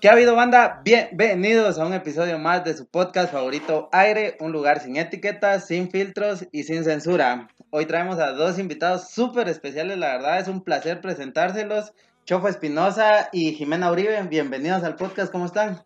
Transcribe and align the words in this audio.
¿Qué 0.00 0.08
ha 0.08 0.12
habido, 0.12 0.36
banda? 0.36 0.82
Bienvenidos 0.84 1.78
a 1.78 1.86
un 1.86 1.94
episodio 1.94 2.38
más 2.38 2.64
de 2.64 2.74
su 2.74 2.86
podcast 2.86 3.32
favorito 3.32 3.88
Aire, 3.92 4.36
un 4.40 4.52
lugar 4.52 4.80
sin 4.80 4.96
etiquetas, 4.96 5.66
sin 5.66 5.90
filtros 5.90 6.46
y 6.52 6.64
sin 6.64 6.84
censura. 6.84 7.48
Hoy 7.70 7.86
traemos 7.86 8.18
a 8.18 8.32
dos 8.32 8.58
invitados 8.58 9.10
súper 9.10 9.48
especiales, 9.48 9.96
la 9.98 10.16
verdad 10.16 10.40
es 10.40 10.48
un 10.48 10.62
placer 10.62 11.00
presentárselos. 11.00 11.92
Chofo 12.24 12.48
Espinosa 12.48 13.28
y 13.32 13.52
Jimena 13.54 13.90
Uribe, 13.90 14.20
bienvenidos 14.24 14.82
al 14.82 14.96
podcast, 14.96 15.32
¿cómo 15.32 15.46
están? 15.46 15.82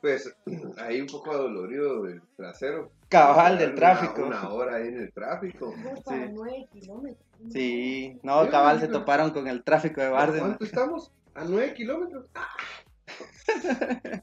Pues 0.00 0.32
ahí 0.78 1.00
un 1.00 1.06
poco 1.06 1.30
adolorido 1.32 2.02
del 2.02 2.22
trasero. 2.36 2.90
Cabal 3.08 3.58
del 3.58 3.70
Una- 3.70 3.76
tráfico. 3.78 4.24
Una, 4.26 4.48
hora 4.50 4.76
ahí 4.76 4.88
en 4.88 4.98
el 4.98 5.12
tráfico. 5.12 5.74
Sí. 6.08 6.14
nueve 6.32 6.66
kilómetros. 6.72 7.26
Sí, 7.50 8.18
no, 8.22 8.48
cabal 8.50 8.78
se 8.80 8.88
toparon 8.88 9.30
con 9.30 9.48
el 9.48 9.64
tráfico 9.64 10.00
de 10.00 10.08
Bárcena. 10.08 10.40
¿Cuánto 10.46 10.64
estamos? 10.64 11.12
¿A 11.34 11.44
9 11.44 11.74
kilómetros? 11.74 12.26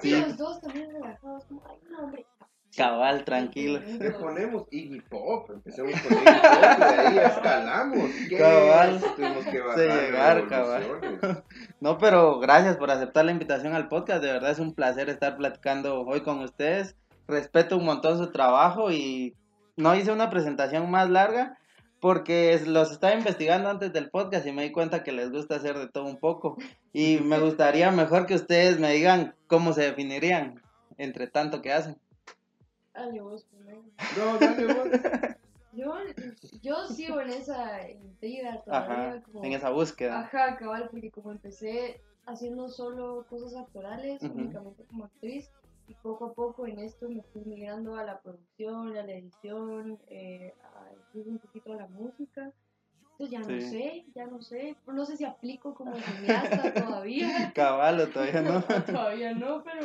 Sí, 0.00 0.14
Ahí. 0.14 0.22
los 0.22 0.38
dos 0.38 0.58
también 0.62 0.90
relajados. 0.90 1.44
Como, 1.44 1.62
ay, 1.68 1.76
no, 1.90 1.98
hombre. 2.04 2.26
Cabal, 2.74 3.24
tranquilo. 3.24 3.78
¿Qué 4.00 4.10
ponemos? 4.12 4.64
Iggy 4.70 5.00
Pop. 5.02 5.50
Empecemos 5.50 6.00
con 6.00 6.12
Iggy 6.12 6.24
Pop 6.24 6.34
y 6.34 6.80
de 6.80 7.00
ahí 7.00 7.18
escalamos. 7.18 8.10
¿Qué? 8.30 8.38
Cabal. 8.38 9.00
Tuvimos 9.14 9.44
que 9.44 9.60
bajar 9.60 9.78
De 9.78 9.88
llegar, 9.88 10.48
cabal. 10.48 11.44
No, 11.78 11.98
pero 11.98 12.38
gracias 12.40 12.78
por 12.78 12.90
aceptar 12.90 13.26
la 13.26 13.32
invitación 13.32 13.74
al 13.74 13.88
podcast. 13.88 14.22
De 14.22 14.32
verdad 14.32 14.50
es 14.50 14.58
un 14.58 14.74
placer 14.74 15.10
estar 15.10 15.36
platicando 15.36 16.00
hoy 16.00 16.22
con 16.22 16.38
ustedes. 16.40 16.96
Respeto 17.28 17.76
un 17.76 17.84
montón 17.84 18.16
su 18.16 18.32
trabajo 18.32 18.90
y 18.90 19.36
no 19.76 19.94
hice 19.94 20.10
una 20.10 20.30
presentación 20.30 20.90
más 20.90 21.10
larga 21.10 21.58
porque 22.04 22.60
los 22.66 22.92
estaba 22.92 23.14
investigando 23.14 23.70
antes 23.70 23.90
del 23.94 24.10
podcast 24.10 24.46
y 24.46 24.52
me 24.52 24.64
di 24.64 24.72
cuenta 24.72 25.02
que 25.02 25.10
les 25.10 25.32
gusta 25.32 25.56
hacer 25.56 25.78
de 25.78 25.88
todo 25.88 26.04
un 26.04 26.18
poco. 26.18 26.58
Y 26.92 27.16
me 27.24 27.40
gustaría 27.40 27.90
mejor 27.92 28.26
que 28.26 28.34
ustedes 28.34 28.78
me 28.78 28.92
digan 28.92 29.34
cómo 29.46 29.72
se 29.72 29.84
definirían 29.84 30.60
entre 30.98 31.28
tanto 31.28 31.62
que 31.62 31.72
hacen. 31.72 31.96
Dale 32.92 33.22
vos 33.22 33.46
primero. 33.46 33.84
No, 34.18 34.38
dale 34.38 34.66
vos. 34.66 34.88
Yo, 35.72 35.92
yo 36.62 36.86
sigo 36.86 37.20
en 37.20 37.30
esa 37.30 37.90
intriga 37.90 38.62
todavía. 38.62 39.08
Ajá, 39.08 39.22
como, 39.22 39.44
en 39.44 39.52
esa 39.54 39.70
búsqueda. 39.70 40.20
Ajá, 40.20 40.56
cabal, 40.56 40.88
porque 40.88 41.10
como 41.10 41.32
empecé 41.32 42.00
haciendo 42.26 42.68
solo 42.68 43.26
cosas 43.28 43.56
actorales, 43.56 44.22
únicamente 44.22 44.84
como 44.84 45.06
actriz, 45.06 45.50
y 45.88 45.94
poco 45.94 46.26
a 46.26 46.32
poco 46.32 46.66
en 46.66 46.78
esto 46.78 47.08
me 47.08 47.22
fui 47.22 47.42
migrando 47.44 47.96
a 47.96 48.04
la 48.04 48.20
producción, 48.20 48.96
a 48.96 49.02
la 49.02 49.12
edición, 49.12 49.98
eh, 50.08 50.54
a, 50.62 50.92
incluso 50.92 51.30
un 51.30 51.38
poquito 51.38 51.72
a 51.72 51.76
la 51.76 51.86
música. 51.88 52.52
Entonces 53.12 53.30
ya 53.30 53.38
no 53.40 53.60
sé, 53.60 54.04
ya 54.14 54.26
no 54.26 54.42
sé. 54.42 54.76
No 54.86 55.04
sé 55.04 55.16
si 55.16 55.24
aplico 55.24 55.74
como 55.74 55.94
cineasta 55.94 56.74
todavía. 56.74 57.52
Cabal, 57.54 58.00
o 58.00 58.08
todavía 58.08 58.42
no. 58.42 58.62
Todavía 58.86 59.34
no, 59.34 59.62
pero 59.62 59.82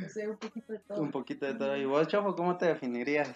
no 0.00 0.08
sé, 0.08 0.28
un 0.28 0.36
poquito 0.38 0.72
de 0.72 0.78
todo. 0.78 1.02
un 1.02 1.10
poquito 1.10 1.46
de 1.46 1.54
todo. 1.54 1.76
¿Y 1.76 1.84
vos, 1.84 2.06
Chofo, 2.08 2.34
cómo 2.34 2.56
te 2.56 2.66
definirías? 2.66 3.34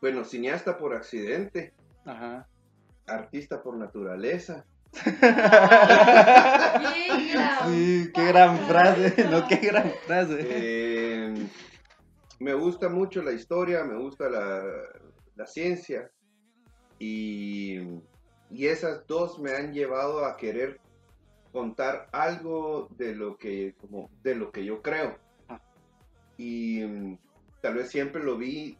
Bueno, 0.00 0.24
cineasta 0.24 0.78
por 0.78 0.94
accidente. 0.94 1.74
Ajá. 2.04 2.48
Artista 3.06 3.62
por 3.62 3.76
naturaleza. 3.76 4.66
¡Qué 4.92 5.10
gran 7.32 7.72
Sí, 7.72 8.10
qué 8.14 8.26
gran 8.26 8.58
frase, 8.66 9.28
no, 9.30 9.46
qué 9.48 9.56
gran 9.56 9.90
frase. 10.06 10.38
Eh, 10.40 11.48
me 12.38 12.54
gusta 12.54 12.88
mucho 12.88 13.22
la 13.22 13.32
historia, 13.32 13.84
me 13.84 13.96
gusta 13.96 14.28
la, 14.28 14.62
la 15.36 15.46
ciencia 15.46 16.10
y, 16.98 17.78
y 18.50 18.66
esas 18.66 19.06
dos 19.06 19.38
me 19.38 19.52
han 19.52 19.72
llevado 19.72 20.24
a 20.24 20.36
querer 20.36 20.80
contar 21.52 22.08
algo 22.12 22.88
de 22.96 23.14
lo 23.14 23.36
que, 23.36 23.74
como, 23.80 24.10
de 24.22 24.34
lo 24.34 24.50
que 24.50 24.64
yo 24.64 24.82
creo. 24.82 25.18
Ah. 25.48 25.60
Y 26.36 26.80
mm, 26.84 27.18
tal 27.60 27.74
vez 27.74 27.90
siempre 27.90 28.22
lo 28.22 28.36
vi 28.36 28.76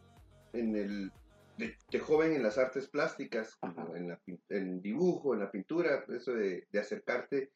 en 0.53 0.75
el, 0.75 1.11
de, 1.57 1.77
de 1.89 1.99
joven 1.99 2.33
en 2.33 2.43
las 2.43 2.57
artes 2.57 2.87
plásticas, 2.89 3.55
como 3.57 3.95
en, 3.95 4.09
la, 4.09 4.21
en 4.49 4.81
dibujo, 4.81 5.33
en 5.33 5.41
la 5.41 5.51
pintura, 5.51 6.05
eso 6.09 6.33
de, 6.33 6.67
de 6.69 6.79
acercarte 6.79 7.51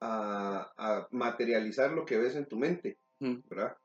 a, 0.00 0.72
a 0.76 1.08
materializar 1.10 1.92
lo 1.92 2.04
que 2.04 2.18
ves 2.18 2.36
en 2.36 2.46
tu 2.46 2.58
mente. 2.58 2.98
Mm. 3.20 3.40
¿verdad? 3.48 3.76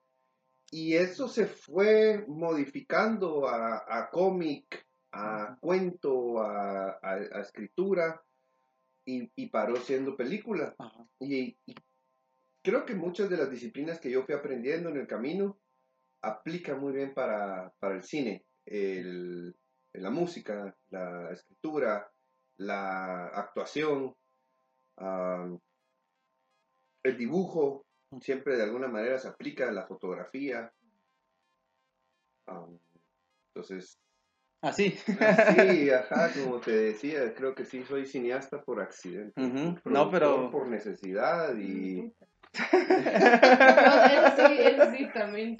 Y 0.72 0.96
eso 0.96 1.28
se 1.28 1.48
fue 1.48 2.26
modificando 2.28 3.48
a, 3.48 3.86
a 3.88 4.10
cómic, 4.10 4.86
a 5.12 5.58
cuento, 5.60 6.42
a, 6.42 7.00
escritura 7.42 8.22
y, 9.06 9.32
y 9.36 9.50
paró 9.50 9.78
siendo 9.78 10.16
película. 10.16 10.76
Y, 11.20 11.58
y 11.66 11.76
creo 12.64 12.86
que 12.86 12.94
muchas 12.94 13.30
de 13.30 13.38
las 13.38 13.50
disciplinas 13.50 14.00
que 14.00 14.12
yo 14.12 14.24
fui 14.24 14.36
aprendiendo 14.36 14.90
en 14.90 14.98
el 14.98 15.08
camino 15.08 15.60
aplican 16.22 16.80
muy 16.80 16.94
bien 16.94 17.14
para, 17.14 17.74
para 17.80 17.96
el 17.96 18.04
cine, 18.04 18.46
el- 18.70 19.56
la 19.94 20.10
música, 20.12 20.76
la 20.90 21.32
escritura, 21.32 22.12
la 22.58 23.28
actuación, 23.28 24.16
el 27.04 27.18
dibujo, 27.18 27.86
siempre 28.22 28.56
de 28.58 28.64
alguna 28.64 28.88
manera 28.88 29.18
se 29.20 29.28
aplica 29.28 29.72
la 29.72 29.88
fotografía. 29.88 30.72
Entonces, 33.54 34.00
Así. 34.62 34.98
así, 35.20 35.90
ajá, 35.92 36.32
como 36.34 36.60
te 36.60 36.72
decía, 36.72 37.34
creo 37.34 37.56
que 37.56 37.66
sí 37.66 37.84
soy 37.84 38.06
cineasta 38.06 38.62
por 38.62 38.82
accidente. 38.82 39.42
Ujú, 39.42 39.80
no, 39.86 40.12
pero- 40.12 40.52
Por 40.52 40.68
necesidad 40.68 41.56
y... 41.58 42.14
No, 42.58 44.06
él 44.06 44.34
sí, 44.36 44.58
él 44.60 44.82
sí 44.98 45.10
también. 45.14 45.58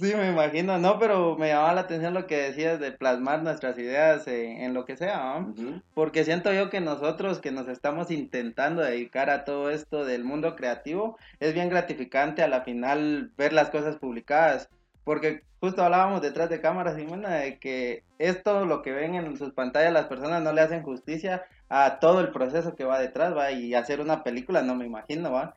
Sí, 0.00 0.14
me 0.14 0.30
imagino, 0.30 0.78
no, 0.78 0.98
pero 0.98 1.36
me 1.36 1.48
llamaba 1.48 1.74
la 1.74 1.80
atención 1.82 2.14
lo 2.14 2.26
que 2.26 2.36
decías 2.36 2.80
de 2.80 2.92
plasmar 2.92 3.42
nuestras 3.42 3.78
ideas 3.78 4.26
en, 4.26 4.62
en 4.62 4.74
lo 4.74 4.84
que 4.84 4.96
sea, 4.96 5.40
¿no? 5.40 5.82
Porque 5.94 6.24
siento 6.24 6.52
yo 6.52 6.70
que 6.70 6.80
nosotros 6.80 7.40
que 7.40 7.52
nos 7.52 7.68
estamos 7.68 8.10
intentando 8.10 8.82
dedicar 8.82 9.30
a 9.30 9.44
todo 9.44 9.70
esto 9.70 10.04
del 10.04 10.24
mundo 10.24 10.56
creativo, 10.56 11.18
es 11.40 11.54
bien 11.54 11.68
gratificante 11.68 12.42
a 12.42 12.48
la 12.48 12.62
final 12.62 13.30
ver 13.36 13.52
las 13.52 13.70
cosas 13.70 13.96
publicadas. 13.96 14.68
Porque 15.04 15.42
justo 15.60 15.82
hablábamos 15.82 16.22
detrás 16.22 16.48
de 16.48 16.60
cámaras, 16.60 16.96
Simona, 16.96 17.36
de 17.36 17.58
que 17.58 18.04
esto, 18.18 18.64
lo 18.64 18.82
que 18.82 18.92
ven 18.92 19.14
en 19.14 19.36
sus 19.36 19.52
pantallas, 19.52 19.92
las 19.92 20.06
personas 20.06 20.42
no 20.42 20.52
le 20.52 20.62
hacen 20.62 20.82
justicia 20.82 21.44
a 21.68 21.98
todo 22.00 22.20
el 22.20 22.30
proceso 22.32 22.74
que 22.74 22.84
va 22.84 22.98
detrás, 22.98 23.36
va, 23.36 23.50
y 23.52 23.74
hacer 23.74 24.00
una 24.00 24.22
película, 24.22 24.62
no 24.62 24.74
me 24.74 24.86
imagino, 24.86 25.30
va. 25.32 25.54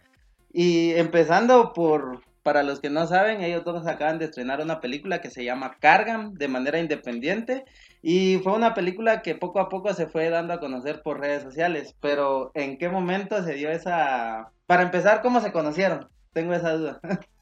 Y 0.60 0.96
empezando 0.96 1.72
por 1.72 2.24
para 2.42 2.64
los 2.64 2.80
que 2.80 2.90
no 2.90 3.06
saben, 3.06 3.44
ellos 3.44 3.64
dos 3.64 3.86
acaban 3.86 4.18
de 4.18 4.26
estrenar 4.26 4.60
una 4.60 4.82
película 4.82 5.22
que 5.22 5.30
se 5.30 5.44
llama 5.44 5.78
Cargan 5.80 6.34
de 6.34 6.48
manera 6.48 6.80
independiente 6.80 7.64
y 8.02 8.40
fue 8.40 8.54
una 8.54 8.74
película 8.74 9.22
que 9.22 9.36
poco 9.36 9.60
a 9.60 9.70
poco 9.70 9.94
se 9.94 10.08
fue 10.08 10.32
dando 10.32 10.56
a 10.56 10.60
conocer 10.60 11.04
por 11.04 11.20
redes 11.20 11.44
sociales, 11.44 11.96
pero 12.02 12.50
¿en 12.56 12.80
qué 12.80 12.90
momento 12.90 13.44
se 13.44 13.54
dio 13.54 13.70
esa... 13.70 14.50
Para 14.66 14.82
empezar, 14.82 15.22
¿cómo 15.22 15.42
se 15.42 15.52
conocieron? 15.52 16.10
Tengo 16.34 16.56
esa 16.56 16.74
duda. 16.74 17.02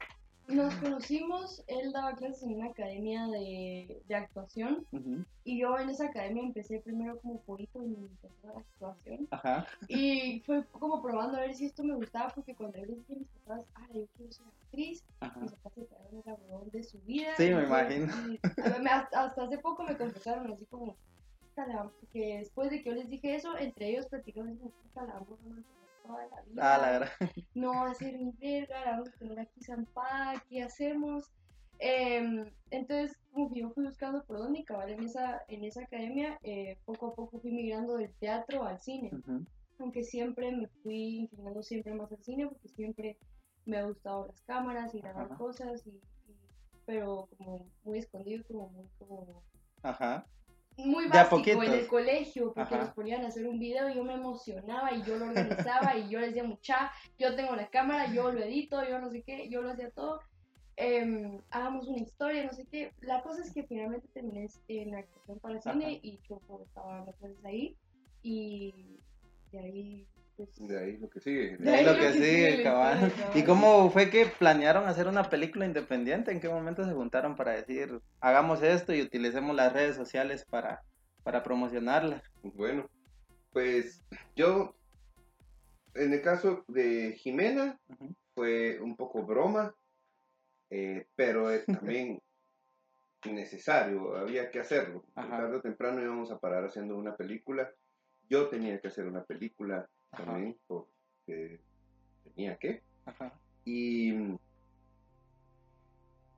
Nos 0.48 0.74
conocimos, 0.76 1.62
él 1.66 1.90
daba 1.92 2.14
clases 2.14 2.42
en 2.44 2.54
una 2.54 2.66
academia 2.70 3.26
de, 3.26 4.00
de 4.06 4.14
actuación 4.14 4.86
y 5.44 5.58
yo 5.60 5.76
en 5.78 5.88
esa 5.90 6.06
academia 6.06 6.42
empecé 6.44 6.80
primero 6.80 7.18
como 7.20 7.40
poquito 7.42 7.82
en 7.82 7.90
mi 8.00 8.08
actuación 8.54 9.26
Ajá. 9.32 9.66
y 9.88 10.40
fue 10.46 10.64
como 10.66 11.02
probando 11.02 11.36
a 11.36 11.40
ver 11.40 11.54
si 11.54 11.66
esto 11.66 11.82
me 11.82 11.94
gustaba 11.96 12.30
porque 12.34 12.54
cuando 12.54 12.78
yo 12.78 12.84
les 12.86 12.96
dije 12.98 13.12
a 13.14 13.18
mis 13.18 13.28
papás, 13.28 13.66
ah, 13.74 13.88
yo 13.92 14.06
quiero 14.16 14.32
ser 14.32 14.46
actriz, 14.46 15.04
Ajá. 15.20 15.40
mis 15.40 15.52
papás 15.52 15.72
se 15.74 15.86
quedaron 15.86 16.22
el 16.24 16.30
aburrón 16.32 16.70
de 16.70 16.82
su 16.84 16.98
vida. 17.00 17.34
Sí, 17.36 17.50
me 17.52 17.64
imagino. 17.64 18.06
ver, 18.56 18.88
hasta, 18.88 19.24
hasta 19.24 19.42
hace 19.42 19.58
poco 19.58 19.82
me 19.82 19.96
confesaron 19.96 20.52
así 20.52 20.64
como, 20.66 20.96
"Puta, 21.40 21.66
la- 21.66 21.90
que 22.12 22.38
después 22.38 22.70
de 22.70 22.82
que 22.82 22.90
yo 22.90 22.94
les 22.94 23.08
dije 23.10 23.34
eso, 23.34 23.56
entre 23.58 23.90
ellos 23.90 24.06
platicaron 24.06 24.50
así 24.50 24.58
como, 24.58 24.70
"Puta, 24.70 25.04
la 25.06 25.18
toda 26.06 26.26
la 26.28 26.42
vida 26.42 26.74
Ah, 26.74 26.78
la 26.78 26.90
verdad. 26.92 27.10
no 27.54 27.70
va 27.72 27.90
a 27.90 27.94
ser 27.94 28.18
mi 28.18 28.32
verga, 28.32 28.84
la 28.84 28.90
vamos 28.92 29.08
a 29.08 29.18
tener 29.18 29.38
aquí 29.40 29.62
zampada, 29.62 30.42
¿qué 30.48 30.62
hacemos? 30.62 31.24
Em, 31.78 32.50
entonces, 32.70 33.16
como 33.30 33.52
que 33.52 33.60
yo 33.60 33.70
fui 33.70 33.84
buscando 33.84 34.24
por 34.24 34.38
dónde 34.38 34.60
y 34.60 34.64
cabal 34.64 34.90
en 34.90 35.02
esa, 35.04 35.42
en 35.48 35.64
esa 35.64 35.82
academia, 35.82 36.38
eh, 36.42 36.78
poco 36.84 37.08
a 37.08 37.14
poco 37.14 37.38
fui 37.40 37.52
migrando 37.52 37.96
del 37.96 38.14
teatro 38.14 38.64
al 38.64 38.80
cine, 38.80 39.10
aunque 39.78 40.02
siempre 40.02 40.52
me 40.52 40.68
fui 40.82 41.18
inclinando 41.18 41.62
siempre 41.62 41.92
más 41.92 42.10
al 42.10 42.22
cine 42.22 42.46
porque 42.48 42.68
siempre 42.68 43.18
me 43.66 43.76
ha 43.78 43.84
gustado 43.84 44.26
las 44.26 44.40
cámaras 44.42 44.94
y 44.94 45.00
grabar 45.00 45.26
Ajá. 45.26 45.36
cosas, 45.36 45.86
y, 45.86 45.90
y- 45.90 46.00
pero 46.86 47.28
como 47.36 47.66
muy 47.84 47.98
escondido, 47.98 48.44
como 48.48 48.68
muy, 48.70 48.86
como 48.98 49.42
Ajá. 49.82 50.24
Muy 50.76 51.08
básico 51.08 51.62
en 51.62 51.72
el 51.72 51.86
colegio, 51.86 52.52
porque 52.52 52.74
Ajá. 52.74 52.84
nos 52.84 52.94
ponían 52.94 53.24
a 53.24 53.28
hacer 53.28 53.46
un 53.46 53.58
video 53.58 53.88
y 53.88 53.94
yo 53.94 54.04
me 54.04 54.14
emocionaba 54.14 54.92
y 54.92 55.02
yo 55.02 55.16
lo 55.16 55.26
organizaba 55.26 55.96
y 55.96 56.08
yo 56.08 56.20
les 56.20 56.28
decía, 56.28 56.44
mucha, 56.44 56.92
yo 57.18 57.34
tengo 57.34 57.56
la 57.56 57.68
cámara, 57.68 58.12
yo 58.12 58.30
lo 58.30 58.42
edito, 58.42 58.84
yo 58.86 58.98
no 58.98 59.10
sé 59.10 59.22
qué, 59.22 59.48
yo 59.48 59.62
lo 59.62 59.70
hacía 59.70 59.90
todo. 59.90 60.20
Em, 60.76 61.40
hagamos 61.50 61.88
una 61.88 61.98
historia, 61.98 62.44
no 62.44 62.52
sé 62.52 62.66
qué. 62.66 62.92
La 63.00 63.22
cosa 63.22 63.42
es 63.42 63.52
que 63.52 63.62
finalmente 63.62 64.08
terminé 64.12 64.46
en 64.68 64.94
actuación 64.94 65.38
para 65.38 65.60
cine 65.60 65.86
Ajá. 65.86 65.98
y 66.02 66.20
yo 66.28 66.38
pues, 66.46 66.62
estaba 66.68 66.96
dando 66.96 67.12
clases 67.12 67.44
ahí 67.44 67.76
y 68.22 68.98
de 69.52 69.58
ahí 69.58 70.06
pues... 70.12 70.15
De 70.58 70.78
ahí 70.78 70.96
lo 70.98 71.08
que 71.08 71.20
sigue. 71.20 71.56
De 71.56 71.70
ahí 71.70 71.84
lo 71.84 71.96
que 71.96 72.12
sigue 72.12 72.62
cabal. 72.64 73.12
¿Y 73.34 73.42
cómo 73.44 73.90
fue 73.90 74.10
que 74.10 74.26
planearon 74.26 74.86
hacer 74.86 75.08
una 75.08 75.28
película 75.30 75.64
independiente? 75.64 76.30
¿En 76.30 76.40
qué 76.40 76.48
momento 76.48 76.84
se 76.84 76.92
juntaron 76.92 77.36
para 77.36 77.52
decir, 77.52 78.00
hagamos 78.20 78.62
esto 78.62 78.92
y 78.92 79.02
utilicemos 79.02 79.56
las 79.56 79.72
redes 79.72 79.96
sociales 79.96 80.44
para, 80.44 80.82
para 81.22 81.42
promocionarla? 81.42 82.22
Bueno, 82.42 82.88
pues 83.52 84.02
yo, 84.34 84.76
en 85.94 86.12
el 86.12 86.22
caso 86.22 86.64
de 86.68 87.12
Jimena, 87.12 87.80
fue 88.34 88.78
un 88.80 88.96
poco 88.96 89.24
broma, 89.24 89.74
eh, 90.70 91.06
pero 91.16 91.50
es 91.50 91.64
también 91.66 92.20
necesario, 93.32 94.16
había 94.16 94.50
que 94.50 94.60
hacerlo. 94.60 95.04
Tarde 95.14 95.56
o 95.56 95.60
temprano 95.60 96.02
íbamos 96.02 96.30
a 96.30 96.38
parar 96.38 96.64
haciendo 96.64 96.96
una 96.96 97.16
película. 97.16 97.70
Yo 98.28 98.48
tenía 98.48 98.80
que 98.80 98.88
hacer 98.88 99.06
una 99.06 99.24
película. 99.24 99.88
También, 100.16 100.56
porque 100.66 101.60
tenía 102.24 102.56
que. 102.56 102.82
Ajá. 103.04 103.32
Y 103.64 104.36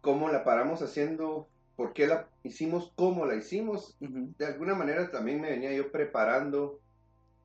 cómo 0.01 0.29
la 0.29 0.45
paramos 0.45 0.83
haciendo, 0.83 1.49
por 1.77 1.93
qué 1.93 2.07
la 2.07 2.29
hicimos, 2.43 2.93
cómo 2.97 3.27
la 3.27 3.35
hicimos, 3.35 3.97
de 4.01 4.47
alguna 4.47 4.75
manera 4.75 5.11
también 5.11 5.41
me 5.41 5.51
venía 5.51 5.73
yo 5.73 5.93
preparando 5.93 6.81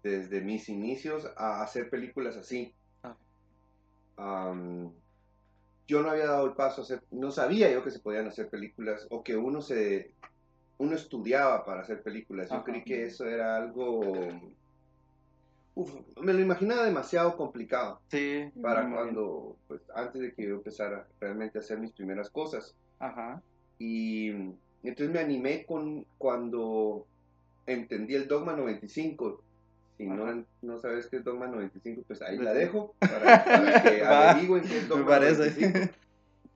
desde 0.02 0.42
mis 0.42 0.70
inicios 0.70 1.30
a 1.38 1.62
hacer 1.62 1.90
películas 1.90 2.36
así. 2.38 2.74
Ah. 4.18 4.54
Yo 5.88 6.02
no 6.02 6.10
había 6.10 6.28
dado 6.28 6.46
el 6.46 6.54
paso 6.54 6.82
a 6.82 6.84
hacer, 6.86 7.04
no 7.12 7.32
sabía 7.32 7.70
yo 7.72 7.84
que 7.84 7.92
se 7.92 8.00
podían 8.00 8.28
hacer 8.28 8.50
películas 8.50 9.06
o 9.10 9.24
que 9.24 9.36
uno 9.36 9.62
se, 9.62 10.14
uno 10.78 10.96
estudiaba 10.96 11.66
para 11.66 11.82
hacer 11.82 12.02
películas. 12.02 12.50
Yo 12.50 12.56
Ajá. 12.56 12.64
creí 12.64 12.84
que 12.84 13.04
eso 13.04 13.26
era 13.26 13.58
algo, 13.58 14.02
uf, 15.76 15.92
me 16.22 16.34
lo 16.34 16.40
imaginaba 16.40 16.86
demasiado 16.86 17.36
complicado 17.38 18.00
Sí. 18.10 18.50
para 18.62 18.90
cuando, 18.90 19.58
pues 19.68 19.82
antes 19.96 20.22
de 20.22 20.34
que 20.34 20.44
yo 20.48 20.56
empezara 20.56 21.08
realmente 21.20 21.58
a 21.58 21.62
hacer 21.62 21.80
mis 21.80 21.92
primeras 21.92 22.30
cosas. 22.30 22.76
Ajá. 23.00 23.42
Y 23.80 24.30
entonces 24.84 25.10
me 25.12 25.20
animé 25.20 25.66
con 25.66 26.06
cuando 26.18 27.06
entendí 27.66 28.16
el 28.16 28.28
Dogma 28.28 28.54
95. 28.56 29.42
Si 29.98 30.06
Ajá. 30.08 30.16
no, 30.16 30.46
no 30.62 30.78
sabes 30.80 31.08
qué 31.08 31.18
es 31.18 31.24
Dogma 31.24 31.48
95, 31.48 32.04
pues 32.08 32.22
ahí 32.22 32.38
la 32.38 32.54
dejo 32.54 32.94
para, 33.00 33.44
para 33.46 33.84
que 33.84 34.02
Va. 34.02 34.32
averigüen 34.32 34.64
qué 34.64 34.78
es 34.80 34.90
Me 34.90 35.04
parece. 35.04 35.50
95. 35.52 35.94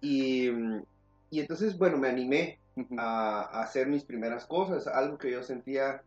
Y, 0.02 0.50
y 1.31 1.40
entonces, 1.40 1.78
bueno, 1.78 1.98
me 1.98 2.08
animé 2.10 2.60
a 2.98 3.62
hacer 3.62 3.88
mis 3.88 4.04
primeras 4.04 4.46
cosas, 4.46 4.86
algo 4.88 5.18
que 5.18 5.31
yo 5.31 5.42
sentía 5.42 6.04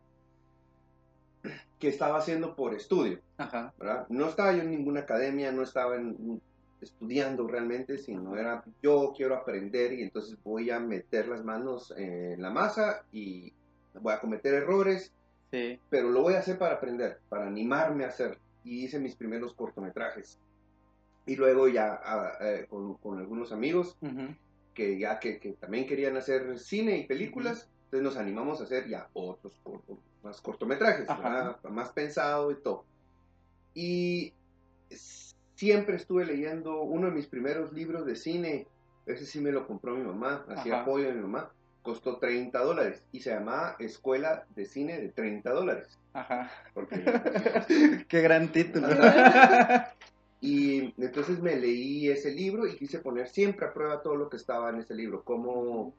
que 1.81 1.89
estaba 1.89 2.17
haciendo 2.19 2.55
por 2.55 2.73
estudio. 2.73 3.19
Ajá. 3.37 3.73
¿verdad? 3.77 4.05
No 4.07 4.29
estaba 4.29 4.53
yo 4.53 4.61
en 4.61 4.69
ninguna 4.71 5.01
academia, 5.01 5.51
no 5.51 5.63
estaba 5.63 5.97
en- 5.97 6.39
estudiando 6.79 7.47
realmente, 7.47 7.97
sino 7.97 8.35
era 8.37 8.63
yo 8.81 9.13
quiero 9.15 9.35
aprender 9.35 9.93
y 9.93 10.01
entonces 10.03 10.35
voy 10.43 10.69
a 10.71 10.79
meter 10.79 11.27
las 11.27 11.43
manos 11.43 11.93
en 11.97 12.41
la 12.41 12.49
masa 12.49 13.03
y 13.11 13.51
voy 13.99 14.13
a 14.13 14.19
cometer 14.19 14.53
errores, 14.53 15.11
Sí. 15.51 15.77
pero 15.89 16.09
lo 16.09 16.21
voy 16.21 16.35
a 16.35 16.39
hacer 16.39 16.57
para 16.57 16.75
aprender, 16.75 17.19
para 17.29 17.45
animarme 17.45 18.05
a 18.05 18.07
hacer. 18.07 18.37
Y 18.63 18.85
hice 18.85 18.99
mis 18.99 19.15
primeros 19.15 19.53
cortometrajes. 19.53 20.39
Y 21.25 21.35
luego 21.35 21.67
ya 21.67 21.99
eh, 22.41 22.65
con, 22.69 22.95
con 22.95 23.19
algunos 23.19 23.51
amigos 23.51 23.97
que 24.73 24.97
ya 24.97 25.19
que, 25.19 25.39
que 25.39 25.51
también 25.53 25.85
querían 25.85 26.15
hacer 26.17 26.57
cine 26.57 26.97
y 26.97 27.05
películas, 27.05 27.69
entonces 27.85 28.03
nos 28.03 28.17
animamos 28.17 28.61
a 28.61 28.63
hacer 28.63 28.87
ya 28.87 29.07
otros 29.13 29.53
corto- 29.63 29.99
más 30.23 30.41
cortometrajes, 30.41 31.07
más 31.69 31.89
pensado 31.91 32.51
y 32.51 32.55
todo. 32.55 32.85
Y 33.73 34.33
siempre 35.55 35.95
estuve 35.95 36.25
leyendo 36.25 36.81
uno 36.81 37.07
de 37.07 37.13
mis 37.13 37.27
primeros 37.27 37.71
libros 37.71 38.05
de 38.05 38.15
cine, 38.15 38.67
ese 39.05 39.25
sí 39.25 39.39
me 39.39 39.51
lo 39.51 39.67
compró 39.67 39.95
mi 39.95 40.03
mamá, 40.03 40.45
hacía 40.49 40.81
apoyo 40.81 41.07
de 41.07 41.13
mi 41.13 41.21
mamá, 41.21 41.51
costó 41.81 42.17
30 42.17 42.59
dólares 42.59 43.03
y 43.11 43.21
se 43.21 43.31
llamaba 43.31 43.75
Escuela 43.79 44.45
de 44.55 44.65
Cine 44.65 44.99
de 44.99 45.09
30 45.09 45.49
dólares. 45.51 45.99
Ajá. 46.13 46.51
Porque 46.73 47.03
Qué 48.07 48.21
gran 48.21 48.51
título. 48.51 48.87
Y 50.41 50.93
entonces 50.97 51.39
me 51.39 51.55
leí 51.55 52.09
ese 52.09 52.31
libro 52.31 52.65
y 52.65 52.75
quise 52.75 52.97
poner 52.97 53.27
siempre 53.27 53.67
a 53.67 53.73
prueba 53.73 54.01
todo 54.01 54.15
lo 54.15 54.29
que 54.29 54.37
estaba 54.37 54.71
en 54.71 54.79
ese 54.79 54.95
libro, 54.95 55.23
cómo, 55.23 55.93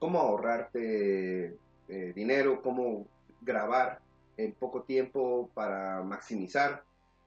cómo 0.00 0.18
ahorrarte 0.18 1.56
eh, 1.88 2.12
dinero, 2.14 2.60
cómo 2.60 3.06
grabar 3.40 4.00
en 4.36 4.52
poco 4.52 4.82
tiempo 4.82 5.50
para 5.54 6.02
maximizar. 6.02 6.82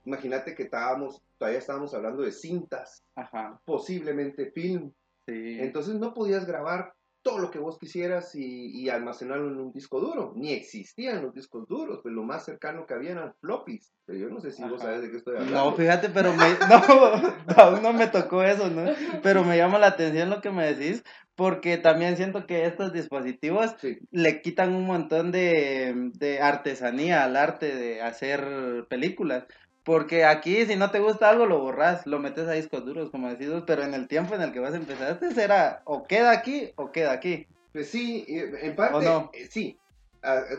Imagínate 0.05 0.55
que 0.55 0.63
estábamos, 0.63 1.21
todavía 1.37 1.59
estábamos 1.59 1.93
hablando 1.93 2.23
de 2.23 2.31
cintas, 2.31 3.03
Ajá. 3.15 3.59
posiblemente 3.65 4.51
film. 4.51 4.91
Sí. 5.27 5.59
Entonces 5.59 5.95
no 5.95 6.13
podías 6.13 6.45
grabar 6.45 6.93
todo 7.23 7.39
lo 7.39 7.51
que 7.51 7.59
vos 7.59 7.77
quisieras 7.77 8.33
y, 8.35 8.71
y 8.81 8.89
almacenarlo 8.89 9.49
en 9.51 9.59
un 9.59 9.71
disco 9.71 9.99
duro. 9.99 10.33
Ni 10.35 10.53
existían 10.53 11.21
los 11.23 11.33
discos 11.33 11.67
duros, 11.67 11.99
pues 12.01 12.13
lo 12.15 12.23
más 12.23 12.45
cercano 12.45 12.85
que 12.85 12.93
habían 12.93 13.17
eran 13.17 13.33
floppies. 13.41 13.91
Pero 14.05 14.17
yo 14.19 14.29
no 14.29 14.39
sé 14.41 14.51
si 14.51 14.63
vos 14.63 14.81
sabes 14.81 15.01
de 15.01 15.11
qué 15.11 15.17
estoy 15.17 15.35
hablando. 15.37 15.55
No, 15.55 15.73
fíjate, 15.75 16.09
pero 16.09 16.33
me, 16.33 16.49
no, 16.69 16.81
aún 17.61 17.81
no 17.83 17.93
me 17.93 18.07
tocó 18.07 18.43
eso, 18.43 18.69
¿no? 18.69 18.85
Pero 19.21 19.43
me 19.43 19.57
llama 19.57 19.77
la 19.79 19.87
atención 19.87 20.29
lo 20.29 20.41
que 20.41 20.49
me 20.51 20.73
decís, 20.73 21.03
porque 21.35 21.77
también 21.77 22.17
siento 22.17 22.45
que 22.47 22.65
estos 22.65 22.91
dispositivos 22.93 23.75
Sí. 23.79 23.99
le 24.11 24.41
quitan 24.41 24.73
un 24.75 24.85
montón 24.85 25.31
de, 25.31 26.11
de 26.13 26.39
artesanía 26.41 27.23
al 27.23 27.35
arte 27.35 27.75
de 27.75 28.01
hacer 28.01 28.85
películas. 28.89 29.45
Porque 29.83 30.25
aquí, 30.25 30.65
si 30.65 30.75
no 30.75 30.91
te 30.91 30.99
gusta 30.99 31.29
algo, 31.29 31.45
lo 31.47 31.59
borras, 31.59 32.05
lo 32.05 32.19
metes 32.19 32.47
a 32.47 32.51
discos 32.51 32.85
duros, 32.85 33.09
como 33.09 33.29
decís 33.29 33.49
pero 33.65 33.83
en 33.83 33.93
el 33.93 34.07
tiempo 34.07 34.35
en 34.35 34.41
el 34.41 34.51
que 34.51 34.59
vas 34.59 34.73
a 34.73 34.77
empezar, 34.77 35.17
este 35.19 35.43
era 35.43 35.81
o 35.85 36.03
queda 36.03 36.31
aquí 36.31 36.71
o 36.75 36.91
queda 36.91 37.13
aquí. 37.13 37.47
Pues 37.73 37.89
sí, 37.89 38.25
en 38.27 38.75
parte 38.75 38.95
¿O 38.97 39.01
no? 39.01 39.31
eh, 39.33 39.47
sí. 39.49 39.79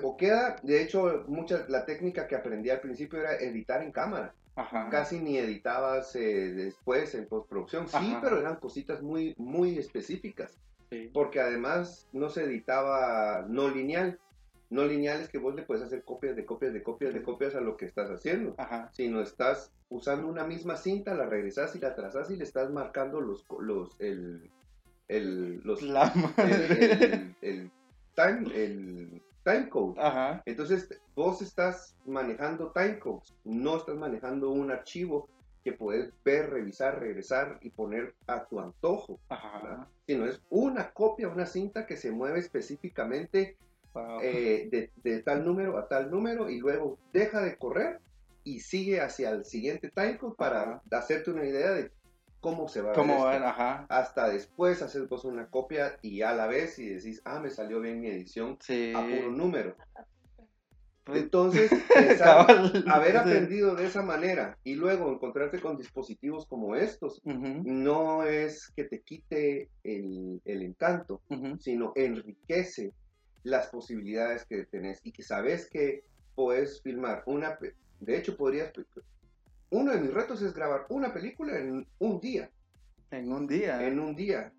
O 0.02 0.16
queda, 0.16 0.56
de 0.62 0.82
hecho, 0.82 1.24
mucha, 1.28 1.64
la 1.68 1.84
técnica 1.84 2.26
que 2.26 2.34
aprendí 2.34 2.70
al 2.70 2.80
principio 2.80 3.20
era 3.20 3.36
editar 3.36 3.82
en 3.82 3.92
cámara. 3.92 4.34
Ajá. 4.56 4.88
Casi 4.90 5.18
ni 5.20 5.38
editabas 5.38 6.14
eh, 6.16 6.52
después 6.52 7.14
en 7.14 7.26
postproducción. 7.26 7.86
Sí, 7.88 7.96
Ajá. 7.96 8.20
pero 8.22 8.40
eran 8.40 8.56
cositas 8.56 9.02
muy, 9.02 9.34
muy 9.38 9.78
específicas. 9.78 10.58
Sí. 10.90 11.10
Porque 11.14 11.40
además 11.40 12.08
no 12.12 12.28
se 12.28 12.42
editaba 12.44 13.46
no 13.48 13.68
lineal. 13.68 14.18
No 14.72 14.84
lineales 14.84 15.28
que 15.28 15.38
vos 15.38 15.54
le 15.54 15.62
puedes 15.62 15.84
hacer 15.84 16.02
copias 16.02 16.34
de 16.34 16.44
copias 16.46 16.72
de 16.72 16.82
copias 16.82 17.12
de 17.14 17.22
copias 17.22 17.54
a 17.54 17.60
lo 17.60 17.76
que 17.76 17.84
estás 17.84 18.10
haciendo, 18.10 18.54
Ajá. 18.58 18.90
sino 18.92 19.20
estás 19.20 19.70
usando 19.90 20.26
una 20.26 20.44
misma 20.44 20.76
cinta, 20.76 21.14
la 21.14 21.26
regresas 21.26 21.76
y 21.76 21.78
la 21.78 21.94
trazas 21.94 22.30
y 22.30 22.36
le 22.36 22.44
estás 22.44 22.70
marcando 22.70 23.20
los, 23.20 23.44
los, 23.60 23.94
el, 24.00 24.50
el, 25.08 25.60
los, 25.62 25.82
La 25.82 26.12
el, 26.38 26.82
el- 26.82 27.36
el 27.42 27.70
time, 28.14 28.64
el 28.64 29.22
time 29.44 29.68
code. 29.68 30.00
Ajá. 30.00 30.42
Entonces, 30.46 30.88
vos 31.14 31.42
estás 31.42 31.94
manejando 32.06 32.72
timecodes, 32.72 33.34
no 33.44 33.76
estás 33.76 33.96
manejando 33.96 34.50
un 34.50 34.70
archivo 34.70 35.28
que 35.64 35.72
puedes 35.74 36.12
ver, 36.24 36.50
revisar, 36.50 36.98
regresar 36.98 37.58
y 37.60 37.70
poner 37.70 38.14
a 38.26 38.46
tu 38.46 38.58
antojo, 38.58 39.20
Ajá. 39.28 39.86
sino 40.06 40.24
es 40.26 40.40
una 40.50 40.92
copia, 40.92 41.28
una 41.28 41.46
cinta 41.46 41.86
que 41.86 41.96
se 41.96 42.10
mueve 42.10 42.38
específicamente 42.40 43.56
Wow. 43.94 44.20
eh, 44.22 44.68
de, 44.70 44.90
de 45.02 45.22
tal 45.22 45.44
número 45.44 45.76
a 45.78 45.86
tal 45.88 46.10
número 46.10 46.48
y 46.48 46.58
luego 46.58 46.98
deja 47.12 47.42
de 47.42 47.56
correr 47.56 48.00
y 48.44 48.60
sigue 48.60 49.00
hacia 49.00 49.30
el 49.30 49.44
siguiente 49.44 49.90
timecode 49.94 50.34
para 50.36 50.80
hacerte 50.90 51.30
una 51.30 51.44
idea 51.46 51.70
de 51.72 51.90
cómo 52.40 52.68
se 52.68 52.80
va 52.80 52.88
a 52.88 52.92
ver 52.92 52.96
¿Cómo 52.98 53.12
esto. 53.14 53.24
van? 53.26 53.44
Ajá. 53.44 53.86
Hasta 53.88 54.28
después 54.28 54.80
haces 54.82 55.08
vos 55.08 55.24
una 55.24 55.46
copia 55.48 55.98
y 56.02 56.22
a 56.22 56.34
la 56.34 56.46
vez 56.46 56.78
y 56.78 56.88
decís, 56.88 57.20
ah, 57.24 57.38
me 57.38 57.50
salió 57.50 57.80
bien 57.80 58.00
mi 58.00 58.08
edición 58.08 58.56
Sí. 58.60 58.92
a 58.96 59.00
puro 59.06 59.30
número. 59.30 59.76
Pues- 61.04 61.20
Entonces, 61.22 61.70
pensar- 61.94 62.72
haber 62.88 63.16
aprendido 63.16 63.74
de 63.74 63.86
esa 63.86 64.02
manera 64.02 64.56
y 64.64 64.74
luego 64.76 65.12
encontrarte 65.12 65.60
con 65.60 65.76
dispositivos 65.76 66.46
como 66.46 66.76
estos, 66.76 67.20
no 67.24 68.24
es 68.24 68.72
que 68.76 68.84
te 68.84 69.00
quite 69.02 69.68
el, 69.82 70.40
el 70.44 70.62
encanto, 70.62 71.20
ujú. 71.28 71.58
sino 71.58 71.92
enriquece 71.96 72.92
las 73.42 73.68
posibilidades 73.68 74.44
que 74.44 74.64
tenés 74.66 75.00
y 75.04 75.12
que 75.12 75.22
sabes 75.22 75.68
que 75.68 76.04
puedes 76.34 76.80
filmar 76.82 77.22
una... 77.26 77.58
De 78.00 78.16
hecho, 78.16 78.36
podrías... 78.36 78.72
Uno 79.70 79.92
de 79.92 80.00
mis 80.00 80.12
retos 80.12 80.42
es 80.42 80.52
grabar 80.54 80.86
una 80.90 81.12
película 81.14 81.58
en 81.58 81.86
un 81.98 82.20
día. 82.20 82.50
En 83.10 83.32
un 83.32 83.46
día. 83.46 83.86
En 83.86 83.98
un 83.98 84.14
día. 84.14 84.52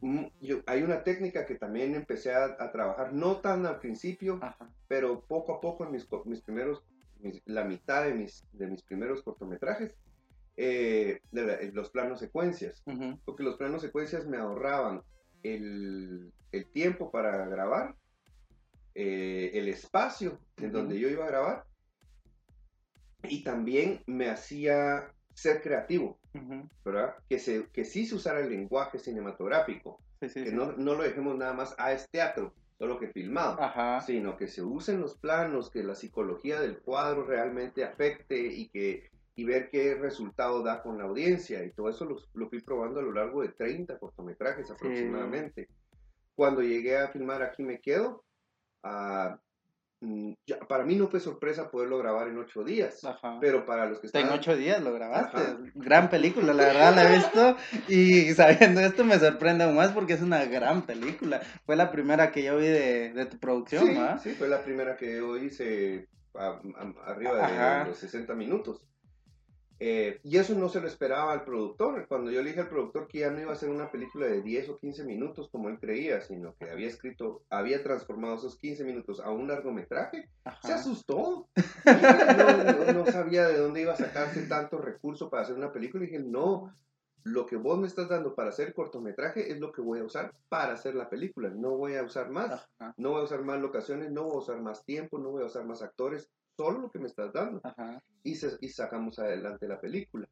Mm, 0.00 0.26
yo- 0.40 0.62
hay 0.66 0.82
una 0.82 1.02
técnica 1.04 1.46
que 1.46 1.56
también 1.56 1.94
empecé 1.94 2.32
a, 2.32 2.56
a 2.58 2.72
trabajar, 2.72 3.12
no 3.12 3.36
tan 3.40 3.66
al 3.66 3.78
principio, 3.78 4.38
Ajá. 4.42 4.68
pero 4.88 5.24
poco 5.24 5.54
a 5.54 5.60
poco 5.60 5.84
en 5.84 5.92
mis, 5.92 6.08
mis 6.24 6.40
primeros, 6.42 6.84
mis- 7.20 7.42
la 7.46 7.64
mitad 7.64 8.04
de 8.04 8.14
mis, 8.14 8.44
de 8.52 8.66
mis 8.66 8.82
primeros 8.82 9.22
cortometrajes, 9.22 9.94
eh, 10.56 11.20
de 11.30 11.46
la- 11.46 11.58
los 11.72 11.90
planos 11.90 12.18
secuencias, 12.20 12.82
porque 13.24 13.42
los 13.44 13.56
planos 13.56 13.82
secuencias 13.82 14.26
me 14.26 14.36
ahorraban 14.38 15.02
el, 15.44 16.32
el 16.52 16.66
tiempo 16.72 17.10
para 17.10 17.46
grabar, 17.46 17.94
eh, 18.94 19.50
el 19.54 19.68
espacio 19.68 20.38
en 20.56 20.72
donde 20.72 20.98
yo 20.98 21.08
iba 21.08 21.24
a 21.24 21.28
grabar, 21.28 21.64
y 23.24 23.44
también 23.44 24.02
me 24.06 24.28
hacía 24.28 25.12
ser 25.34 25.62
creativo, 25.62 26.18
ujú. 26.34 26.68
¿verdad? 26.84 27.14
Que, 27.28 27.38
se, 27.38 27.68
que 27.72 27.84
sí 27.84 28.06
se 28.06 28.14
usara 28.16 28.40
el 28.40 28.50
lenguaje 28.50 28.98
cinematográfico, 28.98 29.98
Sí, 30.20 30.28
sí, 30.28 30.44
que 30.44 30.50
sí. 30.50 30.56
no, 30.56 30.72
no 30.72 30.94
lo 30.94 31.02
dejemos 31.02 31.36
nada 31.36 31.52
más, 31.52 31.74
ah, 31.78 31.92
es 31.92 32.08
teatro, 32.10 32.54
solo 32.78 32.98
que 32.98 33.08
filmado 33.08 33.60
Ajá. 33.60 34.00
sino 34.00 34.36
que 34.36 34.48
se 34.48 34.62
usen 34.62 35.00
los 35.00 35.16
planos, 35.16 35.70
que 35.70 35.82
la 35.82 35.94
psicología 35.94 36.60
del 36.60 36.78
cuadro 36.78 37.24
realmente 37.24 37.84
afecte 37.84 38.40
y 38.40 38.68
que 38.68 39.10
y 39.34 39.44
ver 39.44 39.70
qué 39.70 39.94
resultado 39.94 40.62
da 40.62 40.82
con 40.82 40.98
la 40.98 41.04
audiencia 41.04 41.64
y 41.64 41.70
todo 41.72 41.88
eso 41.88 42.04
lo, 42.04 42.16
lo 42.34 42.48
fui 42.50 42.60
probando 42.60 43.00
a 43.00 43.02
lo 43.02 43.12
largo 43.12 43.42
de 43.42 43.48
30 43.48 43.98
cortometrajes 43.98 44.70
aproximadamente. 44.70 45.68
Cuando 46.34 46.60
llegué 46.60 46.98
a 46.98 47.08
filmar 47.08 47.42
Aquí 47.42 47.62
me 47.62 47.80
quedo, 47.80 48.24
ah, 48.82 49.38
ya- 50.46 50.58
para 50.68 50.84
mí 50.84 50.96
no 50.96 51.06
fue 51.06 51.20
sorpresa 51.20 51.70
poderlo 51.70 51.98
grabar 51.98 52.26
en 52.26 52.36
ocho 52.38 52.64
días, 52.64 53.04
Ajá. 53.04 53.38
pero 53.40 53.64
para 53.64 53.86
los 53.86 54.00
que 54.00 54.08
En 54.08 54.24
están 54.24 54.30
ocho 54.38 54.56
días 54.56 54.82
lo 54.82 54.92
grabaste. 54.92 55.36
Ajá. 55.36 55.56
Gran 55.74 56.10
película, 56.10 56.52
la 56.52 56.64
verdad 56.64 56.94
la 56.94 57.04
he 57.08 57.16
visto. 57.16 57.56
Y 57.88 58.32
sabiendo 58.34 58.80
esto 58.80 59.04
me 59.04 59.18
sorprende 59.18 59.62
aún 59.64 59.76
más 59.76 59.92
porque 59.92 60.14
es 60.14 60.20
una 60.22 60.44
gran 60.46 60.82
película. 60.82 61.40
Fue 61.64 61.76
la 61.76 61.92
primera 61.92 62.32
que 62.32 62.42
yo 62.42 62.56
vi 62.56 62.66
de, 62.66 63.12
de 63.12 63.26
tu 63.26 63.38
producción, 63.38 63.86
Sí, 63.86 64.30
sí, 64.30 64.30
fue 64.34 64.48
la 64.48 64.62
primera 64.64 64.96
que 64.96 65.16
yo 65.18 65.36
hice 65.36 66.08
a- 66.34 66.60
a- 66.76 67.10
arriba 67.10 67.34
de 67.36 67.42
Ajá. 67.42 67.84
los 67.86 67.96
60 67.98 68.34
minutos. 68.34 68.84
Eh, 69.84 70.20
y 70.22 70.36
eso 70.36 70.54
no 70.54 70.68
se 70.68 70.80
lo 70.80 70.86
esperaba 70.86 71.32
al 71.32 71.44
productor. 71.44 72.06
Cuando 72.06 72.30
yo 72.30 72.40
le 72.40 72.50
dije 72.50 72.60
al 72.60 72.68
productor 72.68 73.08
que 73.08 73.18
ya 73.18 73.30
no 73.30 73.40
iba 73.40 73.52
a 73.52 73.56
ser 73.56 73.68
una 73.68 73.90
película 73.90 74.26
de 74.26 74.40
10 74.40 74.68
o 74.68 74.78
15 74.78 75.02
minutos 75.04 75.48
como 75.50 75.68
él 75.68 75.80
creía, 75.80 76.20
sino 76.20 76.54
que 76.54 76.70
había 76.70 76.86
escrito, 76.86 77.42
había 77.50 77.82
transformado 77.82 78.36
esos 78.36 78.56
15 78.58 78.84
minutos 78.84 79.18
a 79.18 79.30
un 79.30 79.48
largometraje, 79.48 80.28
se 80.62 80.72
asustó. 80.72 81.48
No, 81.84 82.64
no- 82.64 82.92
no 82.92 83.06
sabía 83.06 83.48
de 83.48 83.58
dónde 83.58 83.82
iba 83.82 83.92
a 83.92 83.96
sacarse 83.96 84.42
tanto 84.46 84.78
recurso 84.78 85.28
para 85.28 85.42
hacer 85.42 85.56
una 85.56 85.72
película. 85.72 86.04
Y 86.04 86.06
dije, 86.06 86.20
no, 86.22 86.72
lo 87.24 87.46
que 87.46 87.56
vos 87.56 87.78
me 87.78 87.86
estás 87.86 88.08
dando 88.08 88.34
para 88.34 88.50
hacer 88.50 88.74
cortometraje 88.74 89.50
es 89.50 89.58
lo 89.60 89.72
que 89.72 89.80
voy 89.82 89.98
a 90.00 90.04
usar 90.04 90.32
para 90.48 90.74
hacer 90.74 90.94
la 90.94 91.08
película. 91.08 91.50
No 91.50 91.76
voy 91.76 91.94
a 91.96 92.02
usar 92.04 92.30
más. 92.30 92.68
Ajá. 92.78 92.94
No 92.96 93.10
voy 93.10 93.22
a 93.22 93.24
usar 93.24 93.42
más 93.42 93.60
locaciones, 93.60 94.10
no 94.12 94.24
voy 94.24 94.36
a 94.36 94.38
usar 94.38 94.60
más 94.60 94.84
tiempo, 94.84 95.18
no 95.18 95.30
voy 95.30 95.42
a 95.42 95.46
usar 95.46 95.64
más 95.64 95.82
actores, 95.82 96.28
solo 96.56 96.80
lo 96.80 96.90
que 96.90 96.98
me 96.98 97.06
estás 97.06 97.32
dando. 97.32 97.60
Ajá. 97.64 98.02
Y, 98.22 98.34
se- 98.36 98.56
y 98.60 98.68
sacamos 98.68 99.18
adelante 99.18 99.66
la 99.68 99.80
película. 99.80 100.28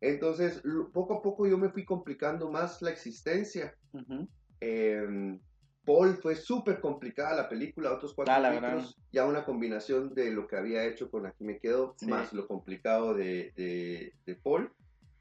Entonces, 0.00 0.60
lo- 0.64 0.90
poco 0.90 1.14
a 1.14 1.22
poco 1.22 1.46
yo 1.46 1.58
me 1.58 1.70
fui 1.70 1.84
complicando 1.84 2.50
más 2.50 2.82
la 2.82 2.90
existencia. 2.90 3.74
Ujú. 3.92 4.28
Eh, 4.60 5.38
Paul 5.84 6.16
fue 6.16 6.34
súper 6.34 6.80
complicada 6.80 7.36
la 7.36 7.48
película, 7.48 7.92
otros 7.92 8.12
cuatro 8.12 8.34
Ah, 8.34 8.84
ya 9.12 9.24
una 9.24 9.44
combinación 9.44 10.12
de 10.14 10.32
lo 10.32 10.48
que 10.48 10.56
había 10.56 10.84
hecho 10.84 11.08
con 11.10 11.26
Aquí 11.26 11.44
me 11.44 11.60
quedo, 11.60 11.94
Sí. 11.96 12.06
más 12.06 12.32
lo 12.32 12.48
complicado 12.48 13.14
de, 13.14 13.52
de, 13.56 14.12
de 14.26 14.34
Paul, 14.34 14.72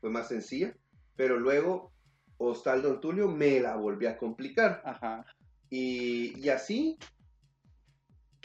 fue 0.02 0.10
más 0.10 0.28
sencilla, 0.28 0.76
pero 1.16 1.38
luego 1.40 1.92
Ostaldo 2.38 2.90
Antulio 2.90 3.28
me 3.30 3.60
la 3.60 3.76
volvió 3.76 4.10
a 4.10 4.18
complicar. 4.18 4.82
Ajá. 4.84 5.24
Y, 5.70 6.38
y 6.44 6.50
así, 6.50 6.98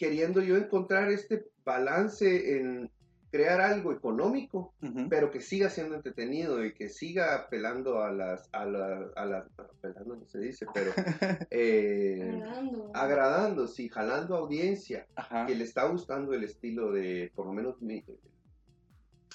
queriendo 0.00 0.40
yo 0.40 0.56
encontrar 0.56 1.10
este 1.10 1.44
balance 1.62 2.56
en 2.56 2.90
crear 3.30 3.60
algo 3.60 3.92
económico, 3.92 4.72
pero 5.10 5.30
que 5.30 5.40
siga 5.40 5.68
siendo 5.68 5.94
entretenido 5.94 6.64
y 6.64 6.72
que 6.72 6.88
siga 6.88 7.34
apelando 7.36 8.02
a 8.02 8.10
las, 8.10 8.48
a 8.52 8.64
las, 8.64 9.12
a 9.14 9.26
las, 9.26 9.44
apelando 9.58 10.16
no 10.16 10.26
se 10.26 10.38
dice, 10.40 10.66
pero 10.72 10.90
eh, 11.50 12.32
Agradando. 12.32 12.90
agradando, 12.94 13.66
sí, 13.68 13.90
jalando 13.90 14.36
audiencia, 14.36 15.06
Ajá. 15.14 15.44
que 15.46 15.54
le 15.54 15.64
está 15.64 15.84
gustando 15.84 16.32
el 16.32 16.44
estilo 16.44 16.92
de, 16.92 17.30
por 17.34 17.44
lo 17.46 17.52
menos, 17.52 17.80
mi- 17.82 18.02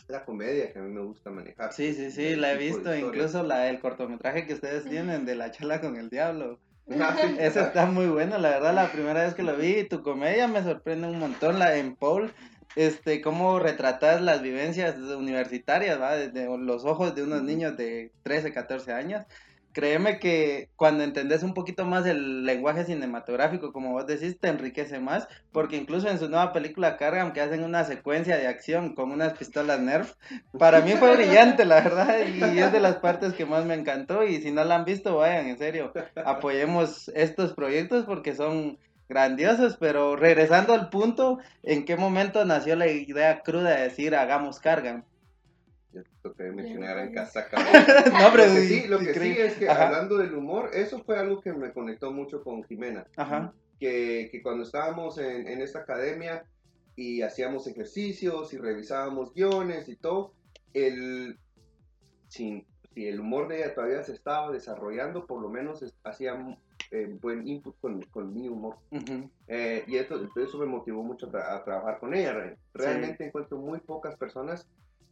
la 0.08 0.26
comedia 0.26 0.74
que 0.74 0.80
a 0.80 0.82
mí 0.82 0.92
me 0.92 1.02
gusta 1.02 1.30
manejar. 1.30 1.72
Sí, 1.74 1.94
sí, 1.94 2.10
sí, 2.12 2.36
la 2.36 2.54
he 2.54 2.58
visto, 2.58 2.94
incluso 2.96 3.44
la 3.44 3.70
el 3.70 3.80
cortometraje 3.80 4.46
que 4.48 4.56
ustedes 4.56 4.86
tienen 4.90 5.26
de 5.26 5.36
la 5.36 5.52
charla 5.52 5.80
con 5.80 5.96
el 5.96 6.10
diablo. 6.10 6.60
Ah, 6.92 7.16
Ese 7.40 7.62
está 7.62 7.86
muy 7.88 8.08
bueno, 8.08 8.38
la 8.38 8.50
verdad, 8.50 8.74
la 8.74 8.92
primera 8.92 9.24
vez 9.24 9.34
que 9.34 9.44
lo 9.44 9.56
vi, 9.56 9.88
tu 9.88 10.04
comedia 10.04 10.48
me 10.48 10.64
sorprende 10.64 11.08
un 11.08 11.20
montón, 11.20 11.60
la 11.60 11.78
en 11.78 11.96
Paul, 11.96 12.32
este, 12.76 13.22
cómo 13.22 13.60
retratas 13.60 14.22
las 14.22 14.42
vivencias 14.42 14.98
universitarias, 14.98 16.00
¿va? 16.00 16.16
Desde 16.16 16.46
los 16.58 16.86
ojos 16.86 17.16
de 17.16 17.24
unos 17.24 17.42
niños 17.44 17.76
de 17.78 18.12
13, 18.24 18.54
14 18.54 18.94
años. 18.94 19.26
Créeme 19.76 20.20
que 20.20 20.70
cuando 20.78 21.04
entendés 21.04 21.44
un 21.44 21.54
poquito 21.54 21.84
más 21.84 22.06
el 22.06 22.46
lenguaje 22.46 22.86
cinematográfico, 22.86 23.74
como 23.74 23.92
vos 23.92 24.08
decís, 24.08 24.40
te 24.40 24.48
enriquece 24.48 25.02
más, 25.02 25.28
porque 25.52 25.76
incluso 25.76 26.08
en 26.08 26.18
su 26.18 26.30
nueva 26.30 26.54
película 26.54 26.96
Cargan, 26.96 27.34
que 27.34 27.42
hacen 27.42 27.62
una 27.62 27.84
secuencia 27.84 28.38
de 28.38 28.48
acción 28.48 28.96
con 28.96 29.12
unas 29.12 29.34
pistolas 29.34 29.82
Nerf, 29.82 30.14
para 30.58 30.80
mí 30.80 30.94
fue 30.94 31.18
brillante, 31.18 31.66
la 31.66 31.82
verdad, 31.82 32.20
y 32.26 32.58
es 32.58 32.72
de 32.72 32.80
las 32.80 32.96
partes 32.96 33.34
que 33.34 33.46
más 33.46 33.66
me 33.66 33.74
encantó, 33.74 34.24
y 34.24 34.42
si 34.42 34.50
no 34.50 34.64
la 34.64 34.76
han 34.78 34.86
visto, 34.86 35.18
vayan, 35.18 35.48
en 35.48 35.58
serio, 35.58 35.92
apoyemos 36.24 37.12
estos 37.14 37.52
proyectos 37.52 38.06
porque 38.06 38.34
son 38.34 38.80
grandiosos, 39.10 39.76
pero 39.78 40.16
regresando 40.16 40.74
al 40.74 40.90
punto, 40.90 41.40
¿en 41.64 41.84
qué 41.84 41.98
momento 41.98 42.46
nació 42.46 42.78
la 42.78 42.88
idea 42.88 43.42
cruda 43.42 43.72
de 43.72 43.84
decir 43.84 44.16
hagamos 44.16 44.62
Cargan? 44.62 45.04
Te 46.04 46.10
toca 46.22 46.44
mencionar 46.46 46.98
en 47.00 47.10
Ya. 47.14 47.22
casa, 47.22 47.48
cabrón. 47.48 47.74
No, 48.20 48.32
pero 48.32 48.48
lo 48.48 48.54
que 48.56 48.62
sí, 48.68 48.88
lo 48.88 49.00
que 49.00 49.06
sí 49.06 49.10
increíble. 49.12 49.46
es 49.46 49.54
que 49.58 49.70
Ajá. 49.70 49.88
hablando 49.88 50.18
del 50.18 50.34
humor, 50.36 50.70
eso 50.74 51.04
fue 51.04 51.18
algo 51.18 51.42
que 51.42 51.54
me 51.54 51.72
conectó 51.74 52.12
mucho 52.12 52.44
con 52.44 52.64
Jimena. 52.64 53.06
Ajá, 53.18 53.54
Que, 53.80 54.30
que 54.32 54.42
cuando 54.42 54.64
estábamos 54.64 55.18
en, 55.18 55.48
en 55.48 55.62
esta 55.62 55.80
academia 55.80 56.46
y 56.96 57.22
hacíamos 57.22 57.68
ejercicios 57.68 58.54
y 58.54 58.58
revisábamos 58.58 59.34
guiones 59.34 59.90
y 59.90 59.96
todo, 59.98 60.34
el, 60.74 61.38
si, 62.30 62.66
si 62.94 63.08
el 63.08 63.20
humor 63.20 63.48
de 63.48 63.58
ella 63.58 63.74
todavía 63.76 64.04
se 64.04 64.14
estaba 64.14 64.52
desarrollando, 64.52 65.26
por 65.26 65.42
lo 65.42 65.50
menos 65.50 65.84
hacía 66.04 66.58
eh, 66.92 67.08
buen 67.22 67.48
input 67.48 67.76
con, 67.82 68.02
con 68.04 68.34
mi 68.34 68.48
humor. 68.48 68.78
Eh, 69.48 69.84
y 69.88 69.98
esto, 69.98 70.20
eso 70.36 70.58
me 70.58 70.66
motivó 70.66 71.04
mucho 71.04 71.28
a, 71.28 71.32
tra- 71.32 71.50
a 71.60 71.64
trabajar 71.64 72.00
con 72.00 72.14
ella. 72.14 72.34
Re- 72.34 72.58
Realmente 72.74 73.26
encuentro 73.26 73.58
muy 73.58 73.80
pocas 73.80 74.16
personas 74.16 74.68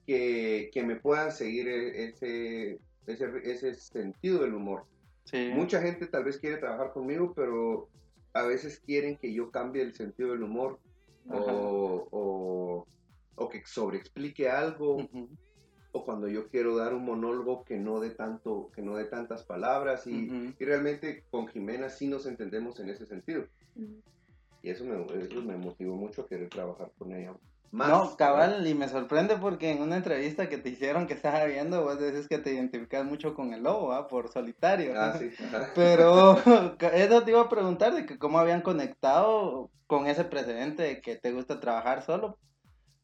que, 0.05 0.69
que 0.73 0.83
me 0.83 0.95
puedan 0.97 1.31
seguir 1.31 1.67
e- 1.67 2.05
ese, 2.05 2.79
ese, 3.07 3.25
ese 3.43 3.73
sentido 3.75 4.39
del 4.39 4.53
humor. 4.53 4.85
sí, 5.25 5.49
Mucha 5.53 5.81
gente 5.81 6.07
tal 6.07 6.23
vez 6.25 6.37
quiere 6.39 6.57
trabajar 6.57 6.91
conmigo, 6.93 7.33
pero 7.35 7.87
a 8.33 8.43
veces 8.43 8.81
quieren 8.85 9.17
que 9.17 9.33
yo 9.33 9.51
cambie 9.51 9.81
el 9.83 9.93
sentido 9.93 10.31
del 10.31 10.43
humor 10.43 10.79
o, 11.29 12.07
o, 12.11 12.87
o 13.35 13.49
que 13.49 13.61
sobreexplique 13.65 14.49
algo 14.49 14.97
o 15.95 16.03
cuando 16.03 16.27
yo 16.27 16.47
quiero 16.49 16.75
dar 16.75 16.93
un 16.93 17.05
monólogo 17.05 17.63
que 17.63 17.77
no 17.77 17.99
dé 17.99 18.09
tanto 18.09 18.71
que 18.75 18.81
no 18.81 18.95
dé 18.95 19.05
tantas 19.05 19.43
palabras 19.43 20.07
y, 20.07 20.25
y 20.59 20.65
realmente 20.65 21.23
con 21.29 21.47
Jimena 21.47 21.89
sí 21.89 22.07
nos 22.07 22.25
entendemos 22.25 22.79
en 22.79 22.89
ese 22.89 23.05
sentido. 23.05 23.45
Y 24.63 24.69
eso 24.69 24.85
me, 24.85 24.95
eso 25.21 25.41
me 25.43 25.55
motivó 25.57 25.95
mucho 25.95 26.23
a 26.23 26.27
querer 26.27 26.49
trabajar 26.49 26.91
con 26.97 27.13
ella 27.13 27.35
más 27.73 27.89
No, 27.89 28.01
¿verdad? 28.03 28.15
cabal, 28.17 28.67
y 28.67 28.73
me 28.75 28.87
sorprende 28.87 29.35
porque 29.37 29.71
en 29.71 29.81
una 29.81 29.97
entrevista 29.97 30.47
que 30.47 30.57
te 30.59 30.69
hicieron 30.69 31.07
que 31.07 31.13
estaba 31.15 31.43
viendo, 31.45 31.83
vos 31.83 31.99
decís 31.99 32.27
que 32.27 32.37
te 32.37 32.53
identificas 32.53 33.03
mucho 33.03 33.33
con 33.33 33.53
el 33.53 33.63
lobo, 33.63 33.91
¿ah? 33.93 34.07
Por 34.07 34.29
solitario. 34.31 34.93
ah 34.95 35.17
sí. 35.17 35.29
Pero 35.75 36.37
eso 36.93 37.23
te 37.23 37.31
iba 37.31 37.41
a 37.41 37.49
preguntar 37.49 37.93
de 37.95 38.05
que 38.05 38.17
cómo 38.19 38.37
habían 38.39 38.61
conectado 38.61 39.69
con 39.87 40.07
ese 40.07 40.23
precedente 40.23 40.83
de 40.83 41.01
que 41.01 41.15
te 41.15 41.31
gusta 41.33 41.59
trabajar 41.59 42.03
solo. 42.03 42.37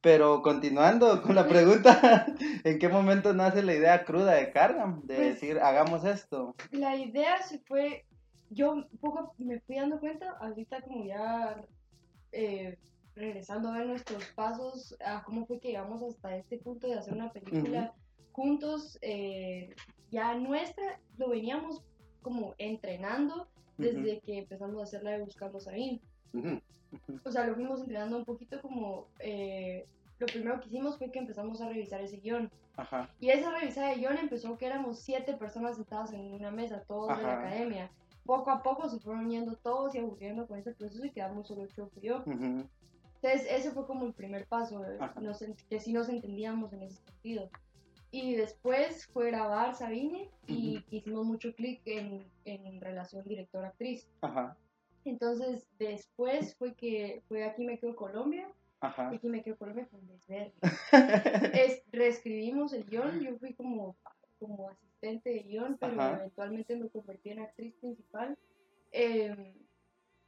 Pero 0.01 0.41
continuando 0.43 1.21
con 1.23 1.35
la 1.35 1.45
pregunta, 1.47 2.25
¿en 2.63 2.79
qué 2.79 2.87
momento 2.87 3.33
nace 3.33 3.61
la 3.63 3.73
idea 3.73 4.05
cruda 4.05 4.33
de 4.35 4.51
Cargam? 4.51 5.01
De 5.05 5.15
Pues- 5.15 5.27
decir, 5.33 5.59
hagamos 5.59 6.05
esto. 6.05 6.55
La 6.71 6.95
idea 6.95 7.41
se 7.41 7.59
fue, 7.59 8.05
yo 8.49 8.71
un 8.71 8.87
poco 9.01 9.33
me 9.39 9.59
fui 9.61 9.75
dando 9.75 9.99
cuenta, 9.99 10.37
ahorita 10.39 10.81
como 10.83 11.03
ya 11.05 11.61
eh, 12.31 12.77
regresando 13.19 13.69
a 13.69 13.77
ver 13.77 13.87
nuestros 13.87 14.23
pasos, 14.35 14.95
a 15.05 15.23
cómo 15.23 15.45
fue 15.45 15.59
que 15.59 15.69
llegamos 15.69 16.01
hasta 16.01 16.35
este 16.35 16.57
punto 16.57 16.87
de 16.87 16.95
hacer 16.95 17.13
una 17.13 17.31
película 17.31 17.93
juntos, 18.31 18.97
eh, 19.01 19.75
ya 20.11 20.33
nuestra, 20.35 20.99
lo 21.17 21.29
veníamos 21.29 21.83
como 22.21 22.55
entrenando 22.57 23.47
desde 23.77 24.21
que 24.21 24.39
empezamos 24.39 24.79
a 24.79 24.83
hacerla 24.83 25.11
de 25.11 25.23
Buscando 25.23 25.59
Sabine. 25.59 26.01
Ujú. 26.33 26.59
O 27.23 27.31
sea, 27.31 27.45
lo 27.45 27.55
fuimos 27.55 27.81
entrenando 27.81 28.17
un 28.17 28.25
poquito 28.25 28.61
como... 28.61 29.07
eh, 29.19 29.85
lo 30.19 30.25
primero 30.25 30.59
que 30.59 30.67
hicimos 30.67 30.97
fue 30.97 31.11
que 31.11 31.19
empezamos 31.19 31.61
a 31.61 31.69
revisar 31.69 32.01
ese 32.01 32.17
guion. 32.17 32.51
Ajá. 32.75 33.09
Y 33.21 33.29
esa 33.29 33.51
revisada 33.51 33.89
de 33.89 33.95
guion 33.95 34.17
empezó 34.17 34.57
que 34.57 34.65
éramos 34.65 34.99
siete 34.99 35.33
personas 35.33 35.77
sentadas 35.77 36.11
en 36.11 36.33
una 36.33 36.51
mesa, 36.51 36.83
todos 36.87 37.17
de 37.17 37.23
la 37.23 37.33
Ajá. 37.33 37.47
academia. 37.47 37.89
Poco 38.25 38.51
a 38.51 38.61
poco 38.61 38.89
se 38.89 38.99
fueron 38.99 39.25
uniendo 39.25 39.55
todos 39.55 39.95
y 39.95 39.99
aburriendo 39.99 40.45
con 40.45 40.59
ese 40.59 40.73
proceso 40.73 41.05
y 41.05 41.11
quedamos 41.11 41.47
solo 41.47 41.65
Choco 41.67 41.91
y 42.01 42.07
yo. 42.07 42.17
Ujú. 42.25 42.65
Entonces, 43.21 43.47
ese 43.51 43.71
fue 43.71 43.85
como 43.85 44.05
el 44.05 44.13
primer 44.13 44.45
paso, 44.47 44.83
eh, 44.85 44.97
nos 45.21 45.43
que 45.69 45.79
sí 45.79 45.91
nos 45.91 46.07
entendíamos 46.07 46.71
en 46.73 46.83
ese 46.83 47.01
sentido. 47.03 47.49
Y 48.11 48.35
después 48.35 49.05
fue 49.07 49.27
grabar 49.27 49.75
Sabine 49.75 50.29
y 50.47 50.83
hicimos 50.89 51.25
mucho 51.25 51.53
clic 51.53 51.81
en, 51.85 52.25
en 52.45 52.81
relación 52.81 53.23
director-actriz. 53.27 54.07
Entonces, 55.05 55.67
después 55.77 56.55
fue 56.55 56.73
que 56.73 57.21
fue 57.27 57.43
Aquí 57.43 57.65
me 57.65 57.77
quedo 57.77 57.95
Colombia. 57.95 58.47
Ajá. 58.81 59.09
Y 59.11 59.17
Aquí 59.17 59.27
me 59.27 59.43
quedo 59.43 59.57
Colombia 59.57 59.87
con 59.91 60.07
desverde. 60.07 60.53
es, 61.53 61.83
reescribimos 61.91 62.73
el 62.73 62.85
guion, 62.85 63.19
yo 63.19 63.37
fui 63.37 63.53
como, 63.53 63.97
como 64.39 64.69
asistente 64.69 65.31
de 65.31 65.39
guion, 65.43 65.77
pero 65.79 65.93
Ajá. 65.93 66.17
eventualmente 66.17 66.75
me 66.77 66.89
convertí 66.89 67.29
en 67.29 67.39
actriz 67.39 67.75
principal. 67.75 68.37
Eh, 68.91 69.53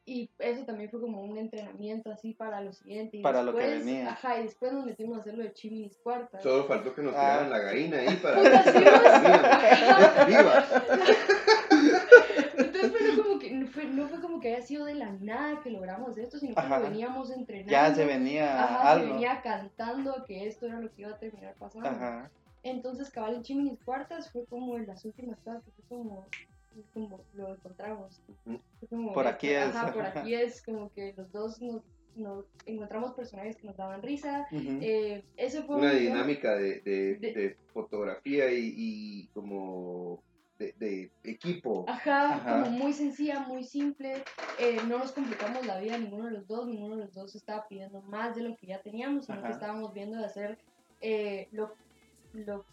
y 0.06 0.30
eso 0.40 0.66
también 0.66 0.90
fue 0.90 1.00
como 1.00 1.22
un 1.24 1.38
entrenamiento 1.38 2.12
así 2.12 2.34
para 2.34 2.60
lo 2.62 2.74
siguiente. 2.74 3.18
Y 3.18 3.22
Para 3.22 3.44
lo 3.44 3.54
que 3.56 3.62
después- 3.64 3.86
venía. 3.86 4.10
Ajá, 4.12 4.40
y 4.40 4.44
después 4.44 4.74
nos 4.74 4.86
metimos 4.86 5.18
a 5.18 5.22
hacer 5.22 5.36
lo 5.36 5.44
de 5.44 5.54
Chiminis 5.54 5.98
Cuarta. 5.98 6.42
solo 6.42 6.66
faltó 6.66 6.94
que 6.96 7.02
nos 7.04 7.14
Ah. 7.16 7.20
tiraran 7.20 7.50
la 7.52 7.60
gallina 7.60 7.98
ahí 7.98 8.16
para 8.18 8.36
pues. 8.42 8.66
viva 10.28 10.66
Entonces 12.58 12.92
fue 12.92 13.02
no 13.16 13.24
como 13.24 13.40
que, 13.40 13.52
no 13.52 13.68
fue, 13.68 13.86
no 13.86 14.08
fue 14.08 14.22
como 14.22 14.40
que 14.40 14.56
haya 14.56 14.66
sido 14.66 14.86
de 14.86 14.96
la 14.96 15.12
nada 15.14 15.62
que 15.62 15.70
logramos 15.70 16.18
esto, 16.18 16.38
sino 16.40 16.56
que 16.56 16.68
veníamos 16.82 17.32
entrenando. 17.32 17.72
Ya 17.72 17.94
se 17.94 18.06
venía 18.06 18.64
Ajá, 18.64 18.92
algo. 18.92 19.06
se 19.08 19.14
venía 19.14 19.42
cantando 19.42 20.24
que 20.26 20.48
esto 20.48 20.66
era 20.66 20.80
lo 20.80 20.92
que 20.92 21.02
iba 21.04 21.12
a 21.12 21.18
terminar 21.20 21.56
pasando. 21.60 21.88
Ajá. 21.90 22.30
Entonces, 22.64 23.10
cabal 23.10 23.36
en 23.36 23.44
Chiminis 23.44 23.80
Cuartas 23.84 24.32
fue 24.32 24.46
como 24.46 24.78
en 24.78 24.86
las 24.88 25.04
últimas 25.06 25.40
cosas 25.40 25.64
que 25.64 25.72
fue 25.72 25.98
como, 25.98 26.28
como 26.94 27.22
lo 27.34 27.54
encontramos. 27.54 28.22
Fue 28.80 28.88
como 28.90 29.14
Por 29.14 29.28
aquí 29.28 29.50
es. 29.50 29.76
Ajá, 29.76 29.94
por 29.94 30.06
aquí 30.06 30.34
es 30.34 30.62
como 30.64 30.92
que 30.94 31.14
los 31.18 31.32
dos 31.32 31.62
nos, 31.62 31.82
nos 32.16 32.46
encontramos 32.66 33.14
personajes 33.14 33.58
que 33.58 33.68
nos 33.68 33.78
daban 33.78 34.02
risa. 34.02 34.48
Ujú. 34.52 34.80
Eh, 34.82 35.24
eso 35.38 35.64
fue 35.64 35.78
una 35.78 35.92
un- 35.92 36.00
dinámica 36.00 36.56
de, 36.56 36.82
de, 36.82 37.16
De- 37.16 37.34
de 37.34 37.58
fotografía 37.74 38.52
y, 38.52 38.74
y 38.78 39.28
como 39.34 40.22
de, 40.60 40.74
de 40.78 41.12
equipo 41.24 41.86
Ajá, 41.88 42.36
Ajá. 42.36 42.64
como 42.64 42.78
muy 42.78 42.94
sencilla, 42.94 43.40
muy 43.42 43.64
simple. 43.64 44.24
eh, 44.60 44.78
no 44.88 45.00
nos 45.00 45.12
complicamos 45.12 45.66
la 45.66 45.80
vida 45.80 45.98
ninguno 45.98 46.26
de 46.26 46.32
los 46.32 46.48
dos. 46.48 46.68
Ninguno 46.68 46.98
de 46.98 47.06
los 47.06 47.14
dos 47.14 47.36
estaba 47.36 47.68
pidiendo 47.68 48.02
más 48.04 48.36
de 48.36 48.44
lo 48.44 48.56
que 48.56 48.68
ya 48.68 48.82
teníamos, 48.82 49.26
sino 49.26 49.40
Ajá. 49.40 49.48
que 49.48 49.54
estábamos 49.54 49.94
viendo 49.94 50.18
de 50.18 50.26
hacer 50.26 50.58
eh, 51.02 51.48
lo, 51.52 51.74
lo 52.34 52.64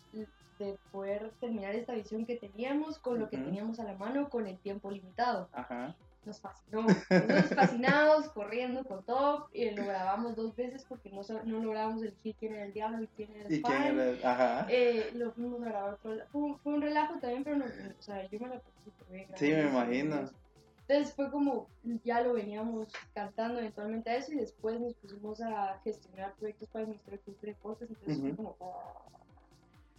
de 0.58 0.78
poder 0.90 1.32
terminar 1.40 1.74
esta 1.74 1.92
visión 1.94 2.26
que 2.26 2.36
teníamos 2.36 2.98
con 2.98 3.18
lo 3.18 3.28
que 3.30 3.36
Ujú. 3.36 3.44
teníamos 3.46 3.80
a 3.80 3.84
la 3.84 3.94
mano 3.94 4.28
con 4.28 4.46
el 4.46 4.58
tiempo 4.58 4.90
limitado. 4.90 5.48
Ajá. 5.52 5.94
Nos 6.24 6.40
fascinó. 6.40 6.82
Nosotros 6.82 7.54
fascinados, 7.54 8.28
corriendo 8.30 8.84
con 8.84 9.02
todo, 9.04 9.48
y 9.52 9.70
lo 9.70 9.86
grabamos 9.86 10.36
dos 10.36 10.54
veces 10.56 10.84
porque 10.86 11.10
no, 11.10 11.22
no 11.44 11.60
lográbamos 11.62 12.02
elegir 12.02 12.34
quién 12.38 12.54
era 12.54 12.64
el 12.66 12.72
diablo 12.72 13.02
y 13.02 13.06
quién 13.08 13.32
era 13.32 13.48
el 13.48 13.54
¿Y 13.54 13.62
quién 13.62 13.82
era? 13.98 14.30
Ajá. 14.32 14.66
Eh, 14.68 15.10
lo 15.14 15.32
fuimos 15.32 15.62
a 15.62 15.66
grabar, 15.66 15.98
fue, 16.02 16.22
fue 16.30 16.40
un- 16.42 16.58
fue 16.58 16.74
un 16.74 16.82
relajo 16.82 17.18
también, 17.20 17.44
pero 17.44 17.56
no, 17.56 17.64
o 17.64 18.02
sea, 18.02 18.28
yo 18.28 18.38
me 18.40 18.48
la 18.48 18.60
pasé 18.60 18.80
súper 18.84 19.08
bien. 19.08 19.28
Sí, 19.36 19.50
me 19.52 19.62
imagino. 19.68 20.30
Entonces 20.86 21.14
fue 21.14 21.30
como, 21.30 21.68
ya 22.02 22.22
lo 22.22 22.32
veníamos 22.32 22.88
cantando 23.14 23.60
eventualmente 23.60 24.08
a 24.10 24.16
eso 24.16 24.32
y 24.32 24.36
después 24.36 24.80
nos 24.80 24.94
pusimos 24.94 25.40
a 25.42 25.78
gestionar 25.84 26.34
proyectos 26.34 26.68
para 26.70 26.82
el 26.82 26.88
Ministerio 26.88 27.18
de 27.18 27.24
Cultura 27.24 27.52
y 27.52 27.54
Deportes, 27.54 27.88
entonces 27.90 28.18
fue 28.20 28.30
Ujú. 28.32 28.36
como, 28.36 28.56
"Ah", 28.60 29.17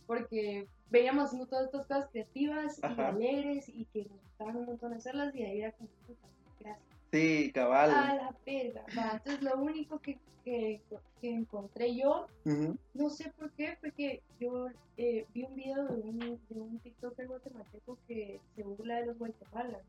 porque 0.10 0.66
haciendo 1.26 1.46
todas 1.46 1.66
estas 1.66 1.86
cosas 1.86 2.10
creativas 2.12 2.80
y 2.80 3.00
alegres 3.00 3.70
y 3.70 3.86
que 3.94 4.06
nos 4.06 4.20
gustaban 4.24 4.56
un 4.58 4.66
montón 4.66 4.94
hacerlas 4.94 5.36
y 5.36 5.44
ahí 5.44 5.62
era 5.62 5.72
como, 5.74 5.88
"Puta, 6.08 6.28
gracias. 6.60 6.88
Sí, 7.12 7.52
cabal. 7.54 7.92
A 7.92 8.16
la 8.16 8.36
verga. 8.44 8.84
va. 8.98 9.12
Entonces 9.14 9.44
lo 9.44 9.58
único 9.58 10.00
que, 10.00 10.18
que, 10.44 10.82
que 11.22 11.30
encontré 11.32 11.96
yo 11.96 12.26
no 12.96 13.10
sé 13.12 13.32
por 13.38 13.52
qué, 13.52 13.78
fue 13.80 13.92
que 13.92 14.24
yo 14.40 14.70
eh, 14.98 15.28
vi 15.32 15.44
un 15.44 15.56
video 15.56 15.86
de 15.86 16.02
un, 16.02 16.20
de 16.50 16.60
un 16.60 16.80
TikToker 16.80 17.28
guatemalteco 17.28 18.00
que 18.08 18.40
se 18.56 18.64
burla 18.64 19.02
de 19.02 19.06
los 19.06 19.18
guatemalas. 19.20 19.84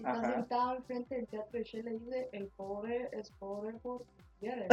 Y 0.00 0.02
Está 0.02 0.10
Ajá. 0.10 0.34
sentado 0.34 0.76
enfrente 0.76 1.14
del 1.14 1.26
teatro 1.28 1.56
de 1.56 1.64
Shell 1.64 1.86
y 1.86 1.98
dice, 2.00 2.28
el 2.32 2.48
pobre 2.48 3.08
es 3.12 3.30
pobre 3.30 3.74
por 3.74 4.04
quiere. 4.40 4.66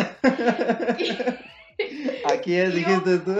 Aquí 2.32 2.56
es, 2.56 2.70
yo, 2.72 2.78
dijiste 2.78 3.20
tú. 3.20 3.36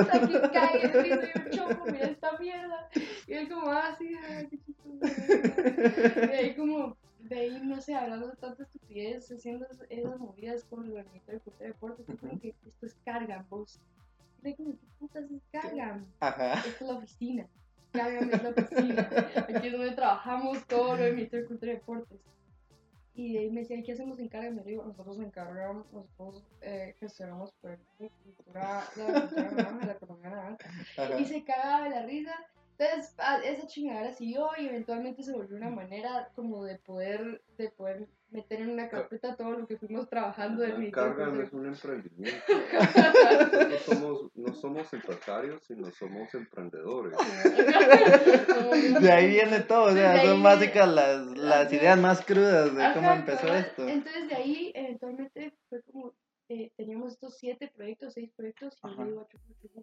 cague 0.52 0.88
de 0.88 1.04
risa, 1.04 1.20
y 1.52 1.56
yo, 1.56 1.68
choco, 1.68 1.86
mira 1.92 2.06
esta 2.08 2.38
mierda. 2.38 2.90
Y 3.28 3.34
él 3.34 3.50
como, 3.50 3.72
ah, 3.72 3.96
sí, 3.98 4.16
ay, 4.30 4.48
qué 4.48 4.58
chistoso. 4.58 6.32
Y 6.32 6.36
ahí 6.36 6.56
como, 6.56 6.98
de 7.20 7.36
ahí, 7.40 7.62
no 7.64 7.82
sé, 7.82 7.96
hablando 7.96 8.28
de 8.28 8.36
tanta 8.36 8.64
estupidez, 8.64 9.32
haciendo 9.32 9.66
esas- 9.66 9.88
movidas 10.20 10.64
con 10.70 10.86
el 10.86 10.92
Ministerio 11.06 11.40
de 11.40 11.40
Cultura 11.40 11.66
y 11.66 11.68
Deportes, 11.68 12.06
fue 12.06 12.16
como 12.18 12.40
que 12.42 12.50
esto 12.50 12.86
es 12.86 12.96
cargan, 13.06 13.46
vos. 13.50 13.80
Yo 14.44 14.56
como, 14.56 14.72
¿qué 14.72 14.88
putas 15.00 15.24
es 15.32 15.42
cargan? 15.52 16.06
Ajá. 16.20 16.54
Esta 16.56 16.70
es 16.70 16.82
la 16.82 16.94
oficina. 16.96 17.48
Cargan 17.94 18.30
es 18.34 18.44
la 18.44 18.50
oficina. 18.50 19.10
Aquí 19.56 19.68
es 19.68 19.72
donde 19.74 19.92
trabajamos 19.92 20.66
todo 20.68 20.98
lo 20.98 21.04
del 21.04 21.16
Ministerio 21.16 21.44
de 21.44 21.48
Cultura 21.48 21.72
y 21.72 21.76
Deportes. 21.76 22.20
Y 23.16 23.34
de 23.34 23.40
ahí 23.40 23.52
me 23.52 23.62
decía, 23.62 23.82
¿qué 23.84 23.92
hacemos 23.92 24.18
en 24.20 24.28
Cargan? 24.28 24.56
Me 24.56 24.64
digo, 24.64 24.84
nosotros 24.84 25.20
encargamos, 25.20 25.86
nosotros 25.92 26.44
eh, 26.62 26.96
gestionamos 27.00 27.52
proyectos 27.62 28.00
de 28.00 28.10
cultura, 28.10 28.84
de 28.96 29.04
la 29.04 29.22
cultura 29.22 29.52
naranja, 29.52 29.80
de 29.80 29.86
la 29.86 29.94
economía 29.94 30.30
naranja. 30.30 31.20
Y 31.20 31.26
se 31.26 31.44
cagaba 31.44 31.84
de 31.84 31.90
la 31.92 32.06
risa. 32.06 32.34
Entonces, 32.78 33.14
ah, 33.20 33.38
esa 33.44 33.68
chingadera 33.68 34.14
siguió 34.14 34.50
y 34.58 34.68
eventualmente 34.68 35.22
se 35.22 35.32
volvió 35.34 35.56
una 35.58 35.70
manera 35.70 36.32
como 36.36 36.64
de 36.64 36.78
poder, 36.80 37.44
de 37.58 37.70
poder 37.70 38.08
meter 38.34 38.62
en 38.62 38.72
una 38.72 38.90
carpeta 38.90 39.36
todo 39.36 39.52
lo 39.52 39.68
que 39.68 39.78
fuimos 39.78 40.10
trabajando 40.10 40.64
de 40.64 40.92
Cargan 40.92 41.30
Cultura. 41.30 41.44
es 41.48 41.54
un 41.54 41.66
emprendimiento. 41.68 42.42
Nosotros 43.54 43.82
somos, 43.86 44.32
no 44.36 44.54
somos 44.56 44.94
empresarios, 44.94 45.64
sino 45.66 45.92
somos 45.92 46.34
emprendedores. 46.34 47.18
De 49.02 49.12
ahí 49.12 49.30
viene 49.30 49.60
todo, 49.62 49.86
o 49.86 49.94
sea, 49.94 50.16
son 50.18 50.26
viene- 50.26 50.44
básicas 50.44 50.90
las, 50.90 51.28
las 51.38 51.72
ideas 51.72 51.98
más 52.00 52.26
crudas 52.26 52.76
de 52.76 52.84
cómo 52.94 53.12
empezó 53.12 53.54
esto. 53.54 53.88
Entonces 53.88 54.28
de 54.28 54.36
ahí 54.36 54.72
eventualmente 54.76 55.54
fue 55.70 55.82
como, 55.84 56.14
eh, 56.50 56.72
teníamos 56.76 57.14
estos 57.14 57.38
siete 57.38 57.72
proyectos, 57.76 58.14
seis 58.14 58.32
proyectos, 58.36 58.76
y 58.84 58.88
yo 58.98 59.06
digo 59.06 59.28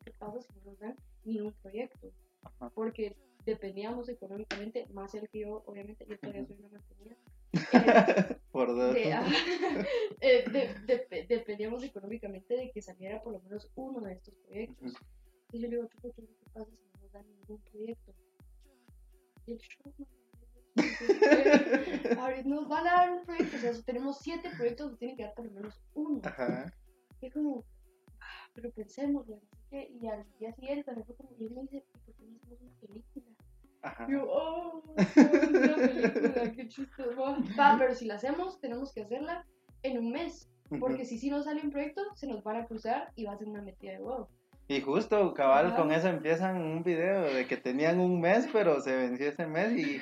¿qué 0.04 0.10
pasa 0.18 0.40
si 0.42 0.52
no 0.58 0.70
nos 0.70 0.78
dan 0.80 0.96
ni 1.24 1.40
un 1.40 1.52
proyecto? 1.62 2.10
Ajá. 2.42 2.70
Porque 2.74 3.16
dependíamos 3.44 4.08
económicamente, 4.08 4.86
más 4.92 5.14
él 5.14 5.28
que 5.32 5.40
yo, 5.40 5.62
obviamente, 5.66 6.04
yo 6.08 6.18
todavía 6.18 6.44
soy 6.46 6.56
una 6.58 6.68
mantenida. 6.68 7.16
Eh, 7.52 8.36
Por 8.52 8.68
dos. 8.76 8.94
de- 8.94 9.12
ajá, 9.12 9.32
eh, 10.20 10.44
de- 10.50 11.06
de- 11.08 11.26
dependíamos 11.26 11.82
económicamente 11.82 12.56
de 12.56 12.70
que 12.70 12.82
saliera 12.82 13.22
por 13.22 13.32
lo 13.32 13.40
menos 13.40 13.70
uno 13.74 14.00
de 14.00 14.14
estos 14.14 14.34
proyectos. 14.46 14.92
Y 15.52 15.60
yo 15.60 15.68
le 15.68 15.76
digo, 15.76 15.88
¿qué 15.88 15.98
pasa 16.00 16.14
si 16.16 16.22
no 16.54 16.66
nos 17.02 17.12
dan 17.12 17.26
ningún 17.28 17.60
proyecto? 17.70 18.12
Y 19.46 19.52
el 19.52 19.58
show, 19.58 19.92
ahorita 22.18 22.48
nos 22.48 22.68
van 22.68 22.86
a 22.86 22.90
dar 22.92 23.12
un 23.12 23.24
proyecto, 23.24 23.56
o 23.56 23.60
sea, 23.60 23.74
si 23.74 23.82
tenemos 23.82 24.18
siete 24.20 24.50
proyectos, 24.56 24.90
nos 24.90 24.98
tienen 24.98 25.16
que 25.16 25.24
dar 25.24 25.34
por 25.34 25.46
lo 25.46 25.52
menos 25.52 25.80
uno. 25.94 26.20
Ajá. 26.24 26.72
Y 27.20 27.26
es 27.26 27.34
como, 27.34 27.64
ah, 28.20 28.48
pero 28.54 28.70
pensemos, 28.70 29.26
y 29.72 30.06
al 30.06 30.24
día 30.38 30.52
siguiente 30.54 30.84
también 30.84 31.06
fue 31.06 31.16
como, 31.16 31.30
y 31.38 31.44
él 31.46 31.50
me 31.54 31.62
dice, 31.62 31.84
¿por 32.04 32.14
qué 32.14 32.22
no 32.24 32.36
hacemos 32.36 32.60
una 32.60 32.72
película? 32.80 33.26
Ajá. 33.82 34.06
Y 34.08 34.12
yo, 34.12 34.24
oh, 34.28 34.82
una 34.96 35.74
película, 35.76 36.52
qué 36.54 36.68
chistoso. 36.68 37.36
Va, 37.58 37.76
pero 37.78 37.94
si 37.94 38.04
la 38.06 38.14
hacemos, 38.14 38.60
tenemos 38.60 38.92
que 38.92 39.02
hacerla 39.02 39.46
en 39.82 39.98
un 39.98 40.10
mes. 40.12 40.48
Porque 40.78 41.04
si 41.04 41.18
sí 41.18 41.30
nos 41.30 41.46
sale 41.46 41.62
un 41.62 41.70
proyecto, 41.70 42.00
se 42.14 42.28
nos 42.28 42.44
van 42.44 42.56
a 42.56 42.66
cruzar 42.66 43.10
y 43.16 43.24
va 43.24 43.32
a 43.32 43.36
ser 43.38 43.48
una 43.48 43.60
metida 43.62 43.92
de 43.92 43.98
huevo. 44.00 44.28
Y 44.68 44.80
justo, 44.82 45.34
cabal, 45.34 45.66
Ajá. 45.68 45.76
con 45.76 45.90
eso 45.90 46.06
empiezan 46.06 46.62
un 46.62 46.84
video 46.84 47.22
de 47.22 47.44
que 47.48 47.56
tenían 47.56 47.98
un 47.98 48.20
mes, 48.20 48.46
pero 48.52 48.80
se 48.80 48.94
venció 48.94 49.28
ese 49.28 49.46
mes. 49.48 49.72
¿Y, 49.76 50.00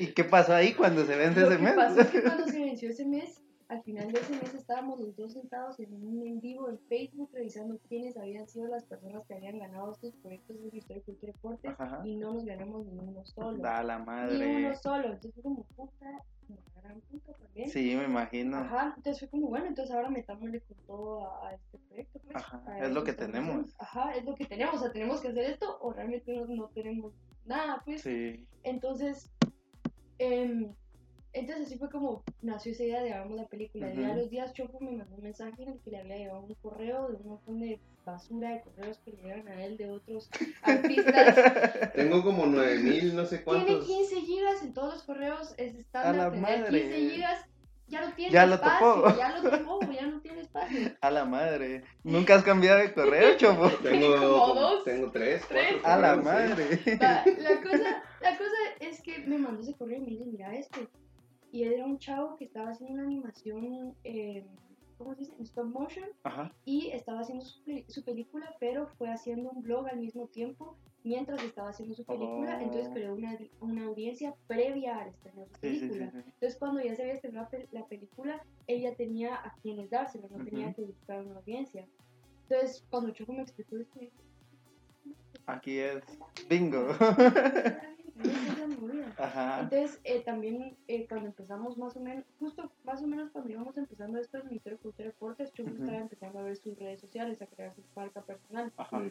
¿y 0.00 0.08
qué 0.08 0.24
pasó 0.24 0.52
ahí 0.52 0.72
cuando 0.74 1.04
se 1.06 1.14
vence 1.14 1.40
Lo 1.42 1.46
ese 1.46 1.56
que 1.58 1.62
mes? 1.62 1.74
pasa 1.74 2.00
es 2.00 2.08
que 2.08 2.22
cuando 2.24 2.48
se 2.48 2.58
venció 2.58 2.90
ese 2.90 3.04
mes, 3.06 3.40
al 3.70 3.82
final 3.84 4.10
de 4.10 4.18
ese 4.18 4.32
mes 4.32 4.52
estábamos 4.52 4.98
los 5.00 5.14
dos 5.16 5.32
sentados 5.32 5.78
en 5.78 5.94
un 5.94 6.26
en 6.26 6.40
vivo 6.40 6.68
en 6.68 6.78
Facebook 6.88 7.30
revisando 7.32 7.78
quiénes 7.88 8.16
habían 8.16 8.48
sido 8.48 8.66
las 8.66 8.84
personas 8.84 9.24
que 9.26 9.34
habían 9.34 9.58
ganado 9.60 9.92
estos 9.92 10.12
proyectos 10.16 10.56
de 10.60 10.76
Historia, 10.78 11.02
Cultura 11.04 11.30
y 11.30 11.32
Deportes 11.34 11.74
Ajá. 11.78 12.02
y 12.04 12.16
no 12.16 12.34
nos 12.34 12.44
ganamos 12.44 12.84
ni 12.86 12.98
uno 12.98 13.24
solo. 13.24 13.58
Da 13.58 13.82
la 13.82 13.98
Ni 14.00 14.04
madre. 14.06 14.56
uno 14.66 14.74
solo. 14.74 15.04
Entonces 15.06 15.34
fue 15.34 15.42
como 15.44 15.62
puta, 15.76 16.24
una 16.48 16.58
gran 16.82 17.00
puta 17.02 17.32
también. 17.34 17.70
Sí, 17.70 17.94
me 17.96 18.04
imagino. 18.04 18.56
Ajá, 18.58 18.94
entonces 18.96 19.20
fue 19.20 19.28
como, 19.28 19.48
bueno, 19.48 19.66
entonces 19.66 19.94
ahora 19.94 20.10
metámosle 20.10 20.60
con 20.62 20.76
todo 20.86 21.26
a, 21.30 21.48
a 21.48 21.54
este 21.54 21.78
proyecto. 21.78 22.18
Pues, 22.24 22.36
Ajá, 22.36 22.62
a 22.66 22.78
es 22.86 22.92
lo 22.92 23.04
que 23.04 23.12
tenemos. 23.12 23.54
haciendo. 23.54 23.74
Ajá, 23.78 24.10
es 24.16 24.24
lo 24.24 24.34
que 24.34 24.46
tenemos, 24.46 24.74
o 24.74 24.78
sea, 24.80 24.92
tenemos 24.92 25.20
que 25.20 25.28
hacer 25.28 25.44
esto 25.44 25.78
o 25.80 25.92
realmente 25.92 26.34
no, 26.34 26.44
no 26.46 26.68
tenemos 26.74 27.12
nada, 27.46 27.80
pues. 27.84 28.02
Sí. 28.02 28.44
Entonces, 28.64 29.30
em, 30.18 30.74
entonces 31.32 31.66
así 31.66 31.78
fue 31.78 31.90
como 31.90 32.22
nació 32.42 32.72
esa 32.72 32.84
idea 32.84 33.02
de 33.02 33.12
hagamos 33.12 33.36
la 33.36 33.46
película. 33.46 33.92
Y 33.92 34.00
ya 34.00 34.12
a 34.12 34.16
los 34.16 34.30
días 34.30 34.52
Choco 34.52 34.78
me 34.80 34.92
mandó 34.92 35.16
un 35.16 35.22
mensaje 35.22 35.62
en 35.62 35.68
el 35.70 35.80
que 35.80 35.90
le 35.90 35.98
había 36.00 36.16
llevado 36.18 36.40
un 36.40 36.54
correo 36.54 37.08
de 37.08 37.16
un 37.16 37.26
montón 37.28 37.60
de 37.60 37.78
basura 38.04 38.50
de 38.50 38.60
correos 38.62 38.98
que 39.04 39.12
le 39.12 39.22
llegan 39.22 39.46
a 39.48 39.64
él 39.64 39.76
de 39.76 39.90
otros 39.90 40.28
artistas. 40.62 41.92
Tengo 41.94 42.22
como 42.22 42.46
9000, 42.46 43.14
no 43.16 43.24
sé 43.26 43.38
Tiene 43.38 43.44
cuántos. 43.44 43.86
15 43.86 44.20
gigas 44.22 44.62
en 44.62 44.74
todos 44.74 44.94
los 44.94 45.02
correos, 45.04 45.54
es 45.56 45.72
A 45.72 45.74
la 45.74 45.80
estándar 45.80 46.32
tener 46.32 46.58
madre. 46.60 46.82
15 46.82 47.10
gigas. 47.10 47.46
Ya 47.88 48.06
no 48.06 48.14
tiene 48.14 48.32
Ya 48.32 48.46
lo 48.46 48.54
espacio, 48.54 48.86
topó. 48.94 49.16
ya 49.18 49.36
lo 49.38 49.50
tomó, 49.50 49.80
ya 49.92 50.06
no 50.06 50.20
tiene 50.20 50.40
espacio. 50.42 50.92
A 51.00 51.10
la 51.10 51.24
madre. 51.24 51.82
¿Nunca 52.04 52.36
has 52.36 52.44
cambiado 52.44 52.78
de 52.78 52.92
correo, 52.94 53.36
chopo? 53.36 53.68
Tengo, 53.82 54.14
como 54.16 54.54
dos, 54.60 54.84
tengo 54.84 55.10
tres, 55.10 55.42
tres. 55.48 55.72
cuatro 55.82 55.90
A 55.90 55.96
la 55.98 56.16
madre. 56.22 56.78
Va, 57.02 57.24
la, 57.26 57.60
cosa, 57.60 58.02
la 58.20 58.38
cosa 58.38 58.56
es 58.78 59.02
que 59.02 59.18
me 59.26 59.38
mandó 59.38 59.60
ese 59.62 59.74
correo 59.74 59.96
y 59.98 60.00
me 60.02 60.10
dice, 60.10 60.24
mira 60.24 60.54
esto. 60.54 60.80
Y 61.52 61.64
él 61.64 61.72
era 61.74 61.86
un 61.86 61.98
chavo 61.98 62.36
que 62.36 62.44
estaba 62.44 62.70
haciendo 62.70 62.94
una 62.94 63.02
animación, 63.04 63.94
eh, 64.04 64.46
¿cómo 64.98 65.14
se 65.14 65.20
dice? 65.20 65.34
En 65.36 65.42
stop 65.42 65.66
motion. 65.66 66.08
Ajá. 66.22 66.52
Y 66.64 66.88
estaba 66.90 67.20
haciendo 67.20 67.44
su, 67.44 67.62
pe- 67.64 67.84
su 67.88 68.04
película, 68.04 68.54
pero 68.60 68.86
fue 68.98 69.10
haciendo 69.10 69.50
un 69.50 69.62
blog 69.62 69.88
al 69.88 69.98
mismo 69.98 70.26
tiempo 70.28 70.76
mientras 71.02 71.42
estaba 71.42 71.70
haciendo 71.70 71.94
su 71.94 72.04
película. 72.04 72.56
Oh. 72.58 72.62
Entonces 72.62 72.88
creó 72.92 73.14
una, 73.14 73.36
una 73.60 73.86
audiencia 73.86 74.34
previa 74.46 74.98
al 74.98 75.08
estreno 75.08 75.40
de 75.40 75.46
su 75.48 75.54
Sí, 75.54 75.60
sí, 75.60 75.80
sí, 75.80 75.88
película. 75.88 76.10
sí. 76.22 76.30
Entonces 76.34 76.58
cuando 76.58 76.80
ya 76.82 76.94
se 76.94 77.02
había 77.02 77.14
estrenado 77.14 77.48
la, 77.50 77.58
pel- 77.58 77.68
la 77.72 77.86
película, 77.86 78.46
él 78.66 78.80
ya 78.82 78.94
tenía 78.94 79.34
a 79.34 79.54
quienes 79.62 79.90
dárselo, 79.90 80.28
no 80.30 80.44
tenía 80.44 80.66
Ujú. 80.66 80.74
que 80.76 80.82
buscar 80.82 81.26
una 81.26 81.36
audiencia. 81.38 81.88
Entonces 82.48 82.84
cuando 82.90 83.10
Choco 83.12 83.32
me 83.32 83.42
explicó 83.42 83.76
esto, 83.76 83.98
Aquí 85.46 85.78
es 85.78 86.02
bingo. 86.48 86.94
Ajá. 89.16 89.60
Entonces, 89.60 90.00
eh, 90.04 90.22
también 90.22 90.76
eh, 90.88 91.06
cuando 91.08 91.28
empezamos 91.28 91.76
más 91.76 91.96
o 91.96 92.00
menos, 92.00 92.24
justo 92.38 92.72
más 92.84 93.02
o 93.02 93.06
menos 93.06 93.30
cuando 93.30 93.50
íbamos 93.50 93.76
empezando 93.76 94.18
esto 94.18 94.38
del 94.38 94.46
Ministerio 94.46 94.78
de 94.78 94.82
Cultura 94.82 95.08
y 95.08 95.10
Deportes, 95.10 95.52
Choco 95.52 95.70
Ujú. 95.70 95.82
estaba 95.82 95.98
empezando 95.98 96.38
a 96.38 96.42
ver 96.42 96.56
sus 96.56 96.78
redes 96.78 97.00
sociales, 97.00 97.42
a 97.42 97.46
crear 97.46 97.74
su 97.74 97.82
marca 97.94 98.22
personal. 98.22 98.72
Ajá. 98.76 99.02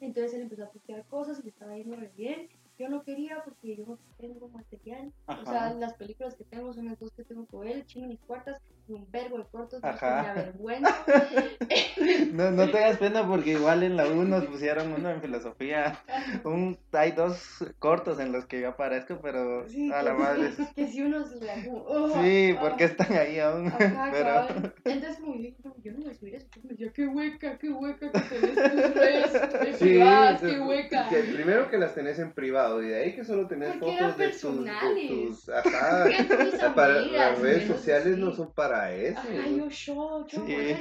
Entonces 0.00 0.34
él 0.34 0.42
empezó 0.42 0.64
a 0.64 0.70
postear 0.70 1.04
cosas 1.06 1.38
y 1.38 1.44
le 1.44 1.50
estaba 1.50 1.76
yendo 1.76 1.96
re 1.96 2.10
bien. 2.16 2.48
Yo 2.78 2.88
no 2.88 3.04
quería 3.04 3.42
porque 3.44 3.76
yo 3.76 3.84
no 3.86 3.98
tengo 4.18 4.48
material. 4.48 5.12
O 5.26 5.44
sea, 5.44 5.72
las 5.74 5.94
películas 5.94 6.34
que 6.34 6.44
tengo 6.44 6.72
son 6.72 6.86
las 6.86 6.98
dos 6.98 7.12
que 7.12 7.22
tengo 7.24 7.46
con 7.46 7.68
él, 7.68 7.86
Chino 7.86 8.10
y 8.10 8.16
Cuartas, 8.16 8.60
y 8.88 8.92
un 8.92 9.10
verbo 9.10 9.38
de 9.38 9.44
cortos, 9.44 9.82
me 9.82 9.88
avergüenza. 9.88 10.94
No, 12.32 12.50
no 12.50 12.70
tengas 12.70 12.98
pena 12.98 13.26
porque 13.26 13.52
igual 13.52 13.82
en 13.84 13.96
la 13.96 14.06
U 14.08 14.24
nos 14.24 14.44
pusieron 14.46 14.92
uno 14.92 15.10
en 15.10 15.20
filosofía. 15.20 16.00
Un, 16.44 16.76
hay 16.92 17.12
dos 17.12 17.64
cortos 17.78 18.18
en 18.18 18.32
los 18.32 18.44
que 18.46 18.60
yo 18.60 18.70
aparezco, 18.70 19.20
pero 19.22 19.66
Sí, 19.68 19.90
a 19.92 20.02
la 20.02 20.14
madre. 20.14 20.52
que 20.74 20.88
si 20.88 21.02
uno 21.02 21.24
se 21.24 21.40
la 21.44 21.54
como, 21.64 21.84
oh, 21.86 22.22
Sí, 22.22 22.52
oh. 22.52 22.60
porque 22.60 22.84
están 22.84 23.12
ahí 23.12 23.38
aún. 23.38 23.68
Ajá, 23.68 24.08
Pero. 24.12 24.72
Entonces, 24.84 25.18
como 25.20 25.34
yo 25.36 25.42
dije, 25.42 25.56
no, 25.64 25.74
yo 25.82 25.92
no 25.92 25.98
voy 26.00 26.10
a 26.10 26.14
subir 26.14 26.34
eso. 26.34 26.46
Decía, 26.62 26.90
qué 26.92 27.06
hueca, 27.06 27.58
qué 27.58 27.70
hueca 27.70 28.10
que 28.10 28.20
tenés 28.20 28.54
tus 28.54 28.94
redes 28.94 29.53
Sí, 29.78 29.84
privadas, 29.84 30.42
qué 30.44 30.56
entonces, 30.56 30.60
hueca. 30.60 31.08
que 31.08 31.24
primero 31.24 31.70
que 31.70 31.78
las 31.78 31.94
tenés 31.94 32.18
en 32.18 32.32
privado 32.32 32.82
y 32.82 32.88
de 32.88 32.96
ahí 33.02 33.14
que 33.14 33.24
solo 33.24 33.46
tenés 33.48 33.76
Porque 33.78 33.96
fotos 33.98 34.16
de 34.16 34.30
tus, 34.30 34.72
de 34.82 35.00
tus 35.06 35.48
ajá, 35.48 36.06
¿Qué 36.60 36.70
para, 36.74 37.00
amigas? 37.00 37.32
las 37.32 37.38
redes 37.40 37.66
sociales 37.66 38.14
así. 38.14 38.20
no 38.20 38.32
son 38.32 38.52
para 38.52 38.92
eso. 38.94 39.18
Ajá, 39.18 39.48
yo 39.48 39.68
show, 39.70 40.26
yo. 40.26 40.46
Sí. 40.46 40.74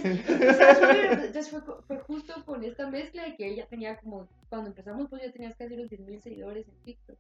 Fue, 1.50 1.62
fue 1.88 2.00
justo 2.00 2.34
con 2.46 2.64
esta 2.64 2.90
mezcla 2.90 3.24
de 3.26 3.36
que 3.36 3.48
ella 3.48 3.68
tenía 3.68 3.98
como, 3.98 4.28
cuando 4.50 4.70
empezamos, 4.70 5.10
pues 5.10 5.22
ya 5.24 5.32
tenías 5.32 5.56
casi 5.56 5.76
los 5.76 5.90
10.000 5.90 6.20
seguidores 6.22 6.68
en 6.68 6.76
TikTok. 6.84 7.18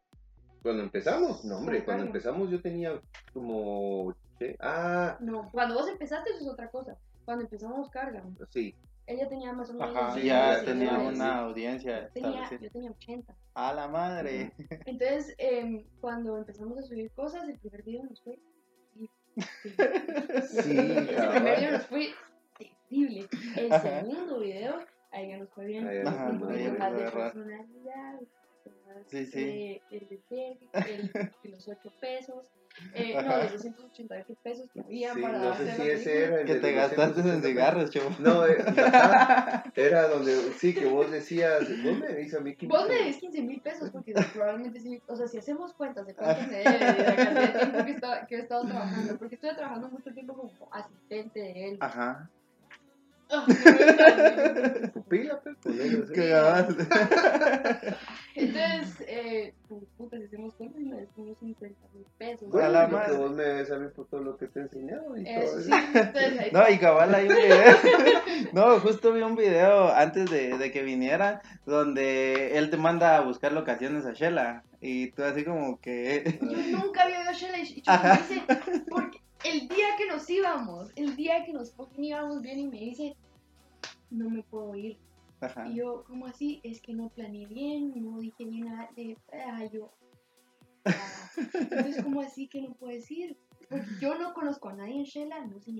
Cuando 0.61 0.83
empezamos, 0.83 1.43
no 1.45 1.57
hombre, 1.57 1.83
cuando 1.83 2.05
empezamos 2.05 2.49
yo 2.49 2.61
tenía 2.61 2.99
como 3.33 4.15
¿qué? 4.39 4.55
ah, 4.61 5.17
No, 5.19 5.49
cuando 5.51 5.75
vos 5.75 5.87
empezaste, 5.89 6.31
eso 6.31 6.39
es 6.41 6.47
otra 6.47 6.69
cosa. 6.71 6.97
Cuando 7.25 7.43
empezamos, 7.43 7.89
cargan. 7.89 8.37
sí, 8.49 8.75
Ella 9.05 9.27
tenía 9.27 9.51
más 9.53 9.69
o 9.69 9.73
menos. 9.73 9.95
Ajá, 9.95 10.13
Sí, 10.13 10.21
10.000 10.21 10.23
ya 10.25 10.59
sí, 10.59 10.65
tenía 10.65 10.89
seguidores. 10.91 11.19
una 11.19 11.37
audiencia 11.39 12.09
Tenía, 12.13 12.49
yo 12.59 12.71
tenía 12.71 12.91
80. 12.91 13.35
A 13.55 13.73
la 13.73 13.87
madre. 13.87 14.51
Entonces, 14.85 15.35
em, 15.37 15.83
cuando 15.99 16.37
empezamos 16.37 16.77
a 16.77 16.81
subir 16.83 17.11
cosas, 17.11 17.47
el 17.49 17.59
primer 17.59 17.83
video 17.83 18.03
nos 18.03 18.21
fue 18.23 18.39
sí, 19.35 20.77
El 20.77 21.29
primer 21.31 21.57
video 21.57 21.71
nos 21.71 21.85
fue 21.87 22.07
terrible. 22.57 23.27
El 23.57 23.73
Ajá. 23.73 23.99
segundo 24.01 24.39
video, 24.39 24.79
ahí 25.11 25.29
ya 25.29 25.37
nos 25.37 25.49
fue 25.49 25.65
bien. 25.65 26.03
Nos 26.03 26.13
un 26.31 26.39
poquito 26.39 26.73
más 26.79 26.93
de 26.93 27.11
personalidad. 27.11 28.19
Sí, 29.07 29.25
sí. 29.25 29.43
de- 29.45 29.81
el 29.91 30.07
de 30.29 30.57
el 30.87 31.11
de 31.43 31.49
los 31.49 31.67
8 31.67 31.91
pesos. 31.99 32.45
Eh, 32.95 33.13
no, 33.13 33.37
los 33.37 33.51
288 33.53 34.33
pesos 34.41 34.67
que 34.73 34.79
había 34.81 35.13
Sí, 35.13 35.21
para 35.21 35.37
no 35.37 35.55
sé 35.55 35.61
hacer 35.69 35.75
si 35.75 35.87
la 35.87 35.93
ese 35.93 36.03
película. 36.09 36.25
era 36.27 36.39
el 36.41 36.45
Que 36.47 36.53
de 36.55 36.59
te 36.59 36.71
gastaste 36.73 37.19
en 37.21 37.41
280 37.41 37.47
cigarros, 37.47 37.91
chavo. 37.91 38.09
No, 38.19 38.45
eh, 38.47 38.57
era 39.75 40.07
donde, 40.07 40.35
sí, 40.53 40.73
que 40.73 40.85
vos 40.87 41.11
decías, 41.11 41.61
vos 41.83 41.99
me 41.99 42.07
dices 42.15 42.39
a 42.39 42.41
mí 42.41 42.55
que... 42.55 42.65
Vos 42.65 42.87
me 42.87 42.95
debes 42.95 43.17
15 43.17 43.41
mil 43.43 43.61
pesos 43.61 43.91
porque 43.91 44.13
probablemente 44.33 44.79
sí, 44.79 44.99
o 45.07 45.15
sea, 45.15 45.27
si 45.27 45.37
hacemos 45.37 45.73
cuentas 45.73 46.07
de 46.07 46.15
cuánto 46.15 46.41
me 46.51 46.57
debe 46.57 46.71
de 46.71 46.79
la 46.79 47.15
cantidad 47.15 47.53
de 47.53 47.59
tiempo 47.59 47.85
que, 47.85 47.91
estaba- 47.95 48.25
que 48.25 48.35
he 48.35 48.39
estado 48.39 48.65
trabajando, 48.65 49.17
porque 49.19 49.35
estuve 49.35 49.53
trabajando 49.53 49.89
mucho 49.89 50.11
tiempo 50.11 50.33
como 50.33 50.51
asistente 50.71 51.39
de 51.41 51.69
él. 51.69 51.77
Ajá. 51.79 52.31
Pupila, 54.93 55.41
pues. 55.41 55.57
Qué 56.13 56.27
gabas. 56.27 56.67
Entonces, 58.35 59.05
eh, 59.07 59.53
pues, 59.67 59.83
puta, 59.97 60.17
si 60.17 60.23
hacemos 60.23 60.53
cuentas, 60.55 60.81
me 60.81 61.05
como 61.15 61.35
50 61.35 61.87
mil 61.93 62.05
pesos. 62.17 62.49
Bueno, 62.49 62.67
A 62.67 62.69
la 62.69 62.87
lo 62.87 63.05
que 63.05 63.11
vos 63.11 63.31
me 63.31 63.43
debes 63.43 63.71
a 63.71 63.77
mí 63.77 63.87
por 63.95 64.07
todo 64.07 64.21
lo 64.21 64.37
que 64.37 64.47
te 64.47 64.59
he 64.59 64.63
enseñado 64.63 65.17
y 65.17 65.27
Eso 65.27 65.51
todo 65.51 65.61
sí, 65.61 65.69
entonces 65.93 66.39
ahí 66.39 66.51
No, 66.51 66.69
y 66.69 66.77
cabal 66.79 67.13
hay 67.15 67.27
un 67.27 67.35
video. 67.35 67.73
No, 68.53 68.79
justo 68.79 69.13
vi 69.13 69.21
un 69.21 69.35
video 69.35 69.93
antes 69.93 70.29
de, 70.29 70.57
de 70.57 70.71
que 70.71 70.83
viniera 70.83 71.41
donde 71.65 72.57
él 72.57 72.69
te 72.69 72.77
manda 72.77 73.17
a 73.17 73.21
buscar 73.21 73.51
locaciones 73.51 74.05
a 74.05 74.13
Shela. 74.13 74.63
Y 74.81 75.11
tú 75.11 75.23
así 75.23 75.43
como 75.43 75.79
que. 75.79 76.39
Yo 76.41 76.77
nunca 76.77 77.03
había 77.03 77.21
ido 77.21 77.29
a 77.29 77.33
Shela 77.33 77.57
y 77.59 77.81
Choco 77.81 77.91
Ajá. 77.91 78.13
me 78.13 78.35
dice, 78.35 78.43
porque 78.89 79.21
el 79.43 79.67
día 79.67 79.95
que 79.97 80.07
nos 80.07 80.29
íbamos, 80.29 80.91
el 80.95 81.15
día 81.15 81.45
que 81.45 81.53
nos 81.53 81.73
íbamos 81.97 82.41
bien 82.41 82.59
y 82.59 82.67
me 82.67 82.79
dice, 82.79 83.15
no 84.09 84.29
me 84.29 84.43
puedo 84.43 84.75
ir. 84.75 84.97
Ajá. 85.41 85.67
Y 85.67 85.75
yo, 85.75 86.03
¿cómo 86.07 86.27
así? 86.27 86.61
Es 86.63 86.81
que 86.81 86.93
no 86.93 87.09
planeé 87.09 87.45
bien, 87.47 87.93
no 87.95 88.19
dije 88.19 88.45
bien 88.45 88.65
nada 88.65 88.89
de... 88.95 89.17
Ah, 89.33 89.65
yo... 89.65 89.91
ah. 90.85 91.29
Entonces, 91.53 92.03
¿cómo 92.03 92.21
así 92.21 92.47
que 92.47 92.61
no 92.61 92.73
puedes 92.75 93.09
ir? 93.11 93.37
Porque 93.69 93.87
yo 93.99 94.15
no 94.15 94.33
conozco 94.33 94.69
a 94.69 94.73
nadie 94.73 94.95
en 94.95 95.03
Shela, 95.03 95.45
no 95.45 95.59
sé 95.59 95.73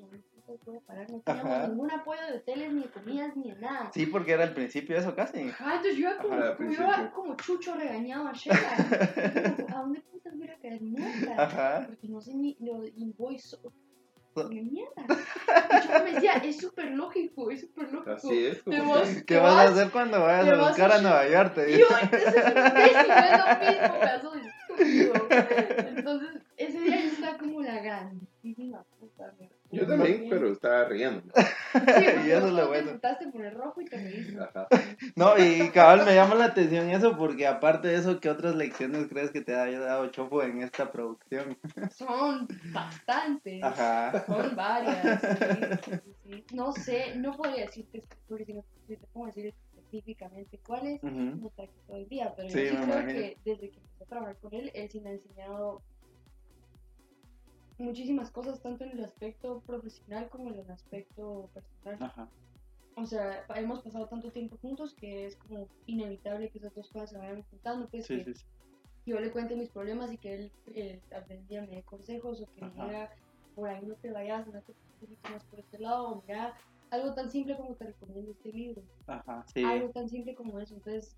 puta 0.45 0.57
puedo 0.63 0.79
parar, 0.81 1.09
no 1.09 1.19
teníamos 1.21 1.51
Ajá. 1.53 1.67
ningún 1.67 1.91
apoyo 1.91 2.21
de 2.27 2.37
hoteles, 2.37 2.73
ni 2.73 2.81
de 2.83 2.89
comidas, 2.89 3.35
ni 3.35 3.51
de 3.51 3.59
nada. 3.59 3.91
Sí, 3.93 4.05
porque 4.05 4.31
era 4.33 4.43
el 4.43 4.53
principio 4.53 4.95
de 4.95 5.01
eso 5.01 5.15
casi. 5.15 5.49
Ah, 5.59 5.75
entonces 5.75 5.95
yo 5.95 6.09
iba 6.09 6.17
como, 6.17 6.33
Ajá, 6.35 6.45
yo 6.49 6.57
principio. 6.57 7.11
como 7.13 7.35
chucho 7.37 7.75
regañado 7.75 8.27
a. 8.27 8.31
Como, 8.33 9.67
¿A 9.77 9.81
dónde 9.81 10.01
putas 10.01 10.37
voy 10.37 10.47
a 10.49 10.57
caer? 10.59 10.81
Ajá. 11.37 11.83
Porque 11.87 12.07
no 12.07 12.21
sé 12.21 12.33
ni 12.35 12.55
lo 12.59 12.83
y 12.85 13.13
voy 13.17 13.39
so... 13.39 13.57
¡Qué 14.35 14.63
mierda! 14.63 15.05
Y 15.05 15.87
yo 15.87 16.03
me 16.03 16.11
decía, 16.13 16.33
es 16.37 16.57
súper 16.57 16.89
lógico, 16.89 17.51
es 17.51 17.61
súper 17.61 17.91
lógico. 17.93 18.11
Así 18.13 18.45
es, 18.47 18.63
como 18.63 18.89
vas- 18.95 19.07
que- 19.09 19.25
¿Qué 19.25 19.35
te 19.35 19.39
vas 19.39 19.53
a 19.53 19.71
hacer 19.71 19.91
cuando 19.91 20.21
vayas 20.21 20.47
a 20.47 20.55
vas 20.55 20.67
buscar 20.69 20.91
a 20.91 20.95
a 20.95 21.01
Nueva 21.03 21.29
York? 21.29 21.53
Te 21.53 21.77
yo, 21.77 21.85
eso 21.85 22.37
es 22.37 22.53
lo 22.53 23.59
mismo, 23.59 23.93
estúpido. 24.35 25.13
Entonces, 25.87 26.41
ese 26.57 26.79
día 26.79 26.99
yo 26.99 27.09
estaba 27.11 27.37
como 27.37 27.61
la 27.61 27.79
grandísima 27.79 28.83
puta. 28.99 29.31
me- 29.39 29.51
Yo 29.73 29.87
también, 29.87 30.27
pero 30.29 30.51
estaba 30.51 30.85
riendo. 30.85 31.33
Sí, 31.33 31.39
Y 32.27 32.31
eso 32.31 32.47
es 32.47 32.53
lo 32.53 32.61
te 32.63 32.67
bueno. 32.67 32.99
por 33.31 33.45
el 33.45 33.55
rojo 33.55 33.81
y 33.81 33.85
te. 33.85 34.37
No, 35.15 35.37
y 35.37 35.69
cabal 35.69 36.05
me 36.05 36.13
llama 36.15 36.35
la 36.35 36.45
atención 36.45 36.89
eso 36.89 37.17
porque 37.17 37.47
aparte 37.47 37.87
de 37.87 37.95
eso, 37.95 38.19
¿qué 38.19 38.29
otras 38.29 38.55
lecciones 38.55 39.07
crees 39.07 39.31
que 39.31 39.41
te 39.41 39.55
haya 39.55 39.79
dado 39.79 40.07
Chopo 40.07 40.43
en 40.43 40.61
esta 40.61 40.91
producción? 40.91 41.57
Son 41.95 42.47
bastantes. 42.71 43.63
Ajá. 43.63 44.23
Son 44.25 44.55
varias. 44.55 45.21
sí, 45.21 45.91
sí, 46.03 46.15
sí. 46.23 46.45
No 46.55 46.71
sé, 46.71 47.15
no 47.15 47.31
podría 47.35 47.65
decirte, 47.65 48.03
porque 48.27 48.45
si, 48.45 48.53
no- 48.53 48.65
si 48.87 48.95
te 48.97 49.07
pongo 49.11 49.25
a 49.25 49.29
decir 49.29 49.53
específicamente 49.75 50.59
cuáles, 50.65 51.01
Ujú. 51.03 51.11
no 51.13 51.49
te 51.55 51.69
todo 51.87 51.97
el 51.97 52.07
día, 52.09 52.33
pero 52.35 52.49
Sí, 52.49 52.65
yo 52.65 52.71
creo 52.75 52.83
imagino. 52.83 53.07
que 53.07 53.37
desde 53.45 53.69
que 53.69 53.77
empecé 53.77 54.03
a 54.03 54.05
trabajar 54.07 54.37
con 54.37 54.53
él, 54.53 54.71
él 54.73 54.89
sí 54.89 55.01
me 55.01 55.09
ha 55.09 55.13
enseñado 55.13 55.81
muchísimas 57.77 58.31
cosas, 58.31 58.61
tanto 58.61 58.83
en 58.83 58.91
el 58.91 59.03
aspecto 59.03 59.61
profesional 59.65 60.29
como 60.29 60.51
en 60.51 60.59
el 60.59 60.71
aspecto 60.71 61.49
personal. 61.83 62.09
Ajá. 62.09 62.29
O 62.95 63.05
sea, 63.05 63.43
hemos 63.55 63.81
pasado 63.81 64.07
tanto 64.07 64.31
tiempo 64.31 64.57
juntos 64.61 64.93
que 64.95 65.25
es 65.25 65.35
como 65.37 65.67
inevitable 65.87 66.49
que 66.49 66.59
esas 66.59 66.75
dos 66.75 66.89
cosas 66.91 67.09
se 67.09 67.17
vayan 67.17 67.43
juntando, 67.49 67.89
pues 67.89 68.05
Sí, 68.05 68.17
que 68.17 68.25
sí, 68.25 68.33
sí. 68.35 68.45
yo 69.07 69.19
le 69.19 69.31
cuente 69.31 69.55
mis 69.55 69.69
problemas 69.69 70.11
y 70.13 70.17
que 70.17 70.35
él 70.35 70.51
eh, 70.75 71.01
al 71.11 71.47
día 71.47 71.61
me 71.61 71.75
dé 71.75 71.83
consejos 71.83 72.41
o 72.41 72.45
que 72.53 72.65
me 72.65 72.71
diga, 72.71 73.09
por 73.55 73.67
ahí 73.69 73.83
no 73.83 73.95
te 73.95 74.11
vayas, 74.11 74.45
no 74.47 74.61
te 74.61 74.73
preocupes 74.99 75.31
más 75.31 75.43
por 75.45 75.59
este 75.59 75.79
lado, 75.79 76.09
o 76.09 76.23
mira, 76.27 76.55
algo 76.91 77.13
tan 77.15 77.31
simple 77.31 77.57
como 77.57 77.73
te 77.75 77.85
recomiendo 77.85 78.31
este 78.31 78.51
libro, 78.51 78.83
Ajá. 79.07 79.43
Sí. 79.51 79.63
algo 79.63 79.89
tan 79.89 80.07
simple 80.07 80.35
como 80.35 80.59
eso, 80.59 80.75
entonces 80.75 81.15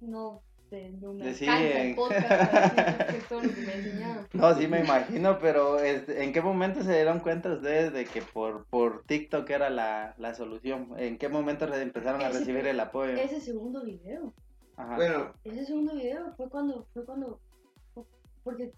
no, 0.00 0.42
te- 0.70 0.90
no 1.00 1.12
me 1.14 1.34
Sí, 1.34 1.46
el 1.48 1.94
podcast 1.94 3.28
todo 3.28 3.42
lo 3.42 3.48
que 3.54 3.60
me. 3.60 4.28
No, 4.32 4.54
sí 4.54 4.66
me 4.68 4.80
imagino, 4.80 5.38
pero 5.38 5.78
este, 5.78 6.22
¿en 6.24 6.32
qué 6.32 6.40
momento 6.40 6.82
se 6.82 6.92
dieron 6.94 7.20
cuenta 7.20 7.52
ustedes 7.52 7.92
de 7.92 8.04
que 8.04 8.22
por, 8.22 8.64
por 8.66 9.04
TikTok 9.04 9.48
era 9.50 9.70
la, 9.70 10.14
la 10.18 10.34
solución? 10.34 10.88
¿En 10.98 11.18
qué 11.18 11.28
momento 11.28 11.72
empezaron 11.72 12.20
a 12.22 12.28
Ese- 12.28 12.40
recibir 12.40 12.66
el 12.66 12.80
apoyo? 12.80 13.12
Ese 13.14 13.40
segundo 13.40 13.82
video, 13.84 14.32
Ajá. 14.76 14.94
Bueno, 14.96 15.32
ese 15.44 15.64
segundo 15.66 15.94
video 15.94 16.32
fue 16.36 16.48
cuando, 16.48 16.86
fue 16.94 17.04
cuando, 17.04 17.40
porque 18.44 18.70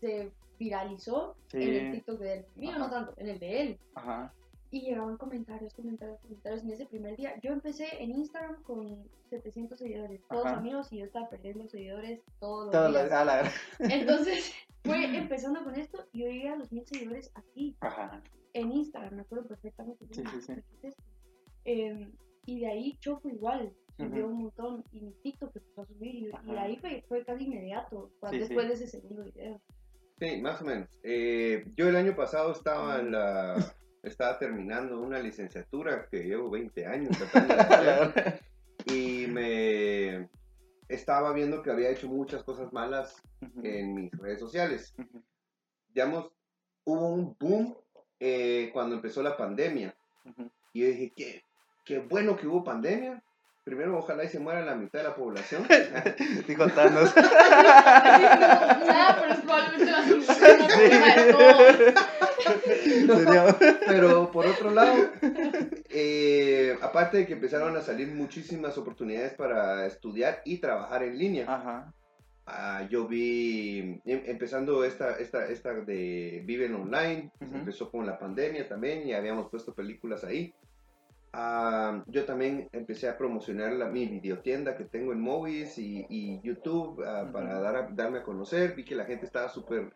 se 0.00 0.30
viralizó 0.58 1.36
Sí. 1.48 1.62
en 1.62 1.86
el 1.86 1.92
TikTok 1.92 2.18
de 2.20 2.32
él, 2.34 2.46
mío 2.54 2.78
no 2.78 2.88
tanto, 2.88 3.12
en 3.18 3.28
el 3.28 3.38
de 3.38 3.60
él. 3.62 3.78
Ajá. 3.94 4.32
Y 4.76 4.82
llegaban 4.82 5.16
comentarios, 5.16 5.72
comentarios, 5.72 6.20
comentarios 6.20 6.62
en 6.62 6.70
ese 6.70 6.84
primer 6.84 7.16
día. 7.16 7.32
Yo 7.42 7.50
empecé 7.50 7.86
en 8.02 8.10
Instagram 8.10 8.62
con 8.62 9.08
700 9.30 9.78
seguidores, 9.78 10.20
todos 10.28 10.44
Ajá. 10.44 10.56
amigos, 10.58 10.92
y 10.92 10.98
yo 10.98 11.06
estaba 11.06 11.30
perdiendo 11.30 11.66
seguidores 11.66 12.20
todos 12.40 12.74
los 12.74 12.92
días. 12.92 13.10
a 13.10 13.24
la- 13.24 13.50
Entonces, 13.78 14.52
fue 14.84 15.16
empezando 15.16 15.64
con 15.64 15.74
esto 15.76 16.04
y 16.12 16.24
yo 16.24 16.26
llegué 16.28 16.50
a 16.50 16.56
los 16.56 16.70
mil 16.72 16.84
seguidores 16.86 17.30
aquí, 17.34 17.74
Ajá. 17.80 18.22
en 18.52 18.70
Instagram, 18.70 19.14
me 19.14 19.22
acuerdo 19.22 19.48
perfectamente. 19.48 20.04
Sí, 20.10 20.22
Yo, 20.22 20.30
sí, 20.30 20.40
sí. 20.42 20.52
"¿Qué 20.82 20.88
es 20.88 20.94
esto?". 20.94 21.02
Em, 21.64 22.12
y 22.44 22.60
de 22.60 22.66
ahí 22.66 22.96
Choco 22.98 23.30
igual, 23.30 23.72
subió 23.96 24.26
un 24.26 24.42
montón, 24.42 24.84
y 24.92 25.00
mi 25.00 25.12
TikTok 25.22 25.56
empezó 25.56 25.80
a 25.80 25.86
subir, 25.86 26.14
y, 26.16 26.30
y 26.44 26.52
de 26.52 26.58
ahí 26.58 26.76
fue, 26.76 27.02
fue 27.08 27.24
casi 27.24 27.44
inmediato, 27.44 28.10
sí. 28.28 28.38
después 28.40 28.68
de 28.68 28.74
ese 28.74 28.88
segundo 28.88 29.24
video. 29.24 29.58
sí, 30.20 30.36
más 30.42 30.60
o 30.60 30.66
menos. 30.66 30.90
Eh, 31.02 31.64
yo 31.76 31.88
el 31.88 31.96
año 31.96 32.14
pasado 32.14 32.52
estaba 32.52 33.00
en 33.00 33.12
la... 33.12 33.56
Estaba 34.06 34.38
terminando 34.38 35.00
una 35.00 35.18
licenciatura 35.18 36.06
que 36.08 36.22
llevo 36.22 36.48
20 36.48 36.86
años 36.86 37.18
tratando 37.18 37.54
de 37.54 37.60
hacer. 37.60 38.40
y 38.86 39.26
me 39.26 40.28
estaba 40.88 41.32
viendo 41.32 41.60
que 41.60 41.72
había 41.72 41.90
hecho 41.90 42.06
muchas 42.06 42.44
cosas 42.44 42.72
malas 42.72 43.20
en 43.64 43.94
mis 43.94 44.12
redes 44.12 44.38
sociales. 44.38 44.94
Digamos, 45.88 46.30
hubo 46.84 47.08
un 47.08 47.36
boom 47.38 47.76
eh, 48.20 48.70
cuando 48.72 48.94
empezó 48.94 49.24
la 49.24 49.36
pandemia. 49.36 49.96
Y 50.72 50.82
yo 50.82 50.86
dije, 50.86 51.12
qué, 51.16 51.42
qué 51.84 51.98
bueno 51.98 52.36
que 52.36 52.46
hubo 52.46 52.62
pandemia. 52.62 53.20
Primero, 53.64 53.98
ojalá 53.98 54.22
y 54.22 54.28
se 54.28 54.38
muera 54.38 54.64
la 54.64 54.76
mitad 54.76 55.00
de 55.00 55.08
la 55.08 55.16
población. 55.16 55.66
Dijo 56.46 56.68
Thanos. 56.68 57.12
Nada, 58.86 59.18
pero 59.20 59.32
es 59.32 59.40
probablemente 59.40 59.90
la 59.90 60.06
solución 60.06 60.36
Sería- 62.54 63.56
Pero 63.86 64.30
por 64.30 64.46
otro 64.46 64.70
lado, 64.70 64.94
eh, 65.90 66.76
aparte 66.82 67.18
de 67.18 67.26
que 67.26 67.34
empezaron 67.34 67.76
a 67.76 67.80
salir 67.80 68.08
muchísimas 68.08 68.76
oportunidades 68.78 69.34
para 69.34 69.86
estudiar 69.86 70.42
y 70.44 70.58
trabajar 70.58 71.02
en 71.02 71.18
línea. 71.18 71.44
Ajá. 71.52 71.92
Ah, 72.48 72.86
yo 72.88 73.08
vi, 73.08 74.00
em- 74.04 74.22
empezando 74.26 74.84
esta, 74.84 75.18
esta, 75.18 75.46
esta 75.48 75.74
de 75.74 76.42
Viven 76.46 76.74
Online, 76.74 77.30
pues, 77.38 77.50
Ujú. 77.50 77.58
empezó 77.58 77.90
con 77.90 78.06
la 78.06 78.18
pandemia 78.18 78.68
también 78.68 79.06
y 79.06 79.14
habíamos 79.14 79.50
puesto 79.50 79.74
películas 79.74 80.22
ahí. 80.22 80.54
Ah, 81.32 82.02
yo 82.06 82.24
también 82.24 82.68
empecé 82.72 83.08
a 83.08 83.18
promocionar 83.18 83.72
la, 83.72 83.86
mi 83.86 84.06
videotienda 84.06 84.76
que 84.76 84.84
tengo 84.84 85.12
en 85.12 85.20
Movies 85.20 85.76
y, 85.76 86.06
y 86.08 86.40
YouTube 86.42 87.02
ah, 87.04 87.24
Ujú. 87.24 87.32
para 87.32 87.60
dar 87.60 87.76
a- 87.76 87.88
darme 87.92 88.18
a 88.18 88.22
conocer. 88.22 88.74
Vi 88.76 88.84
que 88.84 88.94
la 88.94 89.04
gente 89.06 89.26
estaba 89.26 89.48
súper 89.48 89.90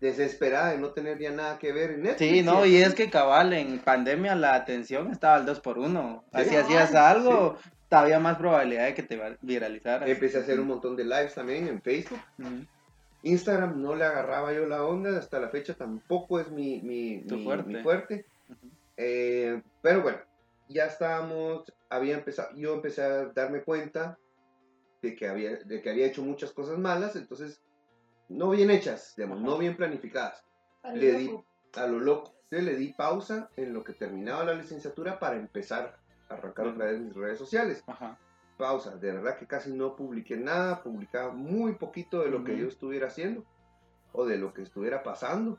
desesperada 0.00 0.72
de 0.72 0.78
no 0.78 0.90
tener 0.90 1.18
ya 1.18 1.30
nada 1.30 1.58
que 1.58 1.72
ver 1.72 1.92
en 1.92 2.02
Netflix. 2.02 2.30
Sí, 2.30 2.42
no, 2.42 2.66
y 2.66 2.76
es 2.76 2.94
que 2.94 3.08
cabal, 3.10 3.52
en 3.52 3.78
pandemia 3.78 4.34
la 4.34 4.54
atención 4.54 5.10
estaba 5.10 5.36
al 5.36 5.46
2 5.46 5.60
por 5.60 5.78
1 5.78 6.24
Sí. 6.34 6.44
Si 6.44 6.56
hacías 6.56 6.94
algo, 6.94 7.56
había 7.90 8.18
más 8.18 8.36
probabilidad 8.36 8.86
de 8.86 8.94
que 8.94 9.02
te 9.04 9.18
viralizaras. 9.40 10.08
Empecé 10.08 10.38
a 10.38 10.40
hacer 10.40 10.58
un 10.58 10.66
montón 10.66 10.96
de 10.96 11.04
lives 11.04 11.34
también 11.34 11.68
en 11.68 11.80
Facebook. 11.80 12.18
Instagram 13.22 13.80
no 13.80 13.94
le 13.94 14.04
agarraba 14.04 14.52
yo 14.52 14.66
la 14.66 14.84
onda, 14.84 15.16
hasta 15.18 15.38
la 15.40 15.48
fecha 15.48 15.74
tampoco 15.74 16.38
es 16.40 16.50
mi, 16.50 16.82
mi, 16.82 17.22
mi- 17.24 17.44
fuerte. 17.44 17.68
mi 17.72 17.82
fuerte. 17.82 18.26
Ujú. 18.50 18.68
Eh, 18.98 19.62
pero 19.80 20.02
bueno, 20.02 20.18
ya 20.68 20.84
estábamos, 20.86 21.72
había 21.88 22.14
empezado, 22.16 22.50
yo 22.54 22.74
empecé 22.74 23.02
a 23.02 23.26
darme 23.26 23.62
cuenta 23.62 24.18
de 25.00 25.14
que 25.14 25.26
había, 25.28 25.56
de 25.56 25.80
que 25.80 25.88
había 25.90 26.06
hecho 26.06 26.22
muchas 26.22 26.52
cosas 26.52 26.78
malas, 26.78 27.16
entonces 27.16 27.62
no 28.28 28.50
bien 28.50 28.70
hechas, 28.70 29.14
digamos, 29.16 29.38
Ajá. 29.38 29.46
no 29.46 29.58
bien 29.58 29.76
planificadas, 29.76 30.44
Al 30.82 30.98
Le 30.98 31.12
di- 31.18 31.30
a 31.74 31.86
lo 31.86 31.98
loco. 32.00 32.34
Le 32.50 32.76
di 32.76 32.92
pausa 32.92 33.50
en 33.56 33.72
lo 33.72 33.82
que 33.82 33.94
terminaba 33.94 34.44
la 34.44 34.54
licenciatura 34.54 35.18
para 35.18 35.36
empezar 35.36 35.98
a 36.28 36.34
arrancar 36.34 36.68
otra 36.68 36.86
vez 36.86 37.00
mis 37.00 37.12
redes 37.14 37.38
sociales. 37.38 37.82
Ajá. 37.86 38.16
Pausa, 38.56 38.96
de 38.96 39.10
verdad 39.12 39.36
que 39.36 39.46
casi 39.48 39.72
no 39.72 39.96
publiqué 39.96 40.36
nada, 40.36 40.80
publicaba 40.84 41.32
muy 41.32 41.74
poquito 41.74 42.20
de 42.22 42.30
lo 42.30 42.44
que 42.44 42.56
yo 42.56 42.68
estuviera 42.68 43.08
haciendo 43.08 43.44
o 44.12 44.24
de 44.24 44.36
lo 44.38 44.54
que 44.54 44.62
estuviera 44.62 45.02
pasando. 45.02 45.58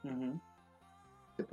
Te 1.35 1.45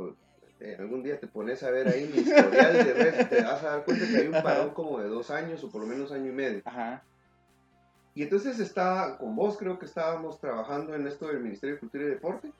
eh, 0.61 0.77
algún 0.79 1.03
día 1.03 1.19
te 1.19 1.27
pones 1.27 1.61
a 1.65 1.73
ver 1.73 1.89
ahí 1.89 2.07
mi 2.07 2.19
historial 2.21 2.73
de 2.75 2.95
redes, 2.95 3.29
te 3.29 3.43
vas 3.43 3.65
a 3.65 3.71
dar 3.71 3.85
cuenta 3.85 4.07
que 4.07 4.17
hay 4.19 4.29
un 4.29 4.41
parón 4.43 4.71
como 4.71 5.01
de 5.01 5.09
dos 5.09 5.31
años 5.33 5.65
o 5.65 5.71
por 5.73 5.81
lo 5.81 5.89
menos 5.89 6.13
año 6.13 6.31
y 6.31 6.35
medio. 6.35 6.63
Ajá. 6.65 7.05
Y 8.15 8.23
entonces 8.23 8.59
estaba, 8.61 9.17
con 9.19 9.35
vos 9.37 9.57
creo 9.57 9.79
que 9.79 9.87
estábamos 9.87 10.39
trabajando 10.41 10.95
en 10.95 11.07
esto 11.07 11.29
del 11.29 11.41
Ministerio 11.41 11.77
de 11.77 11.81
Cultura 11.81 12.05
y 12.05 12.09
Deporte 12.09 12.53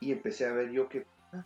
y 0.00 0.12
empecé 0.12 0.46
a 0.46 0.52
ver 0.52 0.70
yo 0.70 0.88
que 0.88 1.04
ah, 1.32 1.44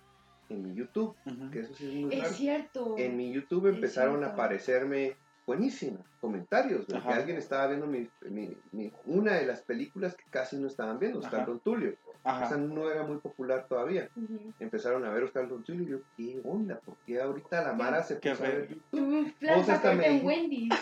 en 0.51 0.63
mi 0.63 0.75
YouTube, 0.75 1.17
que 1.51 1.61
eso 1.61 1.75
sí 1.75 1.87
es 1.89 1.95
muy 1.95 2.15
Es 2.15 2.23
raro, 2.23 2.35
cierto. 2.35 2.95
en 2.99 3.17
mi 3.17 3.33
YouTube 3.33 3.67
empezaron 3.69 4.23
a 4.25 4.29
aparecerme 4.29 5.17
buenísimos 5.47 6.05
comentarios, 6.21 6.87
de 6.89 7.01
que 7.01 7.09
alguien 7.09 7.37
estaba 7.39 7.69
viendo 7.69 7.87
mi, 7.87 8.09
mi- 8.29 8.57
mi- 8.73 8.93
una 9.05 9.35
de 9.35 9.47
las 9.47 9.63
películas 9.63 10.15
que 10.17 10.25
casi 10.29 10.57
no 10.57 10.67
estaban 10.67 10.99
viendo, 10.99 11.19
Ajá. 11.21 11.29
Oscar 11.29 11.47
Tulio. 12.27 12.45
Esa 12.45 12.55
Ajá. 12.55 12.57
no 12.57 12.91
era 12.91 13.03
muy 13.05 13.19
popular 13.19 13.67
todavía. 13.69 14.09
Ujú. 14.17 14.53
Empezaron 14.61 15.05
a 15.05 15.11
ver 15.11 15.25
Oscar 15.25 15.49
Don 15.49 15.63
Tulio 15.63 15.83
y 15.83 15.91
yo, 15.91 15.99
¿qué 16.17 16.41
onda? 16.45 16.81
¿Por 16.85 16.97
qué 17.07 17.21
ahorita 17.21 17.63
la 17.63 17.73
Mara 17.73 18.03
se 18.03 18.17
puso 18.17 18.45
a 18.45 18.49
ver 18.49 18.69
YouTube? 18.69 19.33
Vos 19.57 19.69
hasta 19.69 19.95
me 19.95 20.07
en 20.19 20.27
Wendy's. 20.27 20.75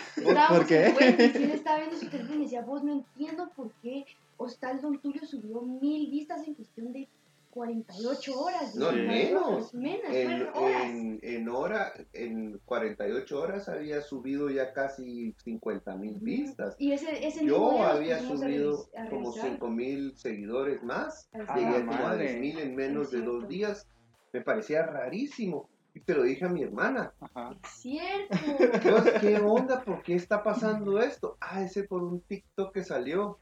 ¿Por 0.49 0.65
qué? 0.65 0.87
en 0.87 0.95
Wendy's 0.95 1.35
y 1.39 1.43
él 1.43 1.51
estaba 1.51 1.77
viendo 1.77 1.97
su 1.97 2.09
teléfono 2.09 2.39
y 2.39 2.43
decía, 2.43 2.61
vos 2.61 2.83
no 2.83 2.93
entiendo 2.93 3.49
por 3.55 3.71
qué 3.81 4.05
Hostal 4.37 4.81
Don 4.81 4.99
Tulio 4.99 5.25
subió 5.25 5.61
mil 5.61 6.09
vistas 6.09 6.47
en 6.47 6.55
cuestión 6.55 6.91
de 6.91 7.07
48 7.55 8.37
horas. 8.37 8.75
No, 8.75 8.91
menos. 8.91 9.73
Menos, 9.73 10.09
En, 10.13 10.41
horas. 10.41 10.83
en, 10.83 11.19
en 11.23 11.47
hora, 11.49 11.93
en 12.11 12.59
48 12.65 13.39
horas 13.41 13.69
había 13.69 14.01
subido 14.01 14.49
ya 14.49 14.73
casi 14.73 15.33
50 15.41 15.95
mil 15.95 16.19
vistas. 16.19 16.75
Y 16.77 16.91
ese, 16.91 17.25
ese 17.25 17.45
Yo 17.45 17.81
había 17.81 18.19
subido 18.19 18.89
a 18.97 19.09
como 19.09 19.31
revisar. 19.31 19.51
5 19.53 19.69
mil 19.69 20.17
seguidores 20.17 20.83
más. 20.83 21.29
A 21.33 21.53
A 21.53 21.55
Llegué 21.57 21.85
como 21.85 21.93
a 21.93 22.09
madre. 22.09 22.33
10 22.33 22.39
mil 22.41 22.59
en 22.59 22.75
menos 22.75 23.09
de 23.11 23.21
dos 23.21 23.47
días. 23.47 23.87
Me 24.33 24.41
parecía 24.41 24.85
rarísimo. 24.85 25.69
Y 25.93 26.01
te 26.01 26.13
lo 26.13 26.23
dije 26.23 26.43
a 26.43 26.49
mi 26.49 26.61
hermana. 26.61 27.13
Ajá. 27.21 27.55
Es 27.63 27.69
cierto. 27.79 28.35
Entonces, 28.59 29.13
¿qué 29.21 29.37
onda? 29.37 29.81
¿Por 29.81 30.03
qué 30.03 30.15
está 30.15 30.43
pasando 30.43 30.99
esto? 30.99 31.37
Ah, 31.39 31.61
ese 31.63 31.85
por 31.85 32.03
un 32.03 32.19
TikTok 32.19 32.73
que 32.73 32.83
salió. 32.83 33.39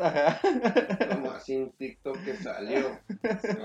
Ajá. 0.00 0.40
¿Cómo 1.12 1.30
así 1.30 1.56
un 1.56 1.72
TikTok 1.72 2.24
que 2.24 2.34
salió? 2.36 2.98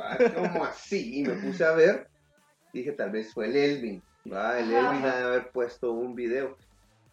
Ah, 0.03 0.17
¿Cómo 0.35 0.63
así? 0.65 1.19
Y 1.19 1.23
me 1.23 1.33
puse 1.35 1.63
a 1.65 1.71
ver. 1.71 2.07
Dije, 2.73 2.91
tal 2.91 3.11
vez 3.11 3.33
fue 3.33 3.47
el 3.47 3.55
Elvin. 3.55 4.03
¿va? 4.31 4.59
El 4.59 4.75
Ajá. 4.75 4.89
Elvin 4.91 5.05
ha 5.05 5.15
de 5.17 5.23
haber 5.23 5.51
puesto 5.51 5.91
un 5.93 6.15
video. 6.15 6.57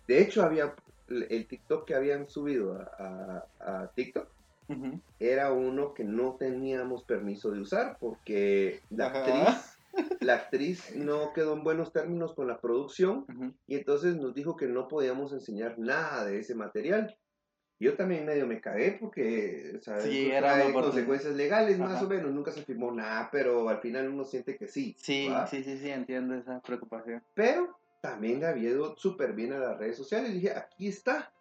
De 0.09 0.21
hecho, 0.21 0.43
había 0.43 0.75
el 1.09 1.47
TikTok 1.47 1.87
que 1.87 1.95
habían 1.95 2.29
subido 2.29 2.75
a, 2.75 3.45
a- 3.61 3.83
a 3.83 3.93
TikTok. 3.95 4.29
uh 4.69 4.99
era 5.21 5.53
uno 5.53 5.95
que 5.95 6.03
no 6.03 6.35
teníamos 6.37 7.05
permiso 7.05 7.53
de 7.53 7.61
usar 7.61 7.97
porque 8.01 8.81
la 8.91 9.07
Ajá. 9.07 9.19
actriz, 9.21 9.79
la 10.21 10.35
actriz 10.35 10.97
no 10.97 11.33
quedó 11.33 11.53
en 11.53 11.63
buenos 11.63 11.93
términos 11.93 12.35
con 12.35 12.49
la 12.49 12.61
producción 12.61 13.25
y 13.69 13.77
entonces 13.77 14.17
nos 14.17 14.35
dijo 14.35 14.57
que 14.57 14.67
no 14.67 14.89
podíamos 14.89 15.33
enseñar 15.33 15.79
nada 15.79 16.25
de 16.25 16.41
ese 16.41 16.57
material. 16.57 17.17
Yo 17.83 17.95
también 17.95 18.25
medio 18.25 18.47
me 18.47 18.61
cagué 18.61 18.97
porque, 19.01 19.79
¿sabes? 19.83 20.05
Sí, 20.05 20.31
Eso 20.31 20.37
era 20.37 20.73
consecuencias 20.73 21.35
legales 21.35 21.79
más 21.79 21.97
Ajá. 21.97 22.05
o 22.05 22.09
menos, 22.09 22.31
nunca 22.33 22.53
se 22.53 22.63
firmó 22.63 22.93
nada, 22.93 23.29
pero 23.33 23.69
al 23.69 23.79
final 23.81 24.09
uno 24.09 24.25
siente 24.25 24.57
que 24.57 24.69
sí. 24.69 24.95
Sí, 24.99 25.29
¿va? 25.29 25.47
sí, 25.47 25.65
sí, 25.65 25.77
sí, 25.79 25.91
entiendo 25.91 26.35
esa 26.37 26.61
preocupación. 26.61 27.23
Pero 27.35 27.77
también 28.01 28.41
le 28.41 28.47
había 28.47 28.71
ido 28.71 28.97
súper 28.97 29.33
bien 29.33 29.53
a 29.53 29.59
las 29.59 29.79
redes 29.79 29.97
sociales 29.97 30.33
dije, 30.33 30.53
aquí 30.57 30.89
está, 30.89 31.33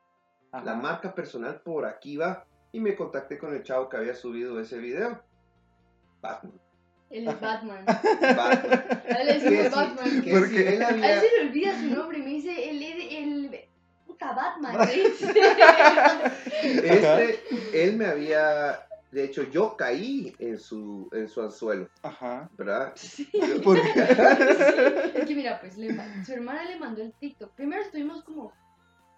Ajá. 0.51 0.65
la 0.65 0.75
marca 0.75 1.13
personal 1.13 1.61
por 1.61 1.85
aquí 1.85 2.17
va. 2.17 2.45
Y 2.73 2.79
me 2.79 2.95
contacté 2.95 3.37
con 3.37 3.53
el 3.53 3.63
chavo 3.63 3.87
que 3.89 3.97
había 3.97 4.15
subido 4.15 4.59
ese 4.59 4.79
video. 4.79 5.21
Batman. 6.21 6.53
Él 7.09 7.27
es 7.27 7.39
Batman. 7.41 7.85
Batman. 7.85 8.83
Él 9.05 9.27
Que 9.27 9.33
decimos 9.33 9.63
si- 9.65 9.69
Batman. 9.75 10.21
que 10.23 10.31
¿Por 10.31 10.47
si 10.47 10.57
él 10.57 10.67
A 10.81 10.89
él 10.89 11.03
había- 11.03 11.19
se 11.19 11.27
le 11.37 11.47
olvida 11.49 11.79
su 11.79 11.87
nombre 11.87 12.19
y 12.19 12.21
me 12.21 12.29
Batman. 14.33 14.87
Este, 16.61 17.39
él 17.73 17.97
me 17.97 18.05
había, 18.05 18.85
de 19.11 19.23
hecho, 19.23 19.43
yo 19.49 19.75
caí 19.75 20.35
en 20.39 20.59
su, 20.59 21.09
en 21.11 21.27
su 21.27 21.41
anzuelo, 21.41 21.89
Ajá. 22.03 22.49
¿verdad? 22.57 22.93
Sí. 22.95 23.29
¿Por 23.63 23.81
qué? 23.81 23.89
Es 25.15 25.25
que 25.25 25.35
mira, 25.35 25.59
pues 25.59 25.77
le 25.77 25.95
su 26.25 26.33
hermana 26.33 26.63
le 26.65 26.77
mandó 26.79 27.01
el 27.01 27.13
TikTok. 27.13 27.51
Primero 27.53 27.81
estuvimos 27.81 28.23
como 28.23 28.53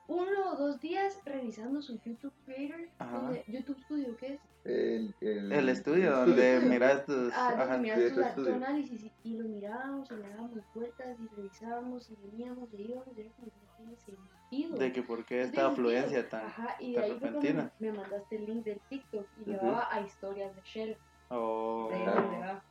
uno 0.08 0.52
o 0.52 0.56
dos 0.56 0.80
días 0.80 1.20
revisando 1.26 1.82
su 1.82 2.00
YouTube 2.04 2.34
Creator, 2.46 2.88
Ajá. 3.00 3.18
donde- 3.18 3.44
YouTube 3.48 3.80
Studio, 3.84 4.16
¿qué 4.18 4.34
es? 4.36 4.40
El, 4.66 5.14
el, 5.20 5.52
El 5.52 5.70
estudio 5.70 6.12
donde 6.16 6.60
miras 6.64 7.06
tus... 7.06 7.34
Ah, 7.34 7.50
Ajá. 7.50 7.66
donde 7.66 7.78
miras 7.80 7.98
Creator 8.00 8.24
tu, 8.24 8.36
tu 8.36 8.42
Studio. 8.42 8.56
análisis 8.56 9.04
y, 9.04 9.12
y 9.24 9.38
lo 9.38 9.44
mirábamos 9.50 10.10
y 10.12 10.16
le 10.16 10.30
dábamos 10.30 10.52
vueltas 10.74 11.18
y 11.20 11.36
revisábamos 11.36 12.10
y 12.10 12.16
veníamos 12.28 12.70
y 12.74 12.82
íbamos 12.82 13.08
y 13.18 13.22
era 13.22 13.30
como 13.32 13.48
que 13.48 13.58
no 13.58 13.76
tiene 13.78 13.98
sentido. 13.98 14.78
De 14.78 14.92
que 14.94 15.02
por 15.04 15.26
qué 15.26 15.42
esta 15.42 15.68
afluencia 15.68 16.22
sentido. 16.22 16.30
tan... 16.30 16.46
Ajá, 16.46 16.76
y 16.80 16.94
de 16.94 16.96
tan 16.96 17.04
ahí 17.04 17.10
fue 17.12 17.20
cuando 17.20 17.40
repentina. 17.42 17.72
me 17.80 17.92
mandaste 17.92 18.36
el 18.38 18.46
link 18.46 18.64
del 18.64 18.80
TikTok 18.90 19.28
y 19.46 19.50
llevaba 19.50 19.88
a 19.92 20.02
historias 20.02 20.56
de 20.56 20.62
Shell. 20.64 20.98
Oh. 21.30 21.90
De 21.92 22.02
Claro. 22.04 22.62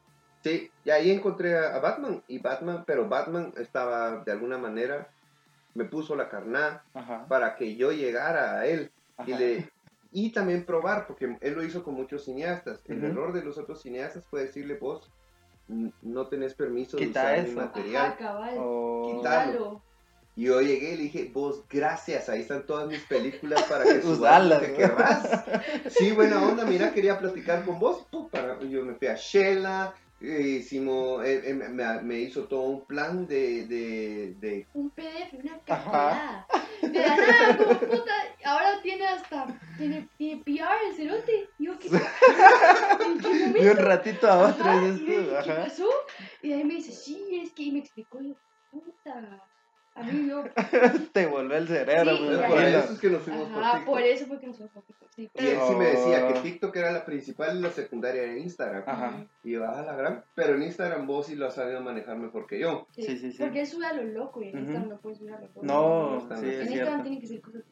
Sí, 0.43 0.71
y 0.85 0.91
ahí 0.91 1.11
encontré 1.13 1.57
a, 1.57 1.77
a 1.77 1.79
Batman, 1.79 2.21
y 2.27 2.39
Batman, 2.39 2.83
pero 2.85 3.09
Batman 3.09 3.53
estaba 3.59 4.25
de 4.25 4.33
alguna 4.33 4.59
manera, 4.59 5.09
me 5.75 5.85
puso 5.85 6.17
la 6.17 6.29
carná 6.29 6.83
para 7.29 7.55
que 7.55 7.77
yo 7.77 7.93
llegara 7.93 8.59
a 8.59 8.67
él 8.67 8.91
y, 9.25 9.35
le, 9.35 9.71
y 10.13 10.31
también 10.31 10.65
probar, 10.65 11.07
porque 11.07 11.37
él 11.41 11.55
lo 11.55 11.65
hizo 11.65 11.83
con 11.83 11.95
muchos 11.95 12.25
cineastas. 12.25 12.83
El 12.87 13.03
error 13.03 13.33
de 13.33 13.43
los 13.43 13.59
otros 13.59 13.81
cineastas 13.83 14.25
fue 14.27 14.43
decirle, 14.43 14.75
vos 14.75 15.11
no 16.03 16.27
tenés 16.27 16.55
permiso 16.55 16.99
Quita 16.99 17.31
de 17.31 17.41
usar 17.41 17.49
mi 17.49 17.55
material. 17.55 18.07
Ajá, 18.07 18.17
cabal. 18.17 18.55
Oh. 18.59 19.17
Quítalo. 19.17 19.83
Y 20.35 20.45
yo 20.45 20.61
llegué 20.63 20.95
y 20.95 20.97
le 20.97 21.03
dije, 21.05 21.31
vos, 21.33 21.65
gracias, 21.69 22.29
ahí 22.31 22.41
están 22.41 22.65
todas 22.65 22.89
mis 22.89 23.03
películas 23.05 23.63
para 23.65 23.85
que 23.85 24.01
subas 24.03 24.43
lo 24.47 24.57
Usalas, 24.57 24.63
que 24.63 24.69
¿no? 24.69 24.77
querrás. 24.77 25.45
Sí, 25.91 26.13
buena 26.13 26.43
onda, 26.43 26.65
mira, 26.65 26.93
quería 26.93 27.19
platicar 27.19 27.65
con 27.65 27.79
vos. 27.79 28.07
Pum, 28.11 28.29
para, 28.31 28.59
yo 28.63 28.85
me 28.85 28.95
fui 28.95 29.09
a 29.09 29.15
Shela, 29.15 29.95
hicimos, 30.23 31.25
eh, 31.25 31.51
eh, 31.51 31.55
me, 31.55 32.03
me 32.03 32.21
hizo 32.21 32.47
todo 32.47 32.63
un 32.63 32.87
plan 32.87 33.27
de, 33.27 33.67
de, 33.67 34.35
de 34.39 34.69
Un 34.73 34.91
PDF, 34.91 35.35
una 35.35 35.59
capulada. 35.65 36.47
De 36.81 37.01
la 37.01 37.17
nada, 37.17 37.57
como 37.57 37.79
puta, 37.81 38.13
ahora 38.45 38.81
tiene 38.83 39.07
hasta, 39.07 39.47
tiene, 39.77 40.09
tiene 40.17 40.43
PR 40.45 40.87
el 40.89 40.95
cerote. 40.97 41.49
Y 41.59 41.67
yo, 41.67 41.79
¿qué, 41.79 41.89
¿en 43.07 43.19
qué 43.21 43.61
De 43.61 43.71
un 43.71 43.77
ratito 43.77 44.29
a 44.29 44.49
otro, 44.49 44.65
Ajá, 44.71 44.87
y 44.89 45.07
yo, 45.07 45.07
¿Qué 45.07 45.37
ajá. 45.37 45.65
pasó? 45.65 45.91
Y 46.43 46.49
de 46.49 46.55
ahí 46.55 46.65
me 46.65 46.75
dice, 46.75 46.93
sí, 46.93 47.41
es 47.43 47.53
que, 47.53 47.63
y 47.65 47.73
me 47.73 47.79
explicó, 47.81 48.21
yo, 48.21 48.35
puta. 48.71 49.52
A 49.95 50.03
mí 50.05 50.27
yo, 50.29 50.43
Te 51.13 51.27
vuelve 51.27 51.59
el 51.59 51.69
cerebro, 51.69 52.17
Sí, 52.17 52.31
ya, 52.31 52.49
por 52.49 52.59
eso 52.63 52.93
es 52.95 52.99
que 52.99 53.11
nos 53.11 53.23
fuimos 53.23 53.49
por 53.49 53.63
TikTok. 53.63 53.85
por 53.85 54.01
eso 54.01 54.27
fue 54.27 54.41
que 54.41 54.47
nos 54.47 54.57
fuimos 54.57 54.73
por 54.73 54.83
TikTok, 54.85 55.09
sí. 55.15 55.31
Y 55.35 55.47
él 55.47 55.59
sí 55.69 55.75
me 55.75 55.85
decía 55.85 56.29
que 56.29 56.35
Oh. 56.39 56.43
TikTok 56.43 56.77
era 56.77 56.93
la 56.93 57.05
principal 57.05 57.59
y 57.59 57.61
la 57.61 57.71
secundaria 57.71 58.23
de 58.23 58.39
Instagram. 58.41 58.85
Ajá. 58.87 59.27
Y 59.45 59.51
yo, 59.53 59.69
ah, 59.69 59.83
la 59.83 59.95
gran. 59.95 60.25
Pero 60.35 60.55
en 60.55 60.63
Instagram 60.63 61.07
vos 61.07 61.27
sí 61.27 61.35
lo 61.37 61.47
has 61.47 61.55
sabido 61.55 61.81
manejar 61.83 62.17
mejor 62.17 62.47
que 62.47 62.59
yo. 62.59 62.87
sí, 62.93 63.03
Sí, 63.03 63.19
sí, 63.19 63.33
sí. 63.33 63.39
Porque 63.39 63.61
él 63.61 63.67
sube 63.67 63.85
a 63.87 63.93
lo 63.93 64.05
loco 64.05 64.41
y 64.43 64.49
en. 64.49 64.59
Instagram 64.61 64.89
no 64.89 64.97
puedes 64.99 65.19
subir 65.19 65.35
a 65.35 65.41
lo 65.41 65.47
loco. 65.49 65.61
No, 65.63 66.21
sí, 66.21 66.27
es 66.35 66.41
En 66.41 66.41
cierto. 66.69 66.73
Instagram 66.73 67.03
tienen 67.03 67.21
que 67.21 67.27
ser 67.27 67.41
cosas. 67.43 67.63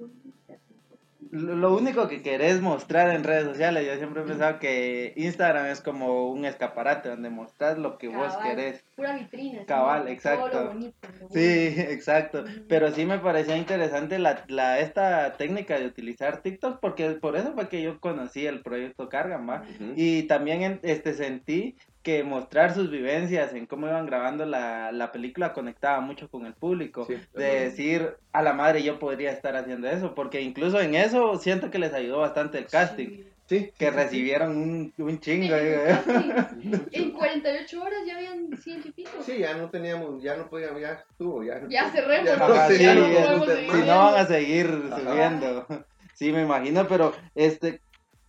Lo 1.30 1.76
único 1.76 2.08
que 2.08 2.22
querés 2.22 2.60
mostrar 2.60 3.10
en 3.14 3.24
redes 3.24 3.44
sociales, 3.44 3.86
yo 3.86 3.94
siempre 3.96 4.22
he 4.22 4.26
pensado 4.26 4.58
que 4.58 5.12
Instagram 5.16 5.66
es 5.66 5.80
como 5.80 6.30
un 6.30 6.44
escaparate 6.44 7.08
donde 7.10 7.30
mostrás 7.30 7.78
lo 7.78 7.98
que 7.98 8.08
vos 8.08 8.36
querés. 8.38 8.84
Pura 8.96 9.14
vitrina. 9.14 9.64
Cabal, 9.66 10.02
Todo 10.02 10.08
exacto. 10.12 10.60
lo 10.64 10.66
bonito. 10.68 11.08
lo 11.20 11.28
Sí, 11.28 11.74
exacto. 11.78 12.44
Pero 12.68 12.90
sí 12.90 13.04
me 13.04 13.18
parecía 13.18 13.56
interesante 13.56 14.18
la, 14.18 14.44
la, 14.48 14.80
esta 14.80 15.34
técnica 15.36 15.78
de 15.78 15.86
utilizar 15.86 16.42
TikTok 16.42 16.80
porque 16.80 17.10
por 17.10 17.36
eso 17.36 17.52
fue 17.54 17.68
que 17.68 17.82
yo 17.82 18.00
conocí 18.00 18.46
el 18.46 18.62
proyecto 18.62 19.08
Cargan, 19.08 19.48
¿va? 19.48 19.64
Y 19.96 20.22
también 20.24 20.62
en- 20.62 20.80
este, 20.82 21.12
sentí 21.14 21.76
que 22.02 22.24
mostrar 22.24 22.72
sus 22.74 22.90
vivencias 22.90 23.52
en 23.52 23.66
cómo 23.66 23.86
iban 23.86 24.06
grabando 24.06 24.46
la, 24.46 24.90
la 24.92 25.12
película 25.12 25.52
conectaba 25.52 26.00
mucho 26.00 26.28
con 26.30 26.46
el 26.46 26.54
público. 26.54 27.04
Sí, 27.06 27.16
de 27.34 27.60
decir, 27.60 28.14
a 28.32 28.42
la 28.42 28.52
madre 28.54 28.82
yo 28.82 28.98
podría 28.98 29.30
estar 29.32 29.54
haciendo 29.56 29.88
eso, 29.88 30.14
porque 30.14 30.40
incluso 30.40 30.80
en 30.80 30.94
eso 30.94 31.36
siento 31.36 31.70
que 31.70 31.78
les 31.78 31.92
ayudó 31.92 32.18
bastante 32.20 32.58
el 32.58 32.66
casting, 32.66 33.08
Sí. 33.08 33.26
Sí. 33.48 33.72
que 33.76 33.90
recibieron 33.90 34.56
un, 34.56 34.94
un 34.96 35.18
chingo. 35.18 35.54
En 35.56 36.72
eh. 36.74 36.80
En 36.92 37.10
48 37.10 37.82
horas 37.82 37.98
ya 38.06 38.16
habían 38.16 38.56
ciento 38.56 38.88
y 38.88 38.92
pico. 38.92 39.10
Sí, 39.24 39.38
ya 39.38 39.54
no 39.54 39.68
teníamos, 39.70 40.22
ya 40.22 40.36
no 40.36 40.48
podíamos, 40.48 40.80
ya 40.80 41.04
estuvo, 41.10 41.42
ya. 41.42 41.60
Ya 41.68 41.90
cerremos, 41.90 42.26
Ya 42.30 42.36
no 42.36 42.44
Ajá, 42.44 42.68
sí, 42.68 42.78
ya 42.82 42.94
no 42.94 43.06
es- 43.06 43.26
podemos 43.26 43.48
si 43.72 43.78
no 43.88 43.98
van 44.04 44.14
a 44.14 44.26
seguir 44.26 44.82
Ajá. 44.92 45.00
subiendo. 45.00 45.66
Sí, 46.14 46.32
me 46.32 46.42
imagino, 46.42 46.86
pero 46.86 47.12
este, 47.34 47.80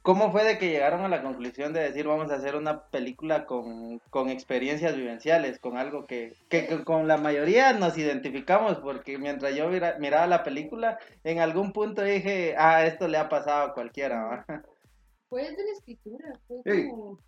¿cómo 0.01 0.31
fue 0.31 0.43
de 0.43 0.57
que 0.57 0.69
llegaron 0.69 1.01
a 1.01 1.09
la 1.09 1.21
conclusión 1.23 1.73
de 1.73 1.81
decir 1.81 2.07
vamos 2.07 2.31
a 2.31 2.35
hacer 2.35 2.55
una 2.55 2.87
película 2.89 3.45
con, 3.45 3.99
con 4.09 4.29
experiencias 4.29 4.95
vivenciales, 4.95 5.59
con 5.59 5.77
algo 5.77 6.05
que, 6.05 6.33
que, 6.49 6.67
que 6.67 6.83
con 6.83 7.07
la 7.07 7.17
mayoría 7.17 7.73
nos 7.73 7.97
identificamos? 7.97 8.79
Porque 8.79 9.17
mientras 9.17 9.55
yo 9.55 9.69
mira- 9.69 9.97
miraba 9.99 10.27
la 10.27 10.43
película, 10.43 10.99
en 11.23 11.39
algún 11.39 11.71
punto 11.73 12.03
dije, 12.03 12.55
ah, 12.57 12.85
esto 12.85 13.07
le 13.07 13.17
ha 13.17 13.29
pasado 13.29 13.63
a 13.71 13.73
cualquiera. 13.73 14.23
¿va?". 14.23 14.45
Fue 15.29 15.43
desde 15.43 15.63
la 15.65 15.71
escritura, 15.71 16.39
fue 16.47 16.61
como... 16.65 17.19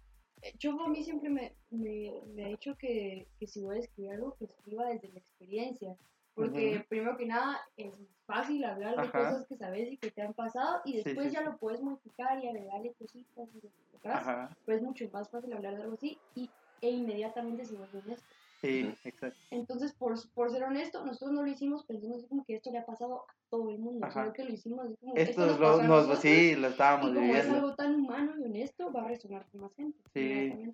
eh, 0.41 0.53
Yo 0.59 0.79
a 0.79 0.89
mí 0.89 1.03
siempre 1.03 1.29
me, 1.29 1.53
me, 1.71 2.12
me 2.36 2.45
ha 2.45 2.47
dicho 2.49 2.75
que, 2.77 3.27
que 3.39 3.47
si 3.47 3.62
voy 3.62 3.77
a 3.77 3.79
escribir 3.79 4.12
algo, 4.13 4.36
que 4.38 4.45
escriba 4.45 4.88
desde 4.89 5.09
la 5.09 5.19
experiencia. 5.19 5.95
Porque 6.36 6.84
primero 6.89 7.15
que 7.17 7.26
nada 7.26 7.60
es 7.78 7.93
fácil 8.26 8.63
hablar 8.63 8.96
de 8.96 9.02
Ajá. 9.08 9.30
cosas 9.30 9.48
que 9.48 9.56
sabes 9.56 9.91
y 9.91 9.98
que 9.98 10.12
te 10.12 10.22
han 10.22 10.34
pasado 10.34 10.82
y 10.86 10.98
después 11.02 11.28
sí, 11.28 11.34
ya 11.34 11.39
sí. 11.39 11.46
lo 11.46 11.58
puedes 11.58 11.82
modificar 11.82 12.43
y 12.43 12.48
agregarle 12.48 12.93
cositas 12.93 13.50
y 13.54 13.56
lo 13.56 13.69
que 13.69 14.00
quieras. 14.02 14.22
Ajá, 14.28 14.58
Pero 14.65 14.78
es 14.78 14.84
mucho 14.84 15.06
más 15.12 15.30
fácil 15.30 15.54
hablar 15.54 15.76
de 15.76 15.84
algo 15.84 15.93
así 15.93 16.19
y, 16.34 16.50
e 16.82 16.89
inmediatamente 16.89 17.65
se 17.65 17.76
vuelve 17.76 18.00
honesto. 18.00 18.28
sí, 18.62 18.93
exacto. 19.04 19.38
Entonces, 19.52 19.93
por, 19.93 20.15
por 20.34 20.50
ser 20.52 20.63
honesto, 20.63 21.06
nosotros 21.06 21.32
no 21.32 21.43
lo 21.43 21.48
hicimos 21.48 21.86
pensando 21.86 22.17
así 22.17 22.28
como 22.28 22.43
que 22.43 22.56
esto 22.56 22.72
le 22.72 22.80
ha 22.80 22.86
pasado 22.86 23.19
a 23.30 23.34
todo 23.50 23.69
el 23.69 23.78
mundo, 23.78 24.06
Ajá. 24.06 24.24
sino 24.24 24.34
que 24.34 24.43
lo 24.46 24.52
hicimos 24.54 24.86
así 24.86 24.96
como 24.98 25.13
Esto 25.15 25.41
nos 25.46 25.56
es 25.56 25.58
a 25.58 25.60
nos, 25.62 25.84
nosotros, 25.84 26.19
sí, 26.19 26.56
lo 26.56 26.67
estábamos 26.69 27.12
y 27.12 27.13
como 27.13 27.26
es 27.28 27.34
viviendo. 27.34 27.56
algo 27.56 27.76
tan 27.76 27.96
humano 27.96 28.34
y 28.39 28.43
honesto, 28.43 28.91
va 28.91 29.04
a 29.04 29.08
resonar 29.10 29.46
con 29.52 29.62
más 29.62 29.76
gente. 29.76 30.00
Sí. 30.13 30.74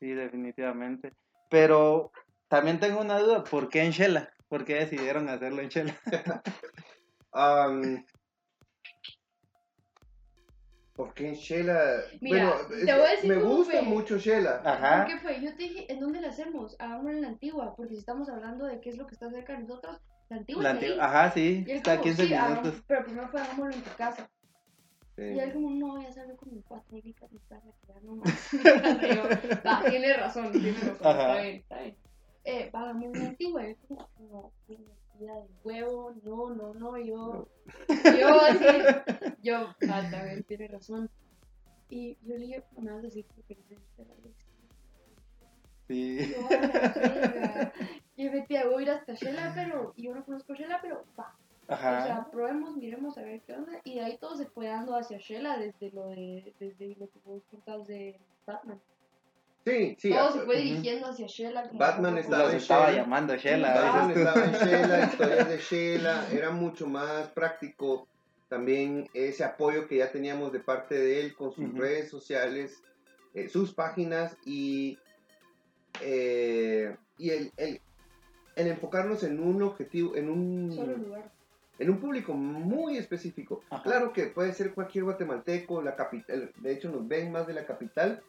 Sí, 0.00 0.08
definitivamente. 0.08 1.12
Pero 1.50 2.12
también 2.48 2.80
tengo 2.80 3.00
una 3.00 3.18
duda, 3.18 3.44
¿por 3.44 3.68
qué 3.68 3.82
en 3.82 3.90
Shela? 3.90 4.32
¿Por 4.48 4.64
qué 4.64 4.74
decidieron 4.74 5.28
hacerlo 5.28 5.62
en 5.62 5.68
Shela? 5.68 6.00
Am, 7.32 8.04
porque 10.94 11.28
en 11.28 11.34
Shela. 11.34 12.02
Mira, 12.20 12.50
bueno, 12.54 12.68
te 12.68 12.74
es- 12.80 12.84
voy 12.84 13.06
a 13.06 13.10
decir 13.10 13.30
me 13.30 13.42
gusta 13.42 13.72
fue. 13.72 13.82
mucho 13.82 14.16
Shela. 14.18 14.62
Ajá. 14.64 15.04
¿Por 15.04 15.12
qué 15.14 15.20
fue? 15.20 15.40
Yo 15.40 15.50
te 15.56 15.62
dije, 15.64 15.92
¿en 15.92 15.98
dónde 16.00 16.20
la 16.20 16.28
hacemos? 16.28 16.76
Hagámoslo 16.78 17.10
en 17.10 17.22
la 17.22 17.28
antigua, 17.28 17.74
porque 17.74 17.94
si 17.94 17.98
estamos 18.00 18.28
hablando 18.28 18.64
de 18.66 18.80
qué 18.80 18.90
es 18.90 18.96
lo 18.96 19.06
que 19.06 19.14
está 19.14 19.28
cerca 19.30 19.54
de 19.54 19.60
nosotros, 19.60 20.00
la 20.28 20.36
antigua 20.36 20.62
La 20.62 20.70
ahí. 20.70 20.76
antigua- 20.76 21.04
Ajá, 21.04 21.30
sí, 21.32 21.64
Y 21.66 21.70
está 21.72 21.92
a 21.92 21.96
como, 21.96 22.04
15 22.04 22.26
sí, 22.26 22.34
hagamos- 22.34 22.62
minutos. 22.62 22.84
pero 22.86 23.04
primero 23.04 23.28
fue 23.28 23.40
hagámoslo 23.40 23.74
en 23.74 23.82
tu 23.82 23.90
casa. 23.96 24.30
Sí. 25.16 25.22
Y 25.22 25.38
él 25.40 25.52
como, 25.52 25.70
no, 25.70 26.02
ya 26.02 26.12
salgo 26.12 26.36
con 26.36 26.52
mi 26.54 26.62
cuatro 26.62 26.96
hijas 26.98 27.30
mi 27.32 27.38
casa, 27.40 27.66
que 27.80 27.92
ya 27.92 28.00
no 28.02 28.16
más. 28.16 28.52
Y 29.64 29.66
va, 29.66 29.82
tiene 29.90 30.12
razón, 30.16 30.52
tiene 30.52 30.72
razón, 30.78 30.96
Ajá. 31.06 31.20
está 31.30 31.42
bien, 31.42 31.56
está 31.56 31.78
bien. 31.80 31.96
Eh, 32.44 32.70
va, 32.74 32.92
muy 32.92 33.08
una 33.08 33.28
antigua, 33.28 33.66
y 33.66 33.70
él 33.70 33.76
como, 33.88 34.52
tiene 34.66 34.84
vida 35.18 35.34
de 35.34 35.48
huevo, 35.64 36.14
no, 36.22 36.50
no, 36.50 36.74
no, 36.74 36.98
yo, 36.98 37.48
yo 37.88 38.40
así, 38.40 38.64
yo, 39.42 39.74
ah, 39.90 40.00
está 40.02 40.24
bien, 40.24 40.42
tiene 40.44 40.68
razón. 40.68 41.10
Y 41.88 42.18
yo 42.22 42.36
le 42.36 42.46
dije, 42.46 42.64
me 42.76 42.90
vas 42.90 43.00
a 43.00 43.02
decir 43.02 43.24
que 43.48 43.54
no 43.54 43.62
me 43.70 43.76
gusta 43.76 44.02
la. 44.02 44.14
Sí. 45.86 46.34
Y 48.16 48.24
yo, 48.24 48.28
efectivamente 48.28 48.68
voy 48.68 48.82
a 48.82 48.86
ir 48.86 48.90
hasta 48.90 49.14
Shela, 49.14 49.52
pero 49.54 49.94
yo 49.96 50.14
no 50.14 50.24
conozco 50.24 50.54
Shela, 50.54 50.78
pero 50.80 51.04
va, 51.18 51.36
Ajá. 51.68 51.98
O 51.98 52.06
sea, 52.06 52.30
probemos, 52.30 52.76
miremos 52.76 53.16
a 53.16 53.22
ver 53.22 53.40
qué 53.42 53.54
onda. 53.54 53.80
Y 53.84 53.94
de 53.94 54.04
ahí 54.04 54.18
todo 54.18 54.36
se 54.36 54.46
fue 54.46 54.66
dando 54.66 54.96
hacia 54.96 55.18
Shela 55.18 55.58
desde 55.58 55.90
lo 55.92 56.08
de, 56.08 56.54
desde 56.58 56.94
lo 56.96 57.08
que 57.08 57.18
vos 57.24 57.42
contabas 57.50 57.86
de 57.86 58.20
Batman. 58.46 58.80
Sí, 59.64 59.96
sí. 59.98 60.10
todo 60.10 60.30
se 60.32 60.40
fue 60.40 60.58
dirigiendo 60.58 61.06
hacia 61.08 61.26
Shela. 61.26 61.70
Batman 61.72 62.18
estaba. 62.18 62.44
Los 62.44 62.54
estaba 62.54 62.90
Shela. 62.90 63.02
llamando 63.02 63.36
Shela. 63.36 63.74
Batman 63.74 64.10
estaba 64.10 64.44
en 64.44 64.52
Shela, 64.52 65.04
historias 65.10 65.48
de 65.48 65.58
Shela, 65.58 66.26
era 66.32 66.50
mucho 66.50 66.86
más 66.86 67.28
práctico. 67.28 68.06
También 68.48 69.08
ese 69.14 69.42
apoyo 69.42 69.88
que 69.88 69.96
ya 69.96 70.12
teníamos 70.12 70.52
de 70.52 70.60
parte 70.60 70.96
de 70.96 71.20
él 71.20 71.34
con 71.34 71.50
sus 71.52 71.72
redes 71.74 72.10
sociales, 72.10 72.82
eh, 73.32 73.48
sus 73.48 73.72
páginas 73.72 74.36
y, 74.44 74.98
eh, 76.02 76.94
y 77.18 77.30
el, 77.30 77.52
el- 77.56 77.80
el 78.56 78.66
enfocarnos 78.68 79.24
en 79.24 79.40
un 79.40 79.62
objetivo, 79.62 80.14
en 80.14 80.26
Solo 80.76 80.94
un, 80.94 81.02
lugar. 81.02 81.32
En 81.78 81.90
un 81.90 81.98
público 81.98 82.32
muy 82.34 82.96
específico. 82.96 83.62
Ajá. 83.70 83.82
Claro 83.82 84.12
que 84.12 84.26
puede 84.26 84.52
ser 84.52 84.74
cualquier 84.74 85.04
guatemalteco, 85.04 85.82
la 85.82 85.96
capital, 85.96 86.52
de 86.56 86.72
hecho 86.72 86.90
nos 86.90 87.06
ven 87.06 87.32
más 87.32 87.46
de 87.46 87.54
la 87.54 87.66
capital, 87.66 88.22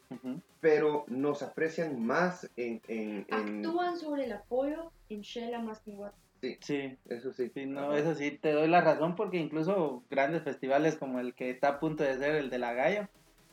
pero 0.60 1.04
nos 1.08 1.42
aprecian 1.42 2.04
más 2.04 2.48
en... 2.56 2.80
en- 2.88 3.26
en- 3.28 3.34
Actúan 3.34 3.96
sobre 3.96 4.24
el 4.24 4.32
apoyo 4.32 4.90
en 5.08 5.20
Shela 5.20 5.60
más 5.60 5.80
que 5.80 5.90
en 5.90 5.96
Guate. 5.96 6.16
Sí, 6.60 6.96
eso 7.08 7.32
sí. 7.32 7.50
sí, 7.54 7.66
no, 7.66 7.96
eso 7.96 8.14
sí, 8.14 8.38
te 8.40 8.52
doy 8.52 8.68
la 8.68 8.80
razón 8.80 9.16
porque 9.16 9.38
incluso 9.38 10.04
grandes 10.10 10.42
festivales 10.42 10.96
como 10.96 11.18
el 11.18 11.34
que 11.34 11.50
está 11.50 11.68
a 11.68 11.80
punto 11.80 12.04
de 12.04 12.18
ser 12.18 12.36
el 12.36 12.50
de 12.50 12.58
la 12.58 12.72
Gallo, 12.72 13.08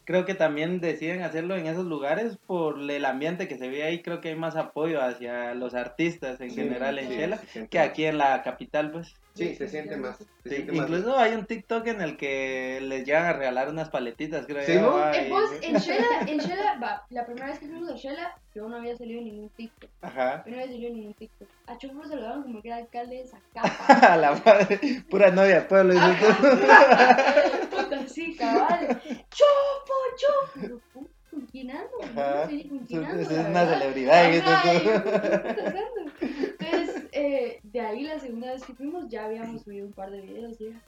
creo 0.05 0.25
que 0.25 0.35
también 0.35 0.79
deciden 0.81 1.21
hacerlo 1.21 1.55
en 1.55 1.65
esos 1.65 1.85
lugares 1.85 2.37
por 2.45 2.79
el 2.79 3.05
ambiente 3.05 3.47
que 3.47 3.57
se 3.57 3.69
ve 3.69 3.83
ahí, 3.83 4.01
creo 4.03 4.21
que 4.21 4.29
hay 4.29 4.35
más 4.35 4.55
apoyo 4.57 5.01
hacia 5.01 5.55
los 5.55 5.73
artistas 5.73 6.39
en 6.41 6.49
Sí, 6.51 6.55
general 6.55 6.99
en 6.99 7.07
sí, 7.09 7.15
Shela 7.15 7.41
que 7.69 7.79
aquí 7.79 8.05
en 8.05 8.17
la 8.17 8.41
capital, 8.43 8.91
pues. 8.91 9.15
Sí, 9.35 9.55
se 9.55 9.67
siente 9.67 9.97
más. 9.97 10.17
se 10.17 10.23
Sí, 10.43 10.49
siente 10.55 10.73
más. 10.73 10.89
incluso 10.89 11.17
hay 11.17 11.33
un 11.33 11.45
TikTok 11.45 11.87
en 11.87 12.01
el 12.01 12.17
que 12.17 12.79
les 12.81 13.05
llegan 13.05 13.25
a 13.25 13.33
regalar 13.33 13.69
unas 13.69 13.89
paletitas, 13.89 14.45
creo 14.45 14.63
¿Sí, 14.63 14.75
no? 14.75 14.99
Eh, 15.11 15.29
en 15.63 15.75
Shela, 15.77 16.05
en 16.27 16.37
Shela, 16.37 16.77
va, 16.83 17.03
la 17.09 17.25
primera 17.25 17.47
vez 17.47 17.59
que 17.59 17.67
fuimos 17.67 17.89
a 17.89 17.95
Shela, 17.95 18.35
yo 18.53 18.69
no 18.69 18.75
había 18.77 18.95
salido 18.95 19.19
en 19.19 19.25
ningún 19.25 19.49
TikTok. 19.49 19.89
Ajá. 20.01 20.43
Yo 20.45 20.51
no 20.51 20.57
había 20.57 20.67
salido 20.71 20.89
en 20.89 20.95
ningún 20.97 21.13
TikTok. 21.15 21.47
A 21.65 21.77
Choco 21.77 21.93
lo 21.95 22.07
saludaban 22.07 22.43
como 22.43 22.61
que 22.61 22.67
era 22.67 22.77
alcalde 22.77 23.15
de 23.17 23.25
Zacapa. 23.25 24.13
A 24.13 24.17
la 24.17 24.31
madre, 24.45 24.79
pura 25.09 25.31
novia 25.31 25.67
pueblo, 25.67 25.93
tú. 25.93 25.99
Puta, 27.75 28.07
sí, 28.07 28.35
cabal. 28.35 29.01
¡Chopo, 29.29 29.93
chopo! 30.17 31.12
¿Con 31.33 31.45
quién 31.47 31.71
ando? 31.71 31.91
Ajá. 32.03 32.41
No 32.43 32.45
sé 32.49 32.53
ni 32.53 32.69
con 32.69 32.79
quién 32.79 33.03
Es- 33.03 33.09
ando, 33.09 33.21
es 33.21 33.31
la 33.31 33.49
una 33.49 33.65
celebridad, 33.67 34.31
¿qué? 34.31 34.37
Entonces, 36.59 37.07
eh, 37.11 37.59
de 37.63 37.79
ahí 37.79 38.03
la 38.03 38.19
segunda 38.19 38.51
vez 38.53 38.63
que 38.63 38.73
fuimos, 38.73 39.07
ya 39.09 39.25
habíamos 39.25 39.61
subido 39.63 39.85
un 39.87 39.93
par 39.93 40.11
de 40.11 40.21
videos 40.21 40.59
y 40.61 40.67
era, 40.67 40.81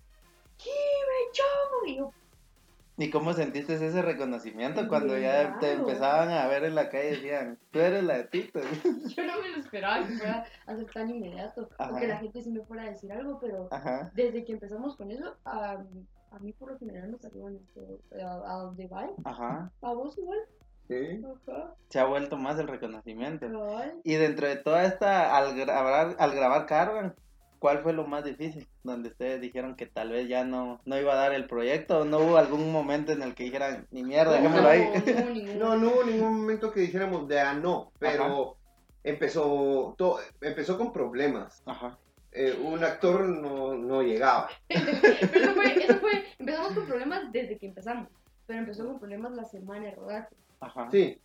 ¡Kime, 0.58 1.32
chopo! 1.34 1.86
Y 1.88 1.98
yo, 1.98 2.12
¿Y 2.98 3.10
cómo 3.10 3.34
sentiste 3.34 3.74
ese 3.74 4.02
reconocimiento 4.02 4.88
cuando 4.88 5.18
ya 5.18 5.60
te 5.60 5.74
empezaban 5.74 6.30
a 6.30 6.48
ver 6.48 6.64
en 6.64 6.76
la 6.76 6.90
calle 6.90 7.10
y 7.10 7.16
decían, 7.16 7.60
tú 7.72 7.80
eres 7.80 8.06
la 8.06 8.18
de 8.20 8.24
TikTok? 8.24 8.64
yo 9.18 9.26
no 9.26 9.42
me 9.42 9.50
lo 9.50 9.58
esperaba 9.58 10.08
que 10.08 10.14
fuera 10.14 10.46
a 10.66 10.76
ser 10.78 10.86
tan 10.86 11.10
inmediato. 11.10 11.70
Ajá. 11.78 11.92
O 11.94 12.00
que 12.00 12.08
la 12.08 12.18
gente 12.20 12.42
sí 12.42 12.52
me 12.52 12.62
fuera 12.62 12.84
a 12.84 12.90
decir 12.92 13.12
algo, 13.12 13.38
pero 13.42 13.68
Ajá. 13.72 14.12
desde 14.16 14.46
que 14.46 14.54
empezamos 14.54 14.96
con 14.96 15.12
eso, 15.12 15.36
a, 15.44 15.84
a 16.32 16.40
mí 16.40 16.52
por 16.54 16.72
lo 16.72 16.78
general 16.80 17.10
me 17.10 17.18
saludan 17.18 17.56
esto, 17.56 18.00
a, 18.22 18.54
a 18.54 18.58
donde 18.64 18.88
va. 18.88 19.10
Ajá. 19.24 19.72
A 19.82 19.94
vos 19.94 20.18
igual. 20.18 20.40
Sí. 20.88 21.22
Ajá. 21.48 21.74
Se 21.90 22.00
ha 22.00 22.06
vuelto 22.06 22.38
más 22.38 22.60
el 22.60 22.68
reconocimiento. 22.68 23.48
Cabal. 23.52 24.00
Y 24.04 24.16
dentro 24.16 24.48
de 24.48 24.58
toda 24.58 24.84
esta, 24.86 25.36
al 25.38 25.56
grabar, 25.56 26.16
al 26.20 26.36
grabar 26.36 26.66
Caravan, 26.68 27.16
¿cuál 27.60 27.80
fue 27.82 27.94
lo 27.94 28.06
más 28.06 28.24
difícil? 28.24 28.68
Donde 28.84 29.10
ustedes 29.10 29.42
dijeron 29.42 29.76
que 29.76 29.88
tal 29.88 30.12
vez 30.12 30.28
ya 30.28 30.44
no, 30.44 30.80
no 30.86 31.00
iba 31.00 31.14
a 31.14 31.18
dar 31.18 31.34
el 31.34 31.48
proyecto, 31.48 32.00
o 32.02 32.06
no 32.06 32.20
hubo 32.20 32.38
algún 32.38 32.72
momento 32.72 33.12
en 33.14 33.24
el 33.24 33.34
que 33.34 33.46
dijeran, 33.46 33.88
ni 33.92 34.04
mierda, 34.04 34.36
ahí. 34.38 34.44
No, 34.44 35.26
no, 35.26 35.30
ningún- 35.34 35.58
No, 35.60 35.76
no 35.78 35.88
hubo 35.88 36.04
ningún 36.04 36.36
momento 36.42 36.72
que 36.72 36.82
dijéramos 36.82 37.28
de 37.28 37.40
ah, 37.40 37.54
no, 37.56 37.92
pero 37.98 38.58
empezó, 39.04 39.96
todo, 39.98 40.20
empezó 40.42 40.78
con 40.78 40.92
problemas. 40.94 41.64
Ajá. 41.66 41.98
Eh, 42.38 42.54
un 42.62 42.84
actor 42.84 43.26
no, 43.28 43.76
no 43.76 44.04
llegaba. 44.04 44.50
Pero 44.68 44.92
eso 44.92 45.54
fue, 45.54 45.84
eso 45.84 46.00
fue, 46.00 46.26
empezamos 46.38 46.74
con 46.74 46.86
problemas 46.86 47.32
desde 47.32 47.58
que 47.58 47.68
empezamos, 47.68 48.10
pero 48.46 48.60
empezó 48.60 48.86
con 48.86 49.00
problemas 49.00 49.32
la 49.32 49.46
semana 49.46 49.86
de 49.86 49.92
rodaje. 49.96 50.36
Ajá. 50.60 50.90
Sí, 50.92 51.18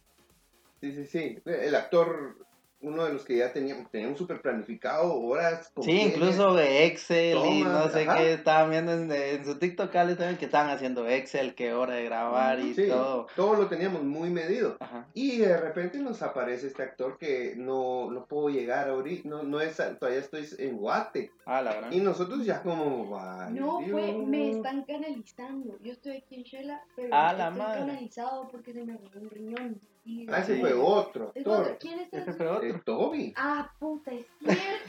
sí, 0.81 0.93
sí, 0.93 1.07
sí. 1.07 1.39
El 1.45 1.75
actor, 1.75 2.37
uno 2.83 3.05
de 3.05 3.12
los 3.12 3.24
que 3.24 3.37
ya 3.37 3.53
teníamos, 3.53 3.91
teníamos 3.91 4.18
súper 4.18 4.41
planificado 4.41 5.14
horas. 5.14 5.70
Sí, 5.83 6.01
incluso 6.01 6.55
de 6.55 6.87
Excel 6.87 7.39
y 7.45 7.62
no 7.62 7.89
sé 7.91 8.03
ajá. 8.03 8.16
qué, 8.18 8.33
estaban 8.33 8.70
viendo 8.70 8.93
en, 8.93 9.12
en 9.12 9.45
su 9.45 9.59
TikTok 9.59 9.91
también 9.93 10.37
que 10.39 10.47
estaban 10.47 10.70
haciendo 10.70 11.07
Excel, 11.07 11.55
qué 11.55 11.72
hora 11.74 11.95
de 11.95 12.05
grabar 12.05 12.59
y 12.61 12.74
Sí, 12.74 12.89
todo. 12.89 13.26
todo 13.37 13.55
lo 13.55 13.66
teníamos 13.68 14.03
muy 14.03 14.31
medido. 14.31 14.76
Ajá. 14.81 15.07
Y 15.14 15.39
de 15.39 15.57
repente 15.57 15.99
nos 15.99 16.22
aparece 16.22 16.68
este 16.68 16.83
actor 16.83 17.18
que 17.18 17.55
no, 17.57 18.11
no 18.11 18.24
puedo 18.26 18.49
llegar 18.49 18.89
ahorita, 18.89 19.28
no, 19.28 19.43
no 19.43 19.61
es, 19.61 19.76
todavía 19.99 20.20
estoy 20.20 20.49
en 20.59 20.76
Guate. 20.78 21.33
Ah, 21.53 21.63
la 21.63 21.73
verdad. 21.73 21.91
Y 21.91 22.01
nosotros 22.01 22.45
ya 22.45 22.63
como, 22.63 23.19
ay, 23.19 23.55
No, 23.55 23.81
fue, 23.81 24.13
me 24.13 24.51
están 24.53 24.85
canalizando. 24.85 25.77
Yo 25.83 25.93
estoy 25.93 26.19
aquí 26.19 26.37
en 26.37 26.43
Shela, 26.45 26.81
pero 26.95 27.13
A 27.13 27.33
la 27.33 27.49
estoy 27.49 27.59
madre. 27.63 27.81
canalizado 27.81 28.49
porque 28.53 28.73
se 28.73 28.85
me 28.85 28.93
robó 28.93 29.09
un 29.21 29.31
riñón. 29.31 29.81
Y- 30.05 30.27
Ah, 30.31 30.39
ese 30.39 30.59
fue 30.61 30.73
otro 30.73 31.31
Es 31.35 31.47
otro. 31.47 31.57
actor, 31.73 31.79
¿Quién 31.79 32.01
es 32.01 32.13
Ese 32.13 32.33
fue 32.33 32.47
otro. 32.49 32.69
eh, 32.69 32.81
Toby. 32.85 33.35
Ah, 33.37 33.71
puta, 33.79 34.13
es 34.13 34.27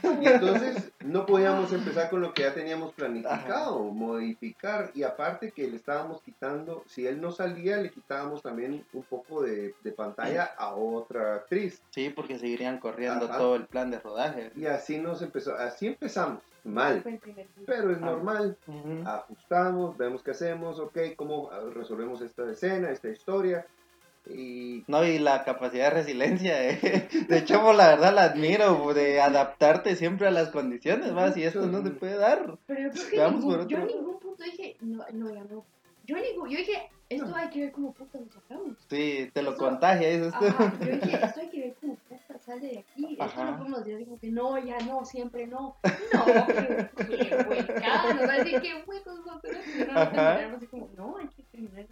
cierto. 0.02 0.22
Y 0.22 0.26
entonces 0.26 0.90
no 1.04 1.26
podíamos 1.26 1.72
empezar 1.72 2.08
con 2.10 2.20
lo 2.22 2.32
que 2.32 2.42
ya 2.42 2.54
teníamos 2.54 2.92
planificado, 2.94 3.80
modificar. 3.90 4.90
Y 4.94 5.02
aparte 5.02 5.50
que 5.50 5.68
le 5.68 5.76
estábamos 5.76 6.22
quitando, 6.22 6.84
si 6.86 7.06
él 7.06 7.20
no 7.20 7.30
salía, 7.32 7.76
le 7.76 7.90
quitábamos 7.90 8.40
también 8.42 8.84
un 8.92 9.02
poco 9.02 9.42
de, 9.42 9.74
de 9.82 9.92
pantalla 9.92 10.44
a 10.56 10.74
otra 10.76 11.34
actriz. 11.36 11.82
Sí, 11.90 12.08
porque 12.10 12.38
seguirían 12.38 12.78
corriendo 12.78 13.26
Ajá. 13.26 13.38
todo 13.38 13.56
el 13.56 13.66
plan 13.66 13.90
de 13.90 13.98
rodaje. 14.00 14.52
Y 14.56 14.66
así 14.66 14.98
nos 14.98 15.20
empezó, 15.22 15.54
así 15.56 15.88
empezamos, 15.88 16.40
mal. 16.64 17.02
Pero 17.66 17.90
es 17.92 18.00
normal, 18.00 18.56
ajustamos, 19.04 19.96
vemos 19.96 20.22
qué 20.22 20.30
hacemos, 20.32 20.78
ok, 20.78 20.98
cómo 21.16 21.50
ah, 21.50 21.60
resolvemos 21.74 22.20
esta 22.22 22.50
escena, 22.50 22.90
esta 22.90 23.08
historia. 23.08 23.66
Y 24.30 24.84
No, 24.86 25.04
y 25.04 25.18
la 25.18 25.42
capacidad 25.44 25.86
de 25.86 25.90
resiliencia, 26.02 26.56
de, 26.56 27.08
de 27.28 27.38
hecho, 27.38 27.72
la 27.72 27.88
verdad 27.88 28.14
la 28.14 28.22
admiro, 28.24 28.94
de 28.94 29.20
adaptarte 29.20 29.96
siempre 29.96 30.28
a 30.28 30.30
las 30.30 30.50
condiciones, 30.50 31.16
¿va? 31.16 31.32
Si 31.32 31.42
esto 31.42 31.66
no 31.66 31.82
se 31.82 31.90
puede 31.90 32.16
dar. 32.16 32.56
Pero 32.66 32.80
yo 32.82 32.90
creo 32.92 33.08
que 33.10 33.16
Veamos 33.16 33.40
ningún- 33.40 33.56
por 33.58 33.66
yo 33.68 33.78
en 33.78 33.86
ningún 33.86 34.20
punto 34.20 34.44
dije, 34.44 34.76
no, 34.80 35.04
no, 35.12 35.34
ya 35.34 35.42
no. 35.44 35.64
Yo, 36.06 36.16
ningún, 36.16 36.48
yo 36.48 36.58
dije, 36.58 36.88
esto 37.08 37.34
hay 37.34 37.48
que 37.50 37.60
ver 37.62 37.72
cómo 37.72 37.92
puta 37.92 38.18
lo 38.20 38.26
sacamos. 38.32 38.76
Sí, 38.88 39.28
te 39.32 39.42
lo 39.42 39.50
Eso- 39.50 39.58
contagia. 39.58 40.08
Ajá, 40.28 40.72
yo 40.80 40.86
dije, 40.86 41.18
esto 41.26 41.40
hay 41.40 41.48
que 41.48 41.60
ver 41.60 41.74
cómo 41.80 41.94
puta 41.96 42.01
sale 42.42 42.68
de 42.68 42.78
aquí. 42.80 43.16
Esto 43.20 43.44
no 43.44 43.56
podemos 43.58 43.78
decir 43.84 43.94
así 43.96 44.04
como 44.04 44.18
que 44.18 44.30
no, 44.30 44.58
ya 44.58 44.78
no, 44.80 45.04
siempre 45.04 45.46
no. 45.46 45.76
No, 46.12 46.24
qué, 46.46 47.06
qué 47.06 47.36
huecada. 47.48 48.14
Nos 48.14 48.28
va 48.28 48.32
a 48.34 48.38
decir 48.38 48.60
qué 48.60 48.84
huecos 48.86 49.20
hacer. 49.28 49.56
Pero 49.78 49.92
no 50.50 50.56
así 50.56 50.66
como, 50.66 50.90
no, 50.96 51.16
hay 51.18 51.28
que 51.28 51.42
terminar. 51.44 51.86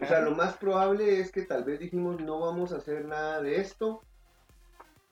O 0.00 0.06
sea, 0.06 0.20
lo 0.20 0.32
más 0.32 0.56
probable 0.56 1.20
es 1.20 1.32
que 1.32 1.42
tal 1.42 1.64
vez 1.64 1.80
dijimos 1.80 2.20
no 2.20 2.40
vamos 2.40 2.72
a 2.72 2.76
hacer 2.76 3.04
nada 3.04 3.40
de 3.42 3.60
esto. 3.60 4.02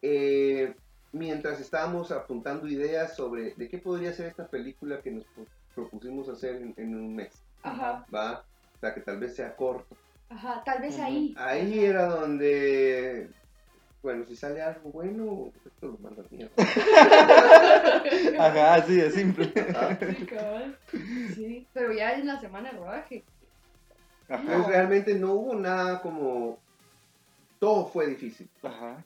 eh, 0.03 0.74
mientras 1.12 1.61
estábamos 1.61 2.12
apuntando 2.12 2.68
ideas 2.68 3.16
sobre 3.16 3.55
de 3.57 3.68
qué 3.68 3.78
podría 3.78 4.12
ser 4.12 4.26
esta 4.26 4.46
película 4.48 5.01
que 5.03 5.11
nos 5.11 5.24
pro- 5.26 5.46
propusimos 5.74 6.28
hacer 6.28 6.57
en, 6.57 6.74
en 6.76 6.94
un 6.94 7.14
mes. 7.16 7.44
Ajá, 7.62 8.07
¿Va? 8.14 8.44
O 8.74 8.78
sea, 8.80 8.94
que 8.94 9.01
tal 9.01 9.18
vez 9.18 9.34
sea 9.36 9.55
corto. 9.57 9.96
ajá, 10.28 10.62
tal 10.64 10.80
vez 10.80 10.98
ahí. 11.01 11.34
Ahí 11.36 11.84
era 11.84 12.07
donde, 12.07 13.28
bueno, 14.03 14.24
si 14.24 14.34
sale 14.36 14.62
algo 14.62 14.90
bueno, 14.90 15.53
esto 15.64 15.86
lo 15.88 15.98
manda 15.98 16.22
a 16.22 16.26
mierda. 16.30 16.53
Ajá, 18.38 18.74
así 18.74 18.94
de 18.96 19.11
simple. 19.11 19.53
Ah, 19.76 19.96
Sí, 19.98 20.26
cabal. 20.26 20.78
Sí, 21.34 21.68
pero 21.72 21.92
ya 21.92 22.14
en 22.14 22.26
la 22.26 22.40
semana 22.40 22.70
de 22.72 22.78
rodaje. 22.78 23.24
Entonces 24.28 24.66
realmente 24.68 25.14
no 25.14 25.32
hubo 25.34 25.55
nada 25.55 26.01
como, 26.01 26.59
todo 27.59 27.86
fue 27.86 28.07
difícil. 28.07 28.48
Ajá. 28.62 29.05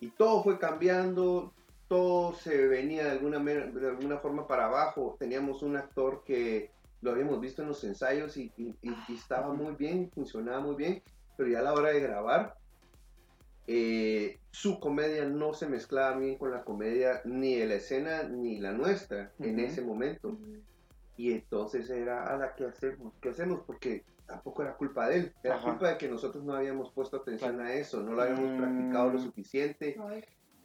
y 0.00 0.08
todo 0.10 0.42
fue 0.42 0.58
cambiando, 0.58 1.52
todo 1.88 2.34
se 2.34 2.66
venía 2.66 3.04
de 3.04 3.10
alguna, 3.12 3.38
de 3.38 3.88
alguna 3.88 4.18
forma 4.18 4.46
para 4.46 4.66
abajo. 4.66 5.16
Teníamos 5.18 5.62
un 5.62 5.76
actor 5.76 6.22
que 6.26 6.70
lo 7.00 7.12
habíamos 7.12 7.40
visto 7.40 7.62
en 7.62 7.68
los 7.68 7.82
ensayos 7.84 8.36
y, 8.36 8.52
y- 8.56 8.74
y- 8.82 8.96
y 9.08 9.14
estaba 9.14 9.52
muy 9.54 9.74
bien, 9.76 10.10
funcionaba 10.14 10.60
muy 10.60 10.74
bien, 10.74 11.02
pero 11.36 11.48
ya 11.48 11.60
a 11.60 11.62
la 11.62 11.72
hora 11.74 11.90
de 11.90 12.00
grabar, 12.00 12.54
eh, 13.66 14.38
su 14.50 14.78
comedia 14.78 15.24
no 15.24 15.54
se 15.54 15.68
mezclaba 15.68 16.18
bien 16.18 16.36
con 16.36 16.50
la 16.50 16.64
comedia 16.64 17.22
ni 17.24 17.56
de 17.56 17.66
la 17.66 17.74
escena 17.74 18.22
ni 18.24 18.60
la 18.60 18.72
nuestra 18.72 19.32
en 19.38 19.58
ese 19.60 19.82
momento. 19.82 20.38
Y 21.16 21.32
entonces 21.32 21.88
era 21.90 22.24
a 22.26 22.36
la 22.36 22.54
que 22.54 22.64
hacemos, 22.66 23.14
¿qué 23.20 23.28
hacemos? 23.30 23.62
Porque 23.66 24.04
tampoco 24.26 24.62
era 24.62 24.76
culpa 24.76 25.08
de 25.08 25.16
él, 25.16 25.32
era 25.42 25.56
Ajá. 25.56 25.70
culpa 25.70 25.90
de 25.90 25.98
que 25.98 26.08
nosotros 26.08 26.44
no 26.44 26.54
habíamos 26.54 26.92
puesto 26.92 27.18
atención 27.18 27.60
a 27.60 27.72
eso, 27.74 28.02
no 28.02 28.12
lo 28.14 28.22
habíamos 28.22 28.50
Mm. 28.52 28.56
practicado 28.58 29.10
lo 29.12 29.18
suficiente. 29.18 29.96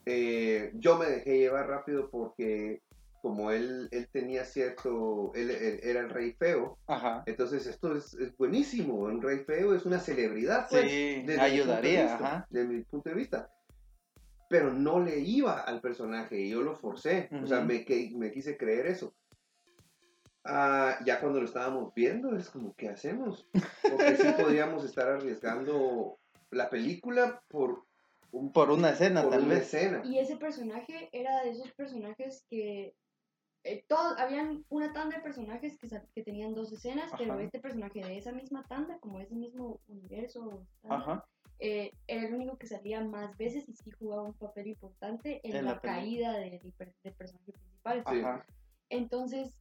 Eh, 0.05 0.71
yo 0.75 0.97
me 0.97 1.05
dejé 1.05 1.37
llevar 1.37 1.67
rápido 1.67 2.09
porque 2.09 2.81
como 3.21 3.51
él, 3.51 3.87
él 3.91 4.07
tenía 4.11 4.45
cierto, 4.45 5.31
él, 5.35 5.49
él 5.51 5.79
era 5.83 5.99
el 6.01 6.09
rey 6.09 6.33
feo, 6.33 6.77
Ajá. 6.87 7.23
entonces 7.25 7.65
esto 7.67 7.95
es, 7.95 8.13
es 8.15 8.35
buenísimo, 8.37 8.95
un 8.95 9.21
rey 9.21 9.39
feo 9.45 9.73
es 9.75 9.85
una 9.85 9.99
celebridad, 9.99 10.67
pues, 10.69 10.83
Sí, 10.89 11.21
desde 11.25 11.37
mi 11.37 11.39
ayudaría, 11.39 11.65
punto 11.65 11.81
de 11.81 12.03
vista, 12.03 12.15
ajá. 12.15 12.47
desde 12.49 12.67
mi 12.67 12.83
punto 12.83 13.09
de 13.09 13.15
vista. 13.15 13.49
Pero 14.49 14.73
no 14.73 14.99
le 14.99 15.19
iba 15.19 15.59
al 15.61 15.79
personaje, 15.79 16.39
y 16.39 16.49
yo 16.49 16.61
lo 16.61 16.75
forcé, 16.75 17.29
o 17.43 17.45
sea, 17.45 17.61
me, 17.61 17.85
que- 17.85 18.11
me 18.15 18.31
quise 18.31 18.57
creer 18.57 18.87
eso. 18.87 19.13
Ah, 20.45 20.97
ya 21.05 21.19
cuando 21.19 21.39
lo 21.39 21.45
estábamos 21.45 21.93
viendo, 21.93 22.35
es 22.35 22.49
como, 22.49 22.73
¿qué 22.75 22.89
hacemos? 22.89 23.47
Porque 23.91 24.15
sí 24.15 24.23
podríamos 24.41 24.83
estar 24.85 25.07
arriesgando 25.09 26.17
la 26.49 26.69
película 26.69 27.43
por, 27.49 27.83
un, 28.31 28.51
Por 28.51 28.71
una 28.71 28.91
escena, 28.91 29.21
por 29.21 29.31
tal 29.31 29.43
una 29.43 29.55
vez. 29.55 29.63
escena. 29.73 30.01
Y 30.05 30.17
ese 30.17 30.37
personaje 30.37 31.09
era 31.11 31.43
de 31.43 31.51
esos 31.51 31.71
personajes 31.73 32.45
que 32.49 32.95
eh, 33.63 33.83
habían 34.17 34.63
una 34.69 34.93
tanda 34.93 35.17
de 35.17 35.23
personajes 35.23 35.77
que, 35.77 35.87
que 36.13 36.23
tenían 36.23 36.53
dos 36.53 36.71
escenas, 36.71 37.11
pero 37.17 37.39
este 37.39 37.59
personaje 37.59 38.01
de 38.01 38.17
esa 38.17 38.31
misma 38.31 38.63
tanda, 38.63 38.97
como 38.99 39.19
ese 39.19 39.35
mismo 39.35 39.79
universo, 39.87 40.65
tanda, 40.81 40.95
eh, 41.59 41.91
era 42.07 42.27
el 42.27 42.33
único 42.35 42.57
que 42.57 42.67
salía 42.67 43.03
más 43.03 43.37
veces 43.37 43.67
y 43.67 43.73
sí 43.73 43.91
jugaba 43.91 44.23
un 44.23 44.33
papel 44.33 44.67
importante 44.67 45.41
en, 45.43 45.55
En 45.55 45.65
la, 45.65 45.79
caída 45.81 46.31
de- 46.33 46.51
del, 46.59 46.73
del 47.03 47.13
personaje 47.13 47.51
principal. 47.51 48.03
Ajá. 48.05 48.45
Entonces, 48.89 49.57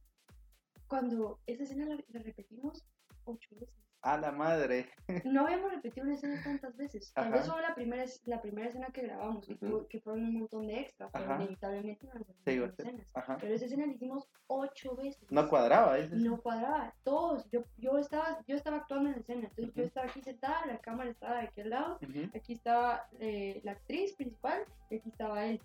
cuando 0.87 1.39
esa 1.45 1.63
escena 1.63 1.85
la, 1.85 1.95
la 2.07 2.19
repetimos 2.21 2.83
ocho 3.25 3.49
veces. 3.55 3.75
A 4.01 4.17
la 4.17 4.31
madre. 4.31 4.89
No 5.25 5.45
habíamos 5.45 5.71
repetido 5.71 6.05
una 6.05 6.15
escena 6.15 6.41
tantas 6.43 6.77
veces. 6.77 7.11
Tal 7.13 7.31
vez 7.31 7.45
solo 7.45 7.61
la 7.61 7.73
primera, 7.75 8.05
la 8.25 8.41
primera 8.41 8.67
escena 8.67 8.87
que 8.93 9.01
grabamos, 9.01 9.45
que, 9.47 9.99
fueron 9.99 10.23
un 10.23 10.39
montón 10.39 10.67
de 10.67 10.79
extras, 10.81 11.09
pero 11.11 11.25
Ajá. 11.25 11.35
inevitablemente 11.41 12.07
no 12.07 12.13
Sí, 12.45 12.61
escenas. 12.63 13.07
Ajá. 13.13 13.37
Pero 13.41 13.55
esa 13.55 13.65
escena 13.65 13.87
la 13.87 13.93
hicimos 13.93 14.29
ocho 14.47 14.95
veces. 14.95 15.29
No 15.31 15.49
cuadraba. 15.49 15.97
es- 15.97 16.11
No 16.11 16.39
cuadraba. 16.41 16.93
Todos. 17.03 17.49
Yo, 17.51 17.63
yo, 17.77 17.97
estaba, 17.97 18.39
yo 18.47 18.55
estaba 18.55 18.77
actuando 18.77 19.09
en 19.09 19.15
la 19.15 19.21
escena. 19.21 19.47
Entonces 19.47 19.73
yo 19.75 19.83
estaba 19.83 20.07
aquí 20.07 20.21
sentada, 20.21 20.65
la 20.67 20.77
cámara 20.77 21.09
estaba 21.09 21.37
de 21.37 21.47
aquel 21.47 21.69
lado. 21.71 21.99
Aquí 22.35 22.53
estaba 22.53 23.07
eh, 23.19 23.59
la 23.63 23.71
actriz 23.73 24.13
principal 24.13 24.63
y 24.89 24.97
aquí 24.97 25.09
estaba 25.09 25.45
él. 25.45 25.59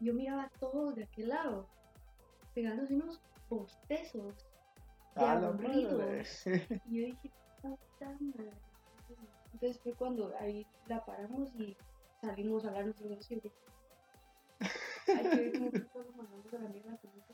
Yo 0.00 0.12
miraba 0.14 0.44
a 0.44 0.50
todos 0.58 0.94
de 0.96 1.04
aquel 1.04 1.28
lado, 1.28 1.68
pegándose 2.54 2.94
unos 2.94 3.20
bostezos 3.48 4.34
de 5.16 5.24
A 5.24 5.34
la 5.40 5.48
aburridos. 5.48 5.92
madre. 5.98 6.24
Y 6.86 7.00
yo 7.00 7.06
dije, 7.06 7.30
puta 7.62 8.16
madre. 8.20 8.52
Entonces 9.52 9.80
fue 9.82 9.92
cuando 9.94 10.32
ahí 10.38 10.66
la 10.86 11.04
paramos 11.04 11.54
y 11.56 11.76
salimos 12.20 12.64
a 12.64 12.68
hablar 12.68 12.86
nosotros 12.86 13.18
dos 13.18 13.30
y 13.30 13.34
Hay 15.10 15.22
que 15.30 15.36
ver 15.36 15.52
cómo 15.52 15.66
estamos 15.72 16.16
mandando 16.16 16.58
la 16.58 16.68
mierda 16.68 16.96
con. 16.98 17.25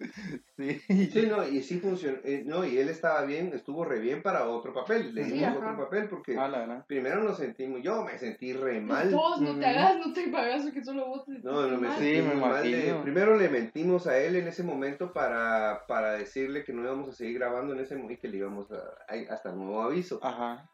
Sí. 0.56 0.78
Sí, 1.10 1.26
no, 1.26 1.46
y 1.48 1.62
sí 1.62 1.78
funcionó, 1.80 2.18
eh, 2.24 2.42
no, 2.44 2.64
y 2.66 2.76
él 2.78 2.88
estaba 2.90 3.22
bien, 3.24 3.52
estuvo 3.54 3.84
re 3.84 3.98
bien 3.98 4.22
para 4.22 4.46
otro 4.48 4.74
papel, 4.74 5.14
le 5.14 5.24
Sí, 5.24 5.32
dimos 5.32 5.56
ajá. 5.56 5.58
otro 5.72 5.84
papel 5.84 6.08
porque 6.08 6.36
A 6.38 6.48
la 6.48 6.60
gran. 6.66 6.84
primero 6.86 7.22
nos 7.22 7.38
sentimos, 7.38 7.80
yo 7.82 8.02
me 8.02 8.18
sentí 8.18 8.52
re 8.52 8.80
mal. 8.80 9.10
Todos, 9.10 9.40
no 9.40 9.58
te 9.58 9.64
hagas, 9.66 9.98
no 10.06 10.12
te 10.12 10.24
hagas, 10.36 10.70
que 10.70 10.84
solo 10.84 11.06
vos 11.06 11.24
te 11.24 11.32
No, 11.42 11.66
no 11.66 11.78
me 11.80 11.88
mal. 11.88 11.98
sentí 11.98 12.16
Sí, 12.16 12.22
me 12.22 12.34
mal 12.34 12.62
de- 12.62 12.68
imagino. 12.70 13.02
primero 13.02 13.36
le 13.38 13.48
mentimos 13.48 14.06
a 14.06 14.18
él 14.18 14.36
en 14.36 14.48
ese 14.48 14.62
momento 14.62 15.12
para, 15.14 15.86
para 15.86 16.12
decirle 16.12 16.62
que 16.64 16.72
no 16.74 16.82
íbamos 16.82 17.08
a 17.08 17.12
seguir 17.12 17.38
grabando 17.38 17.72
en 17.72 17.80
ese 17.80 17.94
momento 17.94 18.14
y 18.14 18.18
que 18.18 18.28
le 18.28 18.36
íbamos 18.38 18.70
a, 18.72 18.76
a- 18.76 19.32
hasta 19.34 19.52
nuevo 19.52 19.80
aviso. 19.82 20.20
Ajá. 20.22 20.68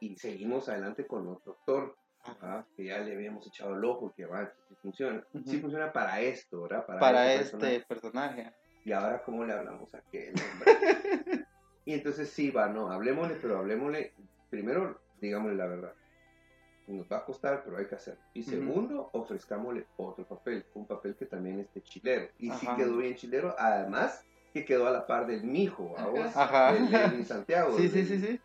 Y 0.00 0.16
seguimos 0.16 0.68
adelante 0.68 1.06
con 1.06 1.28
otro 1.28 1.52
actor, 1.52 1.96
Ajá. 2.22 2.36
ajá, 2.58 2.66
que 2.76 2.84
ya 2.84 2.98
le 2.98 3.14
habíamos 3.14 3.46
echado 3.46 3.74
el 3.76 3.84
ojo, 3.84 4.12
que 4.16 4.26
va, 4.26 4.52
sí 4.68 4.74
funciona. 4.80 5.24
Ujú. 5.32 5.50
Sí 5.50 5.60
funciona 5.60 5.92
para 5.92 6.20
esto, 6.20 6.62
¿verdad? 6.62 6.86
Para, 6.86 7.00
Para 7.00 7.34
este 7.34 7.50
personaje. 7.58 7.84
personaje. 7.88 8.52
Y 8.84 8.92
ahora, 8.92 9.22
¿cómo 9.24 9.44
le 9.44 9.52
hablamos 9.52 9.92
a 9.94 9.98
aquel 9.98 10.34
hombre? 10.34 10.66
y 11.84 11.94
entonces 11.94 12.28
sí, 12.30 12.50
va, 12.50 12.68
no, 12.68 12.90
hablemosle, 12.90 13.36
pero 13.40 13.58
hablemosle, 13.58 14.12
primero, 14.50 15.00
digámosle 15.20 15.56
la 15.56 15.66
verdad. 15.66 15.94
Nos 16.88 17.06
va 17.06 17.18
a 17.18 17.24
costar, 17.24 17.62
pero 17.64 17.78
hay 17.78 17.86
que 17.86 17.94
hacerlo. 17.94 18.20
Y 18.34 18.42
segundo, 18.42 19.08
ofrezcámosle 19.12 19.86
otro 19.96 20.26
papel, 20.26 20.64
un 20.74 20.86
papel 20.86 21.14
que 21.16 21.26
también 21.26 21.60
esté 21.60 21.80
chilero. 21.82 22.28
Y 22.38 22.50
sí 22.50 22.66
Ajá. 22.66 22.76
quedó 22.76 22.96
bien 22.96 23.14
chilero, 23.14 23.54
además 23.56 24.26
que 24.52 24.64
quedó 24.64 24.86
a 24.88 24.90
la 24.90 25.06
par 25.06 25.26
del 25.26 25.44
mijo, 25.44 25.96
a 25.96 26.06
vos, 26.08 26.36
Ajá. 26.36 26.72
del 26.72 26.90
Levin 26.90 27.24
Santiago. 27.24 27.76
Sí, 27.78 27.88
sí, 27.88 28.02
del- 28.02 28.06
sí, 28.08 28.20
sí. 28.20 28.40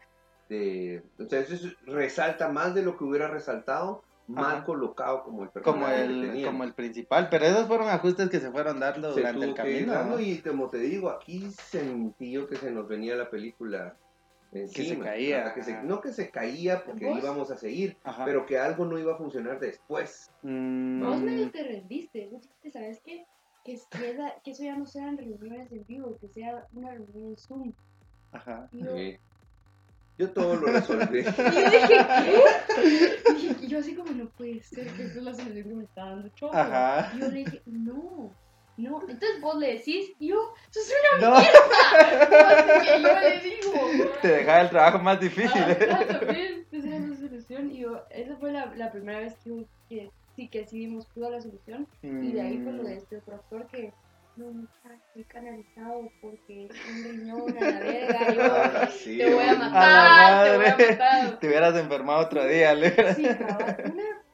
De- 0.50 1.04
o 1.20 1.28
sea, 1.30 1.40
eso 1.40 1.54
es- 1.56 1.76
resalta 1.86 2.50
más 2.50 2.74
de 2.76 2.84
lo 2.84 2.98
que 2.98 3.04
hubiera 3.04 3.28
resaltado, 3.28 4.04
mal 4.28 4.58
Ajá. 4.58 4.64
colocado 4.66 5.24
como 5.24 5.44
el 5.44 5.50
Como 5.64 5.86
que 5.86 6.02
el, 6.04 6.46
como 6.46 6.64
el 6.66 6.74
principal. 6.74 7.30
Pero 7.30 7.46
esos 7.46 7.68
fueron 7.68 7.88
ajustes 7.88 8.30
que 8.30 8.40
se 8.42 8.52
fueron 8.52 8.80
dando 8.80 9.14
se 9.14 9.20
durante 9.22 9.46
el 9.46 9.52
que 9.54 9.58
camino. 9.62 9.94
dando 9.94 10.16
¿no? 10.18 10.22
y 10.22 10.40
como 10.40 10.70
te 10.70 10.80
digo, 10.80 11.10
aquí 11.10 11.50
sentí 11.52 12.32
yo 12.32 12.48
que 12.48 12.58
se 12.58 12.70
nos 12.72 12.88
venía 12.90 13.16
la 13.16 13.30
película 13.30 13.96
encima. 14.52 15.06
caía, 15.06 15.42
Ajá, 15.46 15.54
que 15.54 15.64
se- 15.64 15.84
no 15.84 16.02
que 16.02 16.12
se 16.12 16.30
caía 16.30 16.84
porque 16.84 17.06
¿Vos? 17.08 17.20
íbamos 17.20 17.52
a 17.52 17.58
seguir, 17.58 17.98
Ajá. 18.04 18.26
pero 18.26 18.46
que 18.46 18.58
algo 18.58 18.84
no 18.86 18.98
iba 19.00 19.14
a 19.14 19.18
funcionar 19.18 19.60
después. 19.60 20.30
Mm, 20.42 21.04
Vos 21.06 21.22
medio 21.22 21.50
te 21.52 21.64
rendiste, 21.64 22.28
vos 22.32 22.42
dijiste, 22.42 22.72
¿sabes 22.72 23.00
qué? 23.06 23.26
Que, 23.64 23.78
que, 23.92 24.10
esa- 24.12 24.34
que 24.44 24.52
eso 24.52 24.64
ya 24.64 24.76
no 24.78 24.86
sean 24.86 25.18
reuniones 25.18 25.72
en 25.72 25.86
vivo, 25.86 26.18
que 26.20 26.28
sea 26.30 26.66
una 26.74 26.92
reunión 26.92 27.30
en 27.30 27.38
Zoom. 27.38 27.74
Ajá. 28.32 28.68
Y 28.74 28.84
yo, 28.84 28.94
Sí. 28.96 29.18
Yo 30.18 30.30
todo 30.32 30.56
lo 30.56 30.68
resolví. 30.68 31.20
y 31.20 31.24
yo 31.24 31.70
dije, 31.70 32.06
¿qué? 32.26 33.56
Y 33.62 33.68
yo 33.68 33.80
así 33.80 33.96
como, 33.96 34.12
no 34.12 34.30
puede 34.30 34.62
ser 34.64 34.88
que 34.94 35.04
esa 35.06 35.20
es 35.20 35.24
la 35.24 35.34
solución 35.34 35.70
que 35.70 35.76
me 35.76 35.84
está 35.84 36.06
dando 36.06 36.30
Choco. 36.30 36.56
Ajá. 36.56 37.12
Y 37.16 37.20
yo 37.20 37.28
le 37.28 37.38
dije, 37.40 37.62
no, 37.68 38.32
no. 38.78 39.02
Entonces 39.02 39.42
vos 39.42 39.58
le 39.58 39.74
decís, 39.74 40.12
y 40.20 40.30
yo, 40.30 40.54
¡eso 40.72 40.80
es 40.80 40.94
una 41.20 41.30
No, 41.30 41.40
mierda! 41.40 42.82
que 42.82 43.02
yo 43.02 43.20
le 43.20 43.40
digo. 43.42 44.12
te 44.22 44.28
dejaba 44.28 44.62
el 44.62 44.70
trabajo 44.70 45.00
más 45.00 45.20
difícil. 45.20 45.62
Ah, 45.62 45.72
¿eh? 45.72 46.66
esa 46.72 46.88
era 46.88 47.00
la 47.08 47.16
solución. 47.16 47.72
Y 47.72 47.80
yo, 47.80 48.02
esa 48.10 48.36
fue 48.38 48.52
la, 48.52 48.74
la 48.76 48.92
primera 48.92 49.20
vez 49.20 49.36
que, 49.44 49.66
que 49.90 50.10
sí 50.36 50.48
que 50.50 50.66
sí 50.66 50.80
vimos 50.80 51.08
toda 51.14 51.30
la 51.32 51.42
solución. 51.42 51.88
Y 52.02 52.32
de 52.32 52.42
ahí 52.42 52.64
con 52.64 52.78
lo 52.78 52.84
Mm. 52.84 52.88
de 52.88 52.98
este 52.98 53.18
otro 53.18 53.36
actor 53.36 53.68
que 53.68 53.94
no, 54.38 54.52
muchacho, 54.52 55.02
estoy 55.08 55.24
canalizado 55.26 56.12
porque 56.22 56.68
un 56.90 57.04
riñón 57.04 57.58
a 57.58 57.62
la 57.62 57.80
verga. 57.80 58.34
Yo, 58.34 58.44
Ah, 58.44 58.88
sí, 58.92 59.18
te 59.18 59.34
voy 59.34 59.46
a 59.46 59.54
matar, 59.56 60.42
A 60.42 60.44
te 60.44 60.58
voy 60.58 60.66
a 60.66 60.78
matar. 60.78 61.40
Te 61.40 61.48
hubieras 61.48 61.76
enfermado 61.76 62.20
otro 62.26 62.46
día, 62.46 62.74
le 62.74 63.14
Sí, 63.16 63.26
una, 63.26 64.26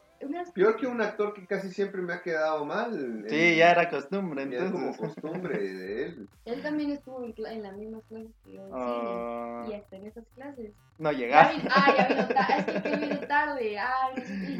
Peor 0.54 0.76
que 0.78 0.86
un 0.86 1.02
actor 1.02 1.34
que 1.34 1.46
casi 1.48 1.70
siempre 1.70 2.02
me 2.02 2.14
ha 2.14 2.22
quedado 2.22 2.64
mal. 2.64 3.26
Sí, 3.28 3.36
eh, 3.36 3.56
ya 3.58 3.72
era 3.72 3.90
costumbre, 3.90 4.48
ya 4.52 4.58
es 4.66 4.72
como 4.72 4.90
entonces. 4.90 5.16
costumbre 5.16 5.58
de 5.74 6.04
él. 6.06 6.30
Él 6.46 6.62
también 6.62 6.92
estuvo 6.92 7.24
en, 7.24 7.34
en 7.48 7.64
las 7.64 7.76
mismas 7.76 8.04
clases 8.08 8.32
que 8.44 8.54
yo 8.54 8.66
cine. 8.68 9.70
Y 9.70 9.74
hasta 9.80 9.96
en 9.96 10.06
esas 10.06 10.26
clases. 10.36 10.72
no 11.00 11.10
vi- 11.10 11.26
ah, 11.34 11.52
ya 11.98 12.08
vino 12.08 12.28
tarde. 12.28 12.58
Es 12.58 12.82
que, 12.82 12.90
que 12.92 12.96
vino 12.98 13.20
tarde. 13.28 13.80
Ah, 13.80 14.10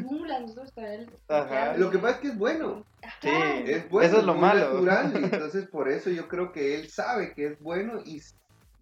mula, 0.04 0.40
nosotros 0.40 0.72
para 0.72 0.94
él. 0.94 1.10
Ajá. 1.28 1.76
Lo 1.76 1.90
que 1.90 1.98
pasa 1.98 2.14
es 2.16 2.20
que 2.20 2.28
es 2.28 2.38
bueno. 2.38 2.84
Sí. 3.20 3.28
Es 3.66 3.88
bueno. 3.90 4.08
Eso 4.08 4.18
es 4.18 4.24
lo 4.24 4.34
malo. 4.34 4.74
natural, 4.74 5.12
y 5.12 5.16
entonces 5.32 5.68
por 5.68 5.88
eso 5.88 6.10
yo 6.10 6.26
creo 6.26 6.50
que 6.52 6.74
él 6.74 6.88
sabe 6.88 7.34
que 7.34 7.46
es 7.46 7.60
bueno 7.60 8.00
y, 8.04 8.20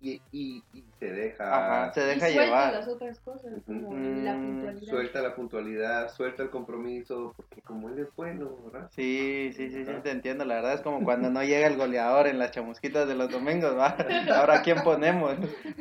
y, 0.03 0.21
y, 0.33 0.63
y 0.73 0.85
se 0.99 1.13
deja. 1.13 1.45
Ajá, 1.85 1.93
se 1.95 2.03
Y 2.03 2.05
deja 2.07 2.21
suelta 2.29 2.45
llevar. 2.45 2.73
las 2.75 2.89
otras 2.89 3.21
cosas, 3.21 3.53
como 3.65 3.91
Mm, 3.93 4.25
la 4.25 4.35
puntualidad. 4.35 4.91
Suelta 4.91 5.23
la 5.23 5.35
puntualidad, 5.37 6.13
suelta 6.13 6.43
el 6.43 6.51
compromiso, 6.51 7.33
porque 7.37 7.63
como 7.63 7.89
él 7.89 8.01
es 8.01 8.09
bueno, 8.17 8.51
¿verdad? 8.65 8.91
Sí, 8.93 9.53
sí, 9.55 9.71
sí, 9.71 9.85
sí, 9.87 9.93
te 10.03 10.11
entiendo. 10.11 10.45
La 10.45 10.57
verdad 10.57 10.75
es 10.75 10.81
como 10.81 11.05
cuando 11.05 11.31
no 11.31 11.43
llega 11.45 11.67
el 11.69 11.77
goleador 11.77 12.27
en 12.27 12.39
las 12.39 12.51
chamusquitas 12.51 13.07
de 13.07 13.15
los 13.15 13.31
domingos, 13.31 13.77
¿va? 13.79 13.97
Ahora, 14.37 14.63
¿quién 14.63 14.83
ponemos? 14.83 15.37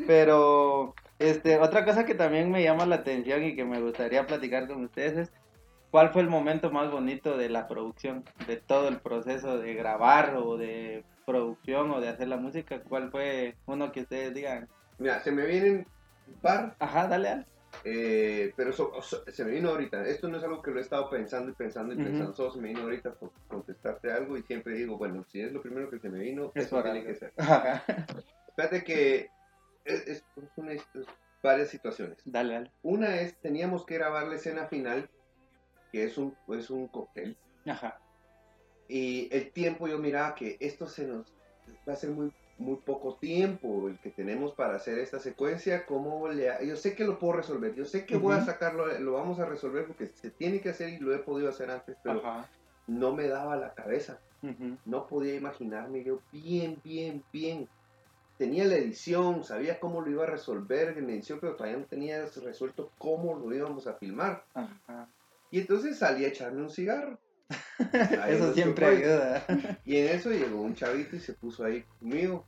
Pero, 0.08 0.94
este, 1.20 1.58
otra 1.60 1.84
cosa 1.86 2.06
que 2.06 2.16
también 2.16 2.52
me 2.52 2.64
llama 2.64 2.86
la 2.86 2.98
atención 2.98 3.44
y 3.44 3.56
que 3.56 3.66
me 3.66 3.82
gustaría 3.82 4.26
platicar 4.28 4.68
con 4.68 4.84
ustedes 4.84 5.18
es, 5.18 5.32
¿cuál 5.90 6.10
fue 6.12 6.22
el 6.22 6.30
momento 6.30 6.72
más 6.72 6.92
bonito 6.92 7.38
de 7.38 7.50
la 7.50 7.68
producción? 7.68 8.24
De 8.48 8.58
todo 8.58 8.88
el 8.88 9.00
proceso 9.00 9.58
de 9.58 9.74
grabar 9.74 10.36
o 10.36 10.58
de 10.58 11.04
producción 11.32 11.92
o 11.92 12.02
de 12.02 12.10
hacer 12.10 12.28
la 12.28 12.38
música. 12.38 12.82
¿Cuál 12.84 13.10
fue 13.12 13.56
uno 13.66 13.92
que 13.92 14.02
ustedes 14.02 14.34
digan? 14.34 14.68
Mira, 15.00 15.20
se 15.22 15.32
me 15.32 15.46
vienen 15.46 15.88
un 16.28 16.34
par, 16.42 16.76
Ajá, 16.80 17.08
dale, 17.08 17.30
Al. 17.30 17.48
eh, 17.84 18.54
pero 18.56 18.72
so- 18.74 19.02
so- 19.02 19.24
se 19.28 19.46
me 19.46 19.52
vino 19.52 19.70
ahorita. 19.70 20.06
Esto 20.06 20.28
no 20.28 20.38
es 20.38 20.44
algo 20.44 20.62
que 20.62 20.72
lo 20.72 20.80
he 20.80 20.82
estado 20.84 21.10
pensando 21.10 21.50
y 21.52 21.54
pensando 21.56 21.94
y 21.94 21.98
pensando, 21.98 22.34
solo 22.34 22.52
se 22.52 22.60
me 22.62 22.68
vino 22.70 22.82
ahorita 22.82 23.14
por 23.16 23.32
contestarte 23.48 24.12
algo 24.12 24.38
y 24.38 24.44
siempre 24.44 24.74
digo, 24.76 24.98
bueno, 24.98 25.24
si 25.30 25.42
es 25.42 25.52
lo 25.52 25.62
primero 25.62 25.90
que 25.90 26.00
se 26.00 26.10
me 26.10 26.20
vino, 26.20 26.52
Es 26.56 26.66
eso 26.66 26.84
tiene 26.84 27.04
que 27.04 27.16
ser. 27.16 27.34
Ajá. 27.38 27.84
Fíjate 28.56 28.84
que 28.86 29.30
es, 29.86 30.08
es- 30.08 30.26
es 30.36 30.52
una- 30.58 30.74
es 30.74 30.86
varias 31.42 31.70
situaciones. 31.70 32.18
Dale, 32.26 32.54
dale. 32.54 32.72
Una 32.84 33.20
es, 33.22 33.36
teníamos 33.40 33.86
que 33.86 33.96
grabar 33.96 34.28
la 34.28 34.36
escena 34.36 34.68
final, 34.68 35.10
que 35.92 36.04
es 36.04 36.18
un, 36.18 36.36
es 36.50 36.70
un 36.70 36.88
cóctel. 36.88 37.36
Ajá. 37.66 38.00
Y 38.92 39.30
el 39.32 39.52
tiempo 39.52 39.88
yo 39.88 39.98
miraba 40.00 40.36
que 40.36 40.58
esto 40.60 40.86
se 40.86 41.08
nos 41.08 41.26
va 41.88 41.94
a 41.94 41.96
ser 41.96 42.10
muy, 42.10 42.30
muy 42.58 42.76
poco 42.76 43.16
tiempo 43.16 43.88
el 43.88 43.98
que 44.00 44.10
tenemos 44.10 44.54
para 44.54 44.76
hacer 44.76 45.00
esta 45.00 45.18
secuencia. 45.18 45.86
¿Cómo 45.86 46.28
le 46.28 46.50
Yo 46.68 46.76
sé 46.76 46.94
que 46.94 47.06
lo 47.06 47.18
puedo 47.18 47.34
resolver, 47.34 47.74
yo 47.74 47.86
sé 47.86 48.06
que 48.06 48.18
voy 48.18 48.36
a 48.36 48.44
sacarlo, 48.44 48.86
lo 49.00 49.14
vamos 49.14 49.40
a 49.40 49.46
resolver 49.46 49.86
porque 49.88 50.08
se 50.08 50.30
tiene 50.30 50.60
que 50.60 50.72
hacer 50.72 50.90
y 50.90 51.00
lo 51.00 51.16
he 51.16 51.20
podido 51.20 51.48
hacer 51.48 51.72
antes, 51.72 51.96
pero 52.04 52.20
Ajá. 52.20 52.50
no 52.86 53.16
me 53.16 53.30
daba 53.30 53.56
la 53.56 53.74
cabeza. 53.74 54.20
No 54.86 55.08
podía 55.08 55.36
imaginarme 55.36 56.04
yo 56.04 56.20
bien, 56.34 56.82
bien, 56.84 57.24
bien. 57.32 57.70
Tenía 58.38 58.66
la 58.66 58.76
edición, 58.76 59.46
sabía 59.46 59.80
cómo 59.80 60.02
lo 60.02 60.12
iba 60.12 60.24
a 60.24 60.28
resolver 60.28 60.98
en 60.98 61.08
la 61.08 61.14
edición, 61.14 61.40
pero 61.40 61.56
todavía 61.56 61.78
no 61.78 61.86
tenía 61.86 62.26
resuelto 62.26 62.92
cómo 62.98 63.36
lo 63.36 63.56
íbamos 63.56 63.88
a 63.88 63.94
filmar. 63.94 64.44
Ajá. 64.54 65.08
Y 65.50 65.60
entonces 65.60 65.98
salí 65.98 66.26
a 66.26 66.30
echarme 66.30 66.62
un 66.62 66.70
cigarro. 66.70 67.20
Eso 68.28 68.54
siempre 68.54 68.86
ayuda. 68.86 69.46
Y 69.86 69.98
en 69.98 70.08
eso 70.16 70.32
llegó 70.32 70.62
un 70.62 70.76
chavito 70.76 71.16
y 71.16 71.20
se 71.20 71.34
puso 71.34 71.64
ahí 71.64 71.84
conmigo. 72.00 72.46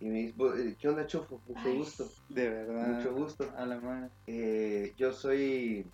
Y 0.00 0.08
me 0.08 0.32
"Vos, 0.32 0.58
eh, 0.58 0.76
¿qué 0.78 0.88
onda, 0.88 1.06
Chofo? 1.06 1.40
Mucho 1.46 1.60
Ay, 1.64 1.76
gusto. 1.76 2.08
De 2.28 2.48
verdad. 2.48 2.88
Mucho 2.88 3.14
gusto. 3.14 3.52
A 3.56 3.66
la 3.66 3.80
madre. 3.80 4.10
Eh, 4.26 4.92
yo 4.96 5.12
soy 5.12 5.86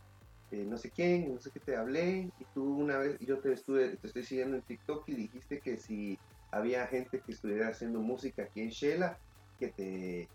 eh, 0.50 0.64
no 0.64 0.78
sé 0.78 0.90
quién, 0.90 1.34
no 1.34 1.40
sé 1.40 1.50
qué 1.52 1.60
te 1.60 1.76
hablé. 1.76 2.30
Y 2.38 2.44
tú 2.54 2.64
una 2.64 2.98
vez, 2.98 3.18
yo 3.20 3.38
te, 3.40 3.52
estuve, 3.52 3.96
te 3.96 4.06
estoy 4.06 4.24
siguiendo 4.24 4.56
en 4.56 4.62
TikTok 4.62 5.08
y 5.08 5.14
dijiste 5.14 5.60
que 5.60 5.76
si 5.76 6.18
había 6.50 6.86
gente 6.86 7.20
que 7.20 7.32
estuviera 7.32 7.68
haciendo 7.68 8.00
música 8.00 8.44
aquí 8.44 8.62
en 8.62 8.70
Shela, 8.70 9.18
que 9.58 9.68
te, 9.68 10.30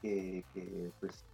que, 0.00 0.44
que, 0.54 0.90
pues, 1.00 1.26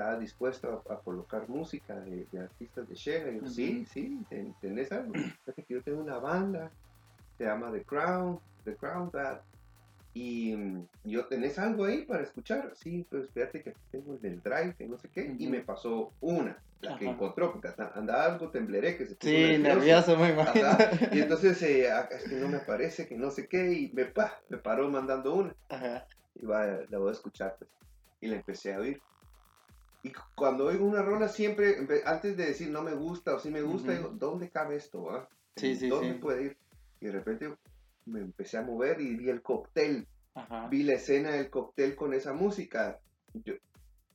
estaba 0.00 0.18
dispuesto 0.18 0.82
a, 0.88 0.94
a 0.94 1.00
colocar 1.00 1.46
música 1.48 1.94
de, 2.00 2.26
de 2.32 2.38
artistas 2.40 2.88
de 2.88 2.94
Shela. 2.94 3.30
Y 3.32 3.34
yo, 3.36 3.42
Ujú. 3.42 3.50
sí, 3.52 3.84
sí, 3.86 4.24
ten- 4.30 4.54
tenés 4.60 4.90
algo. 4.92 5.12
Fíjate 5.12 5.64
que 5.64 5.74
yo 5.74 5.82
tengo 5.82 6.00
una 6.00 6.18
banda, 6.18 6.72
se 7.36 7.44
llama 7.44 7.70
The 7.70 7.84
Crown, 7.84 8.40
The 8.64 8.76
Crown 8.76 9.10
Band. 9.12 9.40
Y 10.14 10.56
mm, 10.56 10.86
yo 11.04 11.26
tenés 11.26 11.58
algo 11.58 11.84
ahí 11.84 12.04
para 12.06 12.22
escuchar. 12.22 12.72
Sí, 12.76 13.06
pues 13.10 13.30
fíjate 13.32 13.62
que 13.62 13.74
tengo 13.90 14.14
el 14.14 14.20
del 14.20 14.40
drive, 14.42 14.74
que 14.76 14.88
no 14.88 14.96
sé 14.98 15.08
qué. 15.10 15.34
Y 15.38 15.44
Ujú. 15.44 15.50
me 15.50 15.60
pasó 15.60 16.14
una, 16.20 16.62
la 16.80 16.98
que 16.98 17.04
Ajá. 17.04 17.14
encontró, 17.14 17.52
porque 17.52 17.68
hasta 17.68 17.88
andaba 17.94 18.24
algo 18.24 18.50
tembleré, 18.50 18.96
que 18.96 19.06
se 19.06 19.16
puso 19.16 19.28
Sí, 19.28 19.58
nervioso, 19.58 20.14
imagino. 20.14 20.40
Ajá. 20.40 20.90
Y 21.12 21.20
entonces, 21.20 21.62
eh, 21.62 21.90
ah, 21.92 22.08
es 22.10 22.24
que 22.24 22.36
no 22.36 22.48
me 22.48 22.56
aparece, 22.56 23.06
que 23.06 23.16
no 23.16 23.30
sé 23.30 23.46
qué, 23.48 23.70
y 23.72 23.92
me, 23.92 24.06
pa, 24.06 24.40
me 24.48 24.56
paró 24.56 24.88
mandando 24.88 25.34
una. 25.34 25.54
Ajá. 25.68 26.06
Y 26.34 26.46
va, 26.46 26.64
la 26.88 26.98
voy 26.98 27.10
a 27.10 27.12
escuchar, 27.12 27.54
pues. 27.58 27.70
Y 28.22 28.28
la 28.28 28.36
empecé 28.36 28.72
a 28.74 28.78
oír. 28.80 29.00
Y 30.02 30.12
cu- 30.12 30.22
cuando 30.34 30.66
oigo 30.66 30.86
una 30.86 31.02
rola, 31.02 31.28
siempre, 31.28 31.76
antes 32.04 32.36
de 32.36 32.46
decir 32.46 32.70
no 32.70 32.82
me 32.82 32.94
gusta 32.94 33.34
o 33.34 33.38
sí 33.38 33.50
me 33.50 33.62
gusta, 33.62 33.92
digo, 33.92 34.10
¿dónde 34.10 34.50
cabe 34.50 34.76
esto? 34.76 35.10
ah? 35.10 35.28
Sí, 35.56 35.74
sí, 35.76 35.88
¿Dónde 35.88 36.14
sí. 36.14 36.20
puede 36.20 36.42
ir? 36.44 36.56
Y 37.00 37.06
de 37.06 37.12
repente 37.12 37.54
me 38.06 38.20
empecé 38.20 38.56
a 38.58 38.62
mover 38.62 39.00
y 39.00 39.14
vi 39.16 39.28
el 39.28 39.42
cóctel 39.42 40.06
Ajá. 40.34 40.68
vi 40.68 40.84
la 40.84 40.94
escena 40.94 41.32
del 41.32 41.50
cóctel 41.50 41.94
con 41.96 42.14
esa 42.14 42.32
música. 42.32 42.98
Yo, 43.44 43.54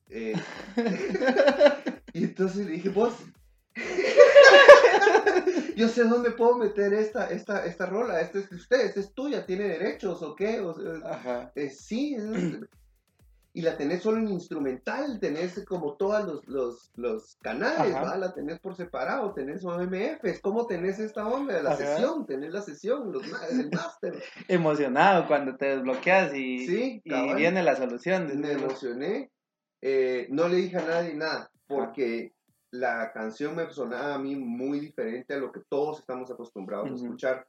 eh, 0.09 0.33
y 2.13 2.23
entonces 2.23 2.65
le 2.65 2.71
dije, 2.73 2.89
vos, 2.89 3.13
yo 5.75 5.87
sé 5.89 6.05
dónde 6.05 6.31
puedo 6.31 6.57
meter 6.57 6.93
esta, 6.93 7.29
esta, 7.29 7.65
esta 7.65 7.85
rola, 7.85 8.21
esta 8.21 8.39
es 8.39 8.49
de 8.49 8.55
usted, 8.55 8.79
esta 8.85 8.99
es 9.01 9.13
tuya, 9.13 9.45
tiene 9.45 9.67
derechos 9.67 10.23
o 10.23 10.35
qué, 10.35 10.61
o 10.61 10.73
sea, 10.73 10.93
Ajá. 11.11 11.51
eh, 11.55 11.69
sí, 11.69 12.15
es- 12.15 12.59
y 13.55 13.61
la 13.61 13.77
tenés 13.77 14.03
solo 14.03 14.17
en 14.17 14.27
instrumental, 14.27 15.17
tenés 15.21 15.63
como 15.65 15.95
todos 15.95 16.25
los, 16.25 16.45
los, 16.47 16.91
los 16.95 17.37
canales. 17.37 17.95
¿va? 17.95 18.17
la 18.17 18.33
tenés 18.33 18.59
por 18.59 18.75
separado, 18.75 19.33
tenés 19.33 19.63
OMF, 19.63 20.25
es 20.25 20.41
como 20.41 20.67
tenés 20.67 20.99
esta 20.99 21.25
onda 21.25 21.53
de 21.55 21.63
la 21.63 21.69
Ajá. 21.71 21.77
sesión, 21.77 22.25
tenés 22.25 22.51
la 22.51 22.61
sesión, 22.61 23.13
los, 23.13 23.23
el 23.49 23.71
máster. 23.71 24.21
Emocionado 24.49 25.25
cuando 25.25 25.55
te 25.55 25.67
desbloqueas 25.67 26.35
y, 26.35 26.67
Sí, 26.67 27.01
y 27.05 27.33
viene 27.35 27.63
la 27.63 27.77
solución. 27.77 28.29
me 28.41 28.51
emocioné. 28.51 29.31
Eh, 29.81 30.27
no 30.31 30.49
le 30.49 30.57
dije 30.57 30.75
a 30.77 30.85
nadie 30.85 31.13
nada, 31.13 31.49
porque 31.65 32.33
la 32.71 33.13
canción 33.13 33.55
me 33.55 33.69
sonaba 33.71 34.15
a 34.15 34.19
mí 34.19 34.35
muy 34.35 34.81
diferente 34.81 35.33
a 35.33 35.37
lo 35.37 35.53
que 35.53 35.61
todos 35.69 35.99
estamos 35.99 36.29
acostumbrados 36.29 36.91
a 36.91 36.95
escuchar. 36.95 37.47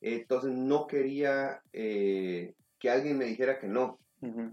Entonces 0.00 0.50
no 0.50 0.88
quería 0.88 1.62
eh, 1.72 2.54
que 2.80 2.90
alguien 2.90 3.18
me 3.18 3.26
dijera 3.26 3.60
que 3.60 3.68
no, 3.68 4.00
Ujú. 4.20 4.52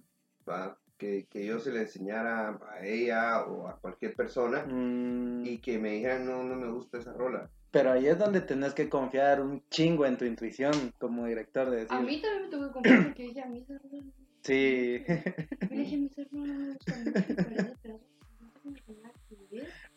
Que, 0.98 1.28
que 1.30 1.46
yo 1.46 1.60
se 1.60 1.72
le 1.72 1.82
enseñara 1.82 2.60
a 2.70 2.86
ella 2.86 3.46
o 3.46 3.70
a 3.70 3.80
cualquier 3.80 4.16
persona 4.16 4.66
Mm, 4.66 5.46
y 5.46 5.60
que 5.60 5.80
me 5.80 5.92
dijeran, 5.92 6.26
no, 6.26 6.44
no 6.44 6.56
me 6.56 6.70
gusta 6.70 6.98
esa 6.98 7.14
rola. 7.14 7.50
Pero 7.72 7.92
ahí 7.92 8.08
es 8.08 8.18
donde 8.18 8.42
tenés 8.42 8.74
que 8.74 8.90
confiar 8.90 9.42
un 9.42 9.64
chingo 9.70 10.06
en 10.06 10.18
tu 10.18 10.26
intuición 10.26 10.74
como 11.00 11.26
director 11.26 11.70
de 11.70 11.78
decir. 11.78 11.94
A 11.94 12.02
mí 12.02 12.22
también 12.22 12.44
me 12.44 12.50
tuvo 12.50 12.68
que 12.68 12.74
comprar 12.74 13.04
porque 13.06 13.24
dije, 13.24 13.42
a 13.42 13.46
mí 13.46 13.60
esa 13.60 13.78
rola 13.78 14.04
no 14.04 14.12
Sí. 14.42 15.04
Yo 15.08 15.68
le 15.70 15.78
dije, 15.78 15.96
a 15.96 16.00
mí 16.00 16.10
esa 16.12 16.24
rola 16.32 16.54
no 16.54 16.60
me 16.60 16.74
gusta 16.74 16.98
mucho, 16.98 17.74
pero. 17.82 18.00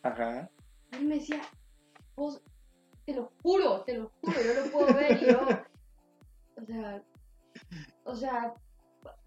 Ajá. 0.03 0.51
Y 0.93 0.97
él 0.97 1.05
me 1.07 1.15
decía, 1.17 1.43
vos, 2.15 2.43
te 3.05 3.15
lo 3.15 3.33
juro, 3.43 3.83
te 3.83 3.95
lo 3.97 4.11
juro, 4.21 4.37
yo 4.45 4.65
lo 4.65 4.71
puedo 4.71 4.95
ver 4.95 5.23
y 5.23 5.27
yo, 5.27 5.41
o 6.57 6.65
sea, 6.65 7.03
o 8.05 8.15
sea, 8.15 8.55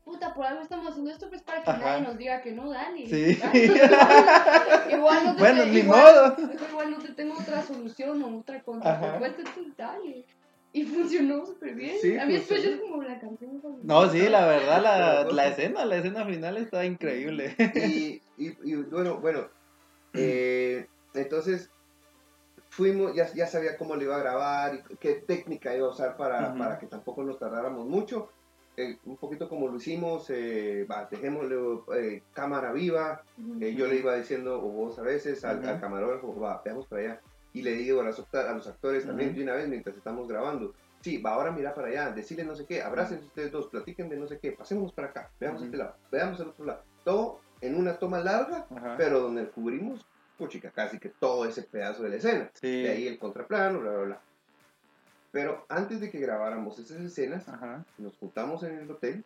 puta, 0.05 0.33
por 0.33 0.45
algo 0.45 0.61
estamos 0.61 0.87
haciendo 0.87 1.11
esto, 1.11 1.27
pues 1.29 1.41
para 1.41 1.63
que 1.63 1.69
Ajá. 1.71 1.79
nadie 1.83 2.03
nos 2.03 2.17
diga 2.17 2.41
que 2.41 2.51
no, 2.53 2.69
dale. 2.69 3.07
Sí. 3.07 3.39
Igual 4.91 5.23
no 5.25 5.35
te 5.35 5.39
Bueno, 5.41 5.63
te- 5.63 5.69
ni 5.71 5.77
igual- 5.79 6.35
modo. 6.37 6.51
igual 6.69 6.91
no 6.91 6.97
te 6.99 7.13
tengo 7.13 7.33
otra 7.39 7.61
solución 7.63 8.21
o 8.23 8.37
otra 8.39 8.55
Ajá. 8.57 8.63
contrapropuesta, 8.65 9.41
entonces 9.41 9.75
dale. 9.77 10.25
Y 10.73 10.83
funcionó 10.83 11.45
súper 11.45 11.73
bien. 11.73 11.95
Sí, 12.01 12.17
a 12.17 12.25
mí 12.25 12.33
después 12.33 12.63
es 12.63 12.79
como 12.81 13.01
la 13.01 13.17
canción. 13.19 13.61
No, 13.83 14.09
sí, 14.09 14.27
la 14.29 14.45
verdad, 14.45 14.81
la, 14.83 15.23
la 15.23 15.29
pues, 15.29 15.47
escena, 15.51 15.85
la 15.85 15.95
escena 15.97 16.25
final 16.25 16.57
está 16.57 16.85
increíble. 16.85 17.55
y, 17.75 18.21
y- 18.37 18.57
y 18.63 18.75
bueno, 18.83 19.17
bueno, 19.19 19.47
eh, 20.13 20.87
entonces 21.13 21.69
fuimos, 22.69 23.15
ya, 23.15 23.31
ya 23.33 23.47
sabía 23.47 23.77
cómo 23.77 23.95
le 23.95 24.03
iba 24.03 24.17
a 24.17 24.19
grabar 24.19 24.75
y 24.75 24.95
qué 24.97 25.13
técnica 25.13 25.73
iba 25.75 25.87
a 25.87 25.91
usar 25.91 26.17
para, 26.17 26.53
para 26.55 26.77
que 26.77 26.87
tampoco 26.87 27.23
nos 27.23 27.39
tardáramos 27.39 27.85
mucho. 27.87 28.29
Eh, 28.77 28.97
un 29.05 29.17
poquito 29.17 29.47
como 29.47 29.67
lo 29.67 29.77
hicimos, 29.77 30.29
eh, 30.29 30.85
va, 30.89 31.07
dejémoslo 31.09 31.85
eh, 31.95 32.23
cámara 32.33 32.71
viva. 32.73 33.23
Eh, 33.61 33.73
yo 33.73 33.87
le 33.87 33.95
iba 33.97 34.15
diciendo, 34.15 34.57
o 34.61 34.69
vos 34.69 34.99
a 34.99 35.01
veces, 35.01 35.43
al, 35.45 35.59
al 35.67 35.79
camarógrafo, 35.79 36.37
va, 36.39 36.61
veamos 36.63 36.85
para 36.87 37.01
allá. 37.01 37.21
Y 37.53 37.61
le 37.61 37.71
digo 37.71 38.01
a, 38.01 38.03
las 38.03 38.19
acta- 38.19 38.49
a 38.49 38.53
los 38.53 38.67
actores 38.67 39.05
también 39.05 39.33
de 39.33 39.43
una 39.43 39.53
vez 39.53 39.67
mientras 39.69 39.95
estamos 39.95 40.27
grabando. 40.27 40.73
Sí, 41.01 41.19
va, 41.21 41.35
ahora 41.35 41.51
mira 41.51 41.73
para 41.73 41.87
allá, 41.87 42.11
decirle 42.11 42.43
no 42.43 42.55
sé 42.55 42.65
qué, 42.65 42.81
abrácense 42.81 43.25
ustedes 43.25 43.51
dos, 43.51 43.67
platiquen 43.67 44.09
de 44.09 44.17
no 44.17 44.27
sé 44.27 44.39
qué, 44.39 44.51
pasémonos 44.51 44.91
para 44.91 45.09
acá, 45.09 45.29
veamos 45.39 45.61
este 45.61 45.77
lado, 45.77 45.95
veamos 46.11 46.39
el 46.39 46.47
otro 46.47 46.65
lado. 46.65 46.81
Todo 47.03 47.39
en 47.61 47.75
una 47.75 47.97
toma 47.97 48.19
larga, 48.19 48.65
pero 48.97 49.19
donde 49.21 49.45
cubrimos, 49.47 50.03
puchica, 50.37 50.71
casi 50.71 50.97
que 50.99 51.09
todo 51.09 51.45
ese 51.45 51.61
pedazo 51.61 52.03
de 52.03 52.09
la 52.09 52.15
escena. 52.15 52.49
Sí. 52.55 52.81
De 52.83 52.89
ahí 52.89 53.07
el 53.07 53.19
contraplano, 53.19 53.79
bla, 53.79 53.91
bla, 53.91 54.01
bla. 54.03 54.21
Pero 55.35 55.65
antes 55.67 55.99
de 55.99 56.09
que 56.09 56.17
grabáramos 56.17 56.79
esas 56.79 57.01
escenas, 57.01 57.49
Ajá. 57.49 57.83
nos 57.97 58.15
juntamos 58.15 58.63
en 58.63 58.77
el 58.79 58.89
hotel, 58.89 59.25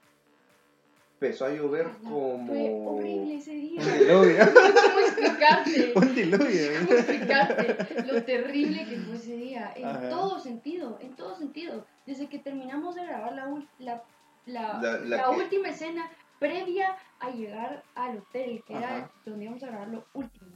empezó 1.14 1.46
a 1.46 1.50
llover 1.52 1.88
como... 2.02 2.48
Fue 2.48 2.68
horrible 2.84 3.36
ese 3.36 3.52
día. 3.52 3.80
Un 3.80 4.00
diluvio. 4.00 4.46
Cómo 4.56 5.00
explicarte. 5.06 5.94
Un 5.96 6.16
diluvio. 6.16 6.80
¿Cómo 6.88 6.98
explicarte 6.98 8.04
lo 8.12 8.24
terrible 8.24 8.86
que 8.90 8.98
fue 9.02 9.16
ese 9.18 9.36
día? 9.36 9.72
En 9.76 9.86
Ajá. 9.86 10.10
todo 10.10 10.40
sentido, 10.40 10.98
en 11.00 11.16
todo 11.16 11.36
sentido. 11.36 11.86
Desde 12.08 12.28
que 12.28 12.40
terminamos 12.40 12.96
de 12.96 13.06
grabar 13.06 13.34
la, 13.36 13.46
la, 13.78 14.04
la, 14.48 14.82
La- 14.82 14.98
la 15.02 15.30
última 15.30 15.70
escena 15.70 16.10
previa 16.40 16.98
a 17.20 17.30
llegar 17.30 17.84
al 17.94 18.18
hotel, 18.18 18.64
que 18.66 18.74
era 18.74 18.98
Ajá. 18.98 19.12
donde 19.28 19.44
íbamos 19.46 19.62
a 19.62 19.68
grabar 19.68 19.90
lo 19.90 20.06
último. 20.16 20.48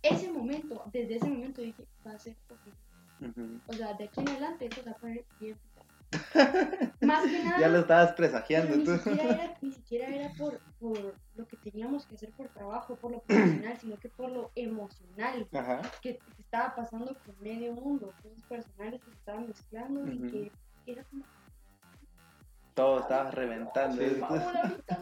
Ese 0.00 0.32
momento, 0.32 0.82
desde 0.94 1.16
ese 1.16 1.26
momento 1.28 1.60
dije, 1.60 1.84
va 2.06 2.12
a 2.12 2.18
ser 2.18 2.36
horrible. 2.48 2.78
Ujú. 3.20 3.60
O 3.66 3.72
sea, 3.72 3.94
de 3.94 4.04
aquí 4.04 4.20
en 4.20 4.28
adelante 4.28 4.66
esto 4.66 4.82
se 4.82 4.90
va 4.90 4.96
a 4.96 4.98
poner 4.98 5.24
bien. 5.40 5.56
Más 7.02 7.24
que 7.24 7.44
nada. 7.44 7.60
Ya 7.60 7.68
lo 7.68 7.78
estabas 7.80 8.12
presagiando 8.12 8.76
ni 8.76 8.84
tú. 8.84 8.96
siquiera 8.96 9.24
era, 9.24 9.58
ni 9.60 9.72
siquiera 9.72 10.06
era 10.08 10.32
por, 10.38 10.60
por 10.78 11.14
lo 11.34 11.46
que 11.46 11.56
teníamos 11.58 12.06
que 12.06 12.14
hacer 12.14 12.32
por 12.32 12.48
trabajo, 12.48 12.96
por 12.96 13.12
lo 13.12 13.20
profesional, 13.26 13.76
sino 13.78 13.96
que 13.98 14.08
por 14.08 14.30
lo 14.30 14.50
emocional 14.54 15.48
Ajá. 15.52 15.82
que, 16.00 16.18
estaba 16.38 16.74
pasando 16.74 17.14
con 17.26 17.34
medio 17.40 17.74
mundo, 17.74 18.14
cosas 18.22 18.42
personales 18.44 19.02
que 19.02 19.10
se 19.10 19.18
estaban 19.18 19.46
mezclando 19.46 20.06
y 20.10 20.18
Ujú. 20.18 20.30
que 20.30 20.52
era 20.86 21.04
como... 21.04 21.24
Todo 22.74 23.00
estaba 23.00 23.30
reventando. 23.32 24.00
Sí. 24.00 24.22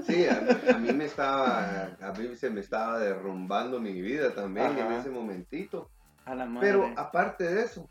Sí, 0.07 0.27
a, 0.27 0.75
a 0.75 0.79
mí 0.79 0.93
me 0.95 1.05
estaba, 1.05 1.95
a 2.01 2.13
mí 2.13 2.35
se 2.35 2.49
me 2.49 2.61
estaba 2.61 2.99
derrumbando 2.99 3.79
mi 3.79 4.01
vida 4.01 4.35
también 4.35 4.79
en 4.79 4.87
Ajá. 4.87 5.01
ese 5.01 5.11
momentito. 5.11 5.91
A 6.25 6.35
la 6.35 6.47
madre. 6.47 6.67
Pero 6.67 6.93
aparte 6.97 7.45
de 7.45 7.63
eso, 7.63 7.89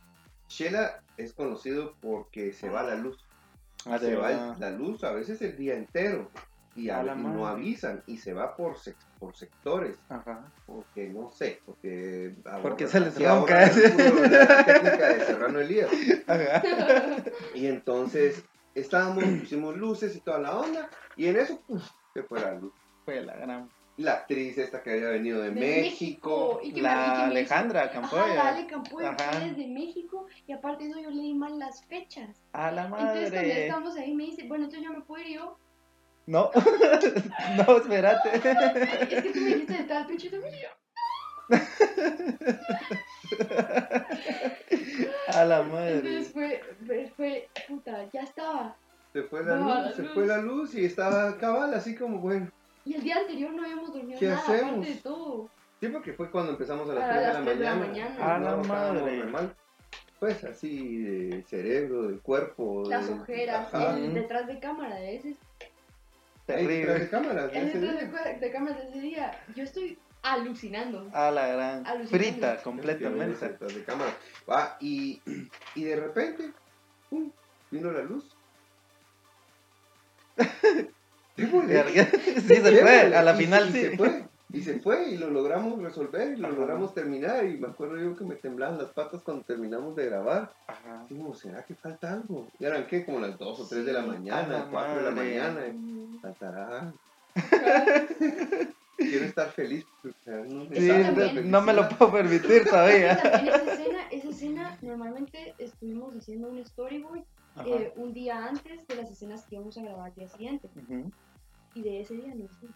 Shela 0.48 1.02
es 1.18 1.34
conocido 1.34 1.96
porque 2.02 2.54
se 2.54 2.70
va 2.70 2.84
la 2.84 2.96
luz. 2.96 3.18
Ah, 3.86 4.00
se 4.00 4.16
va 4.16 4.28
verdad. 4.30 4.58
la 4.60 4.72
luz 4.72 5.04
a 5.04 5.12
veces 5.12 5.42
el 5.42 5.56
día 5.58 5.76
entero 5.76 6.30
y, 6.76 6.90
a- 6.90 7.00
A 7.00 7.04
la 7.04 7.14
y 7.16 7.18
no 7.20 7.48
avisan 7.48 8.04
y 8.08 8.18
se 8.18 8.34
va 8.34 8.56
por, 8.56 8.76
sec- 8.76 8.96
por 9.20 9.36
sectores. 9.36 9.98
Ajá. 10.10 10.52
Porque 10.66 11.08
no 11.10 11.30
sé, 11.30 11.62
porque 11.66 12.36
Porque 12.62 12.88
se 12.88 13.00
les 13.00 13.14
ronca. 13.16 13.32
ahora 13.32 13.64
es 13.66 13.92
puro 13.92 14.22
la 14.28 14.66
técnica 14.66 15.08
de 15.10 15.26
Serrano 15.26 15.60
Elías. 15.60 15.90
Ajá. 16.28 16.64
Y 17.54 17.68
entonces 17.68 18.44
estábamos, 18.74 19.24
pusimos 19.24 19.78
luces 19.78 20.16
y 20.16 20.20
toda 20.20 20.40
la 20.40 20.58
onda, 20.58 20.90
y 21.16 21.28
en 21.28 21.38
eso 21.38 21.62
se 22.14 22.24
fue 22.24 22.40
la 22.42 22.56
luz. 22.56 22.74
Fue 23.06 23.22
la 23.22 23.36
gran. 23.36 23.70
La 23.98 24.12
actriz 24.14 24.58
esta 24.58 24.84
que 24.84 24.92
había 24.92 25.08
venido 25.10 25.42
de, 25.42 25.52
De 25.52 25.60
México. 25.62 26.60
y 26.62 26.74
que 26.74 26.82
La 26.82 26.92
y 26.92 26.96
que 26.96 27.40
Alejandra 27.40 27.84
Ajá, 27.84 27.92
Campoya. 27.94 28.34
la 28.36 28.48
Ale 28.50 28.68
Campoya 28.68 29.10
Ajá. 29.12 29.32
fue 29.34 29.50
desde 29.52 29.68
México 29.68 30.26
y 30.48 30.52
aparte 30.52 30.84
de 30.84 30.90
eso 30.90 31.00
yo 31.00 31.10
leí 31.12 31.34
mal 31.34 31.58
las 31.58 31.84
fechas. 31.86 32.30
A 32.52 32.72
la 32.72 32.86
Entonces 32.86 33.32
cuando 33.32 33.36
madre. 33.36 33.68
estamos 33.68 33.96
ahí 33.98 34.14
me 34.14 34.24
dice, 34.26 34.44
bueno, 34.48 34.66
entonces 34.66 34.86
yo 34.86 34.94
me 34.94 35.02
puedo 35.06 35.24
ir 35.24 35.36
yo. 35.36 35.58
No, 36.28 36.52
no, 37.68 37.78
espérate. 37.78 38.30
Es 39.16 39.24
que 39.24 39.32
tú 39.32 39.40
me 39.40 39.46
dijiste 39.50 39.74
de 39.74 39.84
tal 39.84 40.12
y 40.12 40.18
yo, 40.18 40.30
A 45.34 45.44
la 45.46 45.60
Entonces 45.62 45.72
madre. 46.04 46.24
fue, 46.26 46.62
fue, 46.86 47.12
fue, 47.16 47.50
puta, 47.68 48.10
ya 48.12 48.22
estaba. 48.22 48.76
Se 49.14 49.24
fue 49.24 49.44
la 49.44 49.56
No, 49.58 49.68
la 49.70 49.88
luz, 49.88 49.96
se 49.96 50.02
luz. 50.04 50.12
fue 50.14 50.28
la 50.28 50.38
luz 50.40 50.76
y 50.76 50.86
estaba 50.86 51.38
cabal, 51.38 51.74
así 51.74 51.96
como, 51.96 52.20
bueno. 52.20 52.50
Y 52.86 52.94
el 52.94 53.02
día 53.04 53.18
anterior 53.18 53.52
no 53.52 53.64
habíamos 53.64 53.92
dormido 53.94 54.20
¿Qué 54.20 54.28
nada, 54.28 54.40
hacemos? 54.42 54.72
aparte 54.74 54.90
de 54.90 54.96
todo. 55.02 55.50
Sí, 55.80 55.88
porque 55.90 56.14
fue 56.14 56.32
cuando 56.32 56.52
empezamos 56.52 56.90
a 56.90 56.94
las 56.94 57.04
A 57.04 57.10
3 57.10 57.20
de 57.20 57.26
las 57.28 57.34
la 57.40 57.44
tres 57.46 57.60
de 57.60 57.66
la 57.66 57.76
mañana. 57.76 58.10
mañana. 58.16 58.36
A 58.36 58.40
la 58.40 58.56
madre. 58.58 59.18
normal. 59.18 59.56
Pues 60.20 60.44
así, 60.46 60.98
de 61.04 61.44
cerebro, 61.44 62.04
del 62.04 62.22
cuerpo. 62.22 62.84
Las 62.88 63.08
de- 63.08 63.14
ojeras, 63.16 63.74
Ajá. 63.74 63.98
el 63.98 64.14
detrás 64.14 64.48
de 64.48 64.60
cámara 64.60 64.96
de 64.96 65.16
ese, 65.18 65.36
detrás 66.48 67.00
de 67.00 67.10
cámaras. 67.10 67.52
de 67.52 67.60
el 67.60 67.68
ese 67.68 67.80
detrás 67.80 68.12
día. 68.12 68.34
de, 68.34 68.40
de 68.40 68.52
cámara 68.52 68.76
de 68.80 68.88
ese 68.90 69.02
día. 69.02 69.44
Yo 69.56 69.64
estoy 69.64 69.98
alucinando. 70.24 71.10
A 71.14 71.32
la 71.32 71.48
gran. 71.48 72.08
Frita 72.08 72.62
completamente. 72.64 73.48
Detrás 73.50 73.76
de 73.76 73.84
cámara. 73.84 74.16
Va, 74.50 74.78
y, 74.80 75.22
y 75.76 75.84
de 75.84 75.96
repente, 75.98 76.52
pum, 77.10 77.30
vino 77.72 77.92
la 77.92 78.02
luz. 78.04 78.36
Démosle. 81.38 81.84
Sí, 82.48 82.56
se 82.56 82.72
fue. 82.82 83.16
A 83.16 83.22
la 83.24 83.34
Y- 83.34 83.38
final 83.38 83.70
y 83.70 83.72
sí. 83.72 83.82
Se 83.82 83.98
fue. 83.98 84.26
Y 84.54 84.62
se 84.62 84.80
fue 84.80 85.10
y 85.10 85.18
lo 85.18 85.30
logramos 85.32 85.82
resolver 85.82 86.32
y 86.32 86.38
lo 86.38 86.48
Ajá. 86.48 86.56
logramos 86.58 86.94
terminar. 86.94 87.46
Y 87.46 87.58
me 87.58 87.68
acuerdo 87.68 87.98
yo 87.98 88.16
que 88.16 88.24
me 88.24 88.36
temblaban 88.36 88.78
las 88.78 88.90
patas 88.92 89.22
cuando 89.22 89.44
terminamos 89.44 89.96
de 89.98 90.06
grabar. 90.06 90.54
Ajá. 90.68 91.06
Dijimos, 91.10 91.40
¿será 91.40 91.64
que 91.66 91.76
falta 91.76 92.14
algo? 92.14 92.48
Y 92.60 92.64
eran 92.66 92.88
qué, 92.88 93.04
como 93.06 93.20
las 93.20 93.38
2 93.38 93.60
o 93.60 93.68
3 93.68 93.86
de 93.86 93.92
la 93.94 94.04
Sí, 94.04 94.08
mañana, 94.08 94.48
la 94.48 94.66
4 94.70 94.96
de 94.96 95.02
la 95.04 95.12
mañana. 95.12 95.62
Faltará. 96.22 96.94
Quiero 98.98 99.26
estar 99.26 99.50
feliz. 99.52 99.86
o 100.06 100.24
sea, 100.24 100.38
no, 100.38 100.66
Sí, 100.74 100.90
no, 101.44 101.62
me 101.62 101.74
lo 101.74 101.90
puedo 101.90 102.14
permitir 102.14 102.64
todavía. 102.64 103.18
que 103.22 103.28
esa 103.50 103.74
escena, 103.74 104.00
esa 104.10 104.30
escena, 104.30 104.78
normalmente 104.82 105.54
estuvimos 105.58 106.16
haciendo 106.16 106.48
un 106.48 106.66
storyboard 106.66 107.24
eh, 107.66 107.92
un 107.98 108.14
día 108.14 108.46
antes 108.48 108.88
de 108.88 108.96
las 108.96 109.12
escenas 109.12 109.46
que 109.46 109.56
íbamos 109.56 109.78
a 109.78 109.82
grabar 109.82 110.06
al 110.12 110.16
día 110.16 110.30
siguiente. 110.30 110.70
Ujú. 110.76 111.12
Y 111.76 111.82
de 111.84 112.02
ese 112.02 112.16
día 112.16 112.34
no 112.34 112.46
hicimos. 112.46 112.76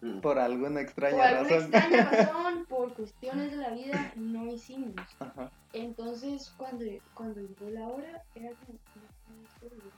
Mm. 0.00 0.20
Por 0.20 0.38
alguna 0.38 0.80
extraña 0.80 1.16
Por 1.16 1.24
alguna 1.26 1.48
razón. 1.50 1.74
extraña 1.74 2.04
razón, 2.10 2.66
por 2.68 2.94
cuestiones 2.94 3.50
de 3.52 3.56
la 3.58 3.70
vida, 3.70 4.12
no 4.16 4.46
hicimos. 4.52 4.94
Ajá. 5.20 5.50
Entonces, 5.72 6.52
cuando, 6.56 6.84
cuando 7.14 7.40
llegó 7.40 7.70
la 7.70 7.86
hora, 7.88 8.22
era 8.34 8.50
como, 8.56 8.78
"No, 8.96 9.36
no, 9.42 9.48
storyboard. 9.56 9.94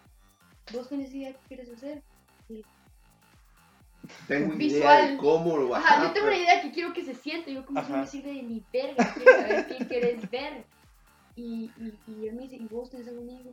¿vos 0.73 0.89
tenés 0.89 1.15
idea 1.15 1.33
qué 1.33 1.39
quieres 1.49 1.71
hacer? 1.71 2.03
Tengo 4.29 4.55
idea 4.55 4.57
Visual. 4.57 5.11
de 5.13 5.17
cómo 5.17 5.57
lo 5.57 5.69
vas 5.69 5.85
Ajá, 5.85 6.01
a 6.01 6.05
yo 6.07 6.13
tengo 6.13 6.29
una 6.29 6.37
idea 6.37 6.63
que 6.63 6.71
quiero 6.71 6.93
que 6.93 7.05
se 7.05 7.15
siente. 7.15 7.53
Yo 7.53 7.65
como 7.67 7.81
no 7.83 7.89
me 7.99 8.07
sirve 8.07 8.33
de 8.35 8.43
ni 8.43 8.63
verga. 8.73 9.13
Quiero 9.15 9.33
saber 9.33 9.67
qué 9.67 9.87
quieres 9.87 10.31
ver. 10.31 10.65
Y, 11.35 11.71
y, 11.77 11.99
y 12.07 12.29
él 12.29 12.35
me 12.37 12.43
dice, 12.43 12.57
¿y 12.57 12.67
vos 12.67 12.89
tenés 12.91 13.09
alguna 13.09 13.33
idea? 13.33 13.53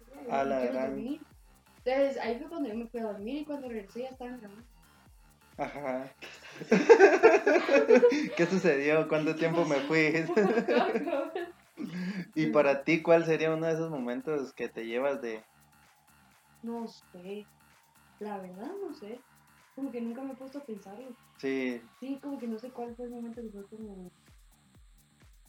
Y 0.00 0.26
yo, 0.26 0.32
A 0.32 0.44
la 0.44 0.58
"Quiero 0.60 0.72
gran. 0.74 0.90
dormir". 0.90 1.20
Entonces 1.84 2.18
ahí 2.22 2.38
fue 2.38 2.48
cuando 2.48 2.68
yo 2.68 2.74
me 2.74 2.88
fui 2.88 3.00
a 3.00 3.04
dormir 3.04 3.42
y 3.42 3.44
cuando 3.44 3.68
regresé 3.68 4.02
ya 4.02 4.08
estaba 4.08 4.36
grabando. 4.36 4.64
Ajá. 5.56 6.12
¿Qué 8.36 8.46
sucedió? 8.46 9.08
¿Cuánto 9.08 9.34
tiempo 9.34 9.64
me 9.64 9.76
fui? 9.80 10.12
y 12.34 12.46
para 12.48 12.84
ti, 12.84 13.02
¿cuál 13.02 13.24
sería 13.24 13.52
uno 13.52 13.66
de 13.66 13.72
esos 13.72 13.90
momentos 13.90 14.52
que 14.52 14.68
te 14.68 14.86
llevas 14.86 15.20
de... 15.20 15.44
No 16.62 16.86
sé. 16.86 17.48
La 18.20 18.38
verdad 18.38 18.70
no 18.80 18.94
sé. 18.94 19.24
Como 19.74 19.90
que 19.90 20.00
nunca 20.00 20.22
me 20.22 20.34
he 20.34 20.36
puesto 20.36 20.58
a 20.58 20.64
pensarlo. 20.64 21.14
Sí, 21.38 21.80
Sí, 22.00 22.20
como 22.20 22.38
que 22.38 22.46
no 22.46 22.58
sé 22.58 22.70
cuál 22.72 22.94
fue 22.96 23.06
el 23.06 23.12
momento 23.12 23.40
que 23.42 23.50
fue 23.50 23.68
como... 23.68 24.12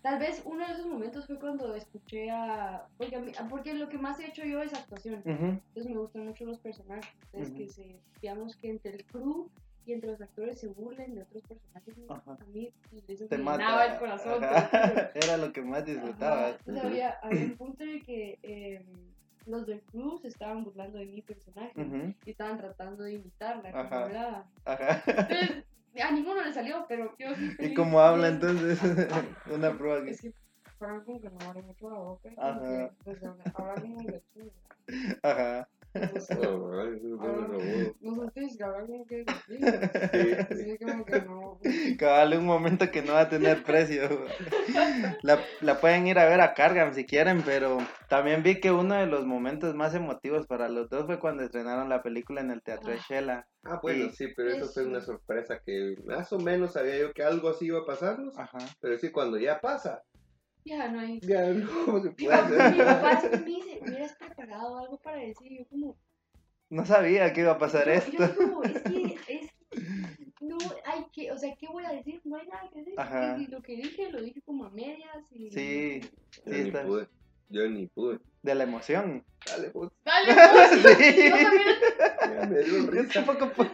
Tal 0.01 0.17
vez 0.17 0.41
uno 0.45 0.65
de 0.65 0.73
esos 0.73 0.85
momentos 0.85 1.25
fue 1.27 1.37
cuando 1.39 1.75
escuché 1.75 2.29
a... 2.31 2.87
Porque, 2.97 3.15
a 3.17 3.19
mí- 3.19 3.31
porque 3.49 3.73
lo 3.73 3.89
que 3.89 3.97
más 3.97 4.19
he 4.19 4.27
hecho 4.27 4.43
yo 4.45 4.61
es 4.61 4.73
actuación. 4.73 5.21
Entonces 5.25 5.85
me 5.91 5.97
gustan 5.97 6.25
mucho 6.25 6.45
los 6.45 6.57
personajes. 6.59 7.05
Entonces 7.33 7.53
que 7.55 7.67
se, 7.67 7.99
digamos 8.21 8.55
que 8.55 8.69
entre 8.69 8.95
el 8.95 9.05
crew 9.05 9.49
y 9.85 9.93
entre 9.93 10.11
los 10.11 10.21
actores 10.21 10.59
se 10.59 10.67
burlen 10.67 11.15
de 11.15 11.23
otros 11.23 11.43
personajes. 11.43 11.95
Ajá. 12.07 12.37
A 12.39 12.45
mí 12.45 12.71
eso 13.07 13.25
te 13.27 13.37
mata. 13.37 13.93
el 13.93 13.99
corazón. 13.99 14.41
Era 15.15 15.37
lo 15.37 15.51
que 15.51 15.61
más 15.61 15.85
entonces 15.87 16.83
había, 16.83 17.09
había 17.21 17.45
un 17.45 17.57
punto 17.57 17.83
el 17.83 18.03
que 18.05 18.39
eh, 18.43 18.85
los 19.47 19.65
del 19.65 19.81
crew 19.81 20.17
se 20.19 20.27
estaban 20.29 20.63
burlando 20.63 20.99
de 20.99 21.07
mi 21.07 21.21
personaje 21.21 21.73
y 22.25 22.29
estaban 22.29 22.57
tratando 22.57 23.03
de 23.03 23.13
imitarla 23.13 23.71
como 23.71 23.83
Ajá. 23.83 24.03
hablaba. 24.05 24.45
Ajá. 24.65 25.03
Entonces, 25.07 25.65
a 26.01 26.11
ninguno 26.11 26.43
le 26.43 26.53
salió, 26.53 26.85
pero 26.87 27.15
yo 27.17 27.35
sí. 27.35 27.55
¿Y 27.59 27.73
cómo 27.73 27.99
habla 27.99 28.29
entonces? 28.29 28.79
Una 29.51 29.77
prueba 29.77 30.03
que... 30.03 30.11
Es 30.11 30.21
que 30.21 30.33
para 30.77 31.03
como 31.03 31.19
que 31.19 31.29
no 31.29 31.37
abre 31.41 31.61
mucho 31.61 31.89
la 31.89 31.97
boca. 31.97 32.29
Ajá. 32.37 32.91
Pues, 33.03 33.19
como 33.19 34.01
de 34.03 34.23
tú, 34.33 34.51
Ajá. 35.23 35.67
No 35.93 36.19
sé, 36.21 36.35
No, 36.35 36.79
ay, 36.81 36.89
eso 36.97 37.07
es 37.07 37.15
bueno, 37.17 37.47
no. 37.47 37.57
no 38.01 38.15
sé 38.15 38.25
ustedes 38.27 38.57
que 39.07 39.25
como. 39.25 39.39
Sí. 40.55 40.77
Como 40.85 41.05
que 41.05 41.21
no. 41.21 41.59
Cabal, 41.97 42.37
un 42.37 42.45
momento 42.45 42.91
que 42.91 43.01
no 43.01 43.13
va 43.13 43.21
a 43.21 43.29
tener 43.29 43.63
precio. 43.63 44.03
La, 45.23 45.39
la 45.61 45.79
pueden 45.81 46.07
ir 46.07 46.19
a 46.19 46.25
ver 46.25 46.41
a 46.41 46.53
Cargam 46.53 46.93
si 46.93 47.05
quieren, 47.05 47.41
pero 47.43 47.77
también 48.07 48.43
vi 48.43 48.59
que 48.59 48.71
uno 48.71 48.95
de 48.95 49.07
los 49.07 49.25
momentos 49.25 49.73
más 49.75 49.95
emotivos 49.95 50.45
para 50.47 50.69
los 50.69 50.89
dos 50.89 51.05
fue 51.07 51.19
cuando 51.19 51.43
estrenaron 51.43 51.89
la 51.89 52.03
película 52.03 52.41
en 52.41 52.51
el 52.51 52.61
Teatro 52.61 52.91
de 52.91 52.97
Ah. 52.99 53.05
Shela. 53.09 53.47
Ah, 53.63 53.79
bueno, 53.81 54.05
Y- 54.05 54.09
sí, 54.11 54.27
pero 54.35 54.49
eso 54.51 54.67
fue 54.67 54.85
una 54.85 55.01
sorpresa 55.01 55.59
que 55.65 55.95
más 56.05 56.31
o 56.31 56.39
menos 56.39 56.73
sabía 56.73 56.97
yo 56.99 57.13
que 57.13 57.23
algo 57.23 57.49
así 57.49 57.65
iba 57.65 57.79
a 57.79 57.85
pasarnos. 57.85 58.37
Ajá. 58.37 58.59
Pero 58.79 58.97
sí, 58.97 59.09
cuando 59.11 59.37
ya 59.37 59.59
pasa, 59.59 60.03
Ya 60.65 60.87
no 60.89 60.99
hay. 60.99 61.19
ya 61.21 61.47
no 61.49 61.67
se 62.03 62.09
Mi 62.09 62.15
puede 62.25 62.37
papá, 62.37 62.69
mi 62.71 62.77
papá 62.79 63.19
siempre 63.19 63.39
me 63.39 63.45
dice, 63.47 63.79
hubieras 63.81 64.15
preparado 64.15 64.77
algo 64.77 64.97
para 64.97 65.17
decir. 65.17 65.51
Yo 65.57 65.65
como, 65.67 65.97
No 66.69 66.85
sabía 66.85 67.31
que 67.33 67.41
iba 67.41 67.51
a 67.53 67.57
pasar 67.59 67.85
yo, 67.87 67.93
esto. 67.93 68.11
yo 68.17 68.35
como, 68.35 68.63
es 68.63 68.81
que, 68.83 69.15
es 69.27 69.49
no 70.41 70.57
hay 70.85 71.05
que, 71.11 71.31
o 71.31 71.37
sea, 71.37 71.53
¿qué 71.55 71.67
voy 71.67 71.83
a 71.85 71.91
decir? 71.91 72.21
No 72.23 72.37
hay 72.37 72.47
nada 72.47 72.69
que 72.71 72.79
decir. 72.79 72.93
Ajá. 72.97 73.37
Y 73.37 73.47
lo 73.47 73.61
que 73.61 73.75
dije, 73.75 74.09
lo 74.11 74.21
dije 74.21 74.41
como 74.41 74.65
a 74.65 74.69
medias 74.69 75.25
y... 75.31 75.51
Sí, 75.51 76.01
Yo 76.01 76.07
sí, 76.53 76.61
ni 76.61 76.67
está. 76.69 76.83
pude. 76.85 77.07
Yo 77.49 77.67
ni 77.69 77.87
pude. 77.87 78.19
De 78.41 78.55
la 78.55 78.63
emoción. 78.63 79.23
Dale, 79.45 79.69
pues. 79.71 79.89
Dale, 80.05 80.33
pues, 80.33 80.83
yo- 80.83 80.89
Sí. 80.97 81.29
yo 81.29 81.35
también. 81.35 82.39
Ya 82.39 82.45
me 82.47 82.59
dio 82.63 82.85
Yo 82.85 82.91
risa. 82.91 83.25
tampoco 83.25 83.51
puedo. 83.53 83.71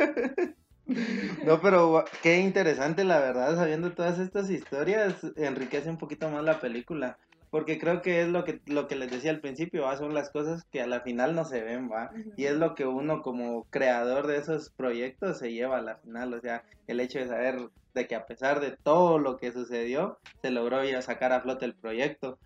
No, 1.46 1.62
pero 1.62 2.04
qué 2.22 2.40
interesante, 2.40 3.04
la 3.04 3.20
verdad, 3.20 3.56
sabiendo 3.56 3.92
todas 3.94 4.20
estas 4.20 4.50
historias, 4.50 5.16
enriquece 5.36 5.90
un 5.90 5.98
poquito 5.98 6.30
más 6.30 6.44
la 6.44 6.60
película. 6.60 7.18
Porque 7.50 7.80
creo 7.80 8.02
que 8.02 8.22
es 8.22 8.28
lo 8.28 8.44
que, 8.44 8.60
lo 8.66 8.88
que 8.88 8.96
les 8.96 9.10
decía 9.10 9.32
al 9.32 9.40
principio, 9.40 9.84
¿va? 9.84 9.96
son 9.96 10.14
las 10.14 10.30
cosas 10.30 10.66
que 10.72 10.82
a 10.82 10.88
la 10.88 11.02
final 11.02 11.36
no 11.36 11.46
se 11.46 11.62
ven, 11.62 11.90
¿va? 11.90 12.12
Y 12.36 12.46
es 12.46 12.56
lo 12.56 12.76
que 12.76 12.86
uno 12.86 13.22
como 13.22 13.64
creador 13.70 14.28
de 14.28 14.38
esos 14.38 14.72
proyectos 14.72 15.40
se 15.40 15.54
lleva 15.54 15.78
a 15.78 15.82
la 15.82 15.96
final, 15.98 16.34
o 16.34 16.42
sea, 16.42 16.64
el 16.88 17.00
hecho 17.00 17.20
de 17.20 17.28
saber 17.28 17.70
de 17.94 18.08
que 18.08 18.16
a 18.16 18.26
pesar 18.26 18.60
de 18.60 18.72
todo 18.72 19.20
lo 19.20 19.38
que 19.38 19.54
sucedió, 19.54 20.20
se 20.42 20.52
logró 20.52 20.84
ya 20.84 21.02
sacar 21.02 21.32
a 21.32 21.42
flote 21.42 21.66
el 21.66 21.76
proyecto. 21.76 22.38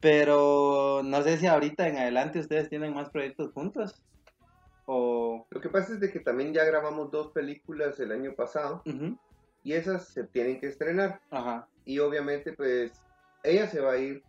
Pero 0.00 1.02
no 1.04 1.22
sé 1.22 1.38
si 1.38 1.46
ahorita 1.46 1.88
en 1.88 1.96
adelante 1.96 2.38
ustedes 2.38 2.68
tienen 2.68 2.94
más 2.94 3.10
proyectos 3.10 3.52
juntos. 3.52 4.02
O... 4.94 5.46
Lo 5.50 5.60
que 5.60 5.70
pasa 5.70 5.94
es 5.94 6.00
de 6.00 6.10
que 6.12 6.20
también 6.20 6.52
ya 6.52 6.64
grabamos 6.64 7.10
dos 7.10 7.32
películas 7.32 7.98
el 7.98 8.12
año 8.12 8.34
pasado 8.34 8.82
Ujú, 8.84 9.18
y 9.62 9.72
esas 9.72 10.08
se 10.08 10.24
tienen 10.28 10.60
que 10.60 10.66
estrenar. 10.66 11.20
Ajá. 11.30 11.68
Y 11.84 11.98
obviamente, 11.98 12.52
pues, 12.52 13.02
ella 13.42 13.66
se 13.68 13.80
va 13.80 13.92
a 13.92 13.98
ir 13.98 14.22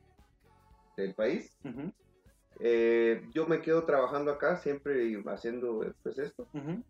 del 0.95 1.13
país. 1.15 1.59
ujú, 1.65 1.91
Eh, 2.59 3.23
yo 3.33 3.45
me 3.47 3.61
quedo 3.61 3.85
trabajando 3.85 4.31
acá, 4.31 4.55
siempre 4.57 5.21
haciendo 5.25 5.81
pues 6.01 6.17
esto. 6.17 6.47
ujú, 6.53 6.83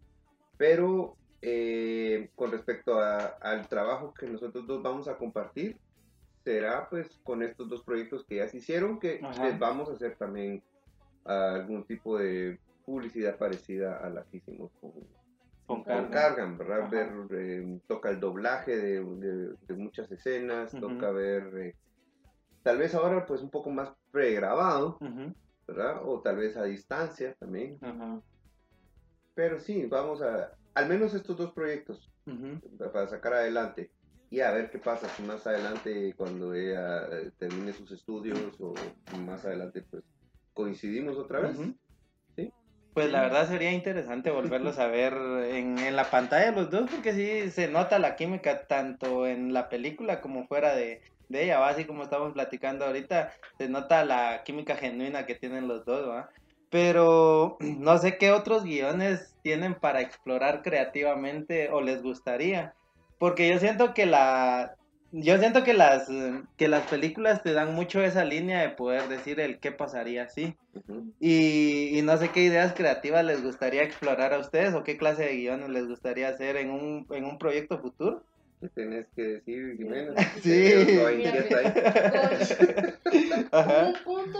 Pero 0.57 1.17
eh, 1.41 2.29
con 2.35 2.51
respecto 2.51 2.99
a- 2.99 3.37
al 3.41 3.67
trabajo 3.67 4.13
que 4.13 4.27
nosotros 4.27 4.67
dos 4.67 4.81
vamos 4.83 5.07
a 5.07 5.17
compartir, 5.17 5.79
será 6.45 6.87
pues 6.89 7.19
con 7.23 7.41
estos 7.43 7.67
dos 7.69 7.83
proyectos 7.83 8.25
que 8.25 8.35
ya 8.37 8.47
se 8.47 8.57
hicieron, 8.57 8.99
que 8.99 9.19
Ajá. 9.23 9.49
les 9.49 9.59
vamos 9.59 9.89
a 9.89 9.93
hacer 9.93 10.15
también 10.17 10.63
algún 11.25 11.85
tipo 11.85 12.17
de 12.17 12.59
publicidad 12.85 13.37
parecida 13.37 13.97
a 13.97 14.09
la 14.09 14.23
que 14.25 14.37
hicimos 14.37 14.71
con, 14.79 14.91
Con 15.65 15.83
con 15.83 15.85
carga. 15.85 16.09
Cargan, 16.09 16.57
¿verdad? 16.57 16.89
Ver, 16.89 17.09
eh, 17.39 17.79
toca 17.87 18.09
el 18.09 18.19
doblaje 18.19 18.75
de, 18.77 19.03
de- 19.03 19.55
de 19.59 19.73
muchas 19.75 20.11
escenas, 20.11 20.71
toca 20.71 21.11
ver, 21.11 21.57
eh, 21.57 21.75
tal 22.63 22.77
vez 22.77 22.93
ahora 22.95 23.25
pues 23.25 23.41
un 23.41 23.49
poco 23.49 23.69
más 23.69 23.93
pregrabado, 24.11 24.97
¿verdad? 25.67 26.01
O 26.05 26.21
tal 26.21 26.37
vez 26.37 26.57
a 26.57 26.63
distancia 26.63 27.33
también. 27.39 27.77
Pero 29.35 29.59
sí, 29.59 29.85
vamos 29.85 30.21
a, 30.21 30.53
al 30.75 30.89
menos 30.89 31.13
estos 31.13 31.37
dos 31.37 31.53
proyectos 31.53 32.11
para 32.91 33.07
sacar 33.07 33.33
adelante. 33.33 33.91
y 34.31 34.39
a 34.41 34.51
ver 34.51 34.71
qué 34.71 34.79
pasa 34.79 35.07
si 35.09 35.21
más 35.23 35.45
adelante 35.45 36.13
cuando 36.17 36.53
ella 36.55 37.05
eh, 37.11 37.31
termine 37.37 37.71
sus 37.73 37.91
estudios 37.91 38.55
o 38.59 38.73
más 39.17 39.45
adelante 39.45 39.85
pues 39.89 40.03
coincidimos 40.55 41.17
otra 41.17 41.39
vez. 41.41 41.57
Sí. 41.57 41.79
Pues 42.93 43.11
la 43.11 43.21
verdad 43.21 43.47
sería 43.47 43.71
interesante 43.71 44.29
volverlos 44.29 44.77
a 44.77 44.87
ver 44.87 45.13
en, 45.13 45.79
en 45.79 45.95
la 45.95 46.11
pantalla 46.11 46.51
los 46.51 46.69
dos, 46.69 46.89
porque 46.91 47.13
sí 47.13 47.49
se 47.49 47.67
nota 47.67 47.97
la 47.97 48.15
química 48.15 48.67
tanto 48.67 49.25
en 49.25 49.51
la 49.51 49.67
película 49.67 50.21
como 50.21 50.47
fuera 50.47 50.75
de, 50.75 51.01
de 51.29 51.43
ella, 51.43 51.59
¿va? 51.59 51.69
así 51.69 51.85
como 51.85 52.03
estamos 52.03 52.33
platicando 52.33 52.85
ahorita, 52.85 53.33
se 53.57 53.67
nota 53.67 54.05
la 54.05 54.43
química 54.43 54.75
genuina 54.75 55.25
que 55.25 55.35
tienen 55.35 55.67
los 55.67 55.85
dos, 55.85 56.07
¿va? 56.07 56.29
Pero 56.69 57.57
no 57.59 57.97
sé 57.97 58.17
qué 58.17 58.31
otros 58.31 58.63
guiones 58.63 59.35
tienen 59.41 59.75
para 59.75 60.01
explorar 60.01 60.61
creativamente 60.61 61.69
o 61.71 61.81
les 61.81 62.03
gustaría, 62.03 62.75
porque 63.17 63.49
yo 63.49 63.59
siento 63.59 63.93
que 63.93 64.05
la 64.05 64.75
yo 65.13 65.37
siento 65.37 65.63
que 65.63 65.73
las 65.73 66.09
eh, 66.09 66.41
que 66.57 66.67
las 66.67 66.87
películas 66.87 67.43
te 67.43 67.53
dan 67.53 67.73
mucho 67.75 68.01
esa 68.01 68.25
línea 68.25 68.61
de 68.61 68.69
poder 68.69 69.07
decir 69.07 69.39
el 69.39 69.59
qué 69.59 69.71
pasaría. 69.71 70.27
Ujú. 70.73 71.13
Y, 71.19 71.97
y 71.97 72.01
no 72.01 72.17
sé 72.17 72.29
qué 72.29 72.43
ideas 72.43 72.73
creativas 72.73 73.23
les 73.23 73.43
gustaría 73.43 73.83
explorar 73.83 74.33
a 74.33 74.39
ustedes 74.39 74.73
o 74.73 74.83
qué 74.83 74.97
clase 74.97 75.23
de 75.23 75.37
guiones 75.37 75.69
les 75.69 75.87
gustaría 75.87 76.29
hacer 76.29 76.57
en 76.57 76.71
un, 76.71 77.05
en 77.11 77.25
un 77.25 77.37
proyecto 77.37 77.79
futuro. 77.79 78.23
¿Qué 78.59 78.69
tenés 78.69 79.07
que 79.15 79.21
decir, 79.23 79.77
Jimena? 79.77 80.13
Sí. 80.41 80.71
Yo 80.71 80.79
estoy 80.79 81.25
inquieta 81.25 81.57
ahí. 81.59 82.93
En 83.11 83.45
Ajá. 83.51 83.87
un 83.87 84.03
punto, 84.03 84.39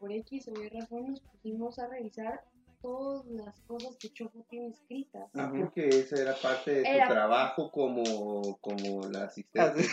por 0.00 0.12
X 0.12 0.48
o 0.48 0.62
Y 0.62 0.68
razón, 0.68 1.10
nos 1.10 1.20
pusimos 1.20 1.78
a 1.78 1.86
revisar 1.86 2.40
todas 2.82 3.24
las 3.26 3.60
cosas 3.62 3.96
que 3.96 4.12
Choco 4.12 4.44
tiene 4.50 4.68
escritas. 4.68 5.30
Ah, 5.34 5.50
porque 5.56 5.88
esa 5.88 6.20
era 6.20 6.34
parte 6.34 6.74
de 6.74 6.82
tu 6.82 6.88
Era- 6.90 7.08
trabajo 7.08 7.70
como, 7.70 8.58
como 8.60 9.08
la 9.08 9.24
asistente. 9.24 9.60
Madre, 9.62 9.84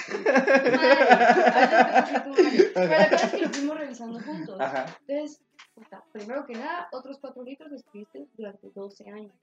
Pero 2.74 2.88
la 2.90 3.10
cosa 3.10 3.26
es 3.26 3.32
que 3.32 3.42
lo 3.42 3.50
fuimos 3.50 3.78
revisando 3.78 4.20
juntos. 4.22 4.60
Ajá. 4.60 4.86
Entonces, 5.08 5.42
o 5.76 5.84
sea, 5.86 6.04
primero 6.12 6.46
que 6.46 6.54
nada, 6.54 6.88
otros 6.92 7.18
cuatro 7.20 7.44
litros 7.44 7.72
escribiste 7.72 8.28
durante 8.38 8.70
12 8.72 9.10
años. 9.10 9.34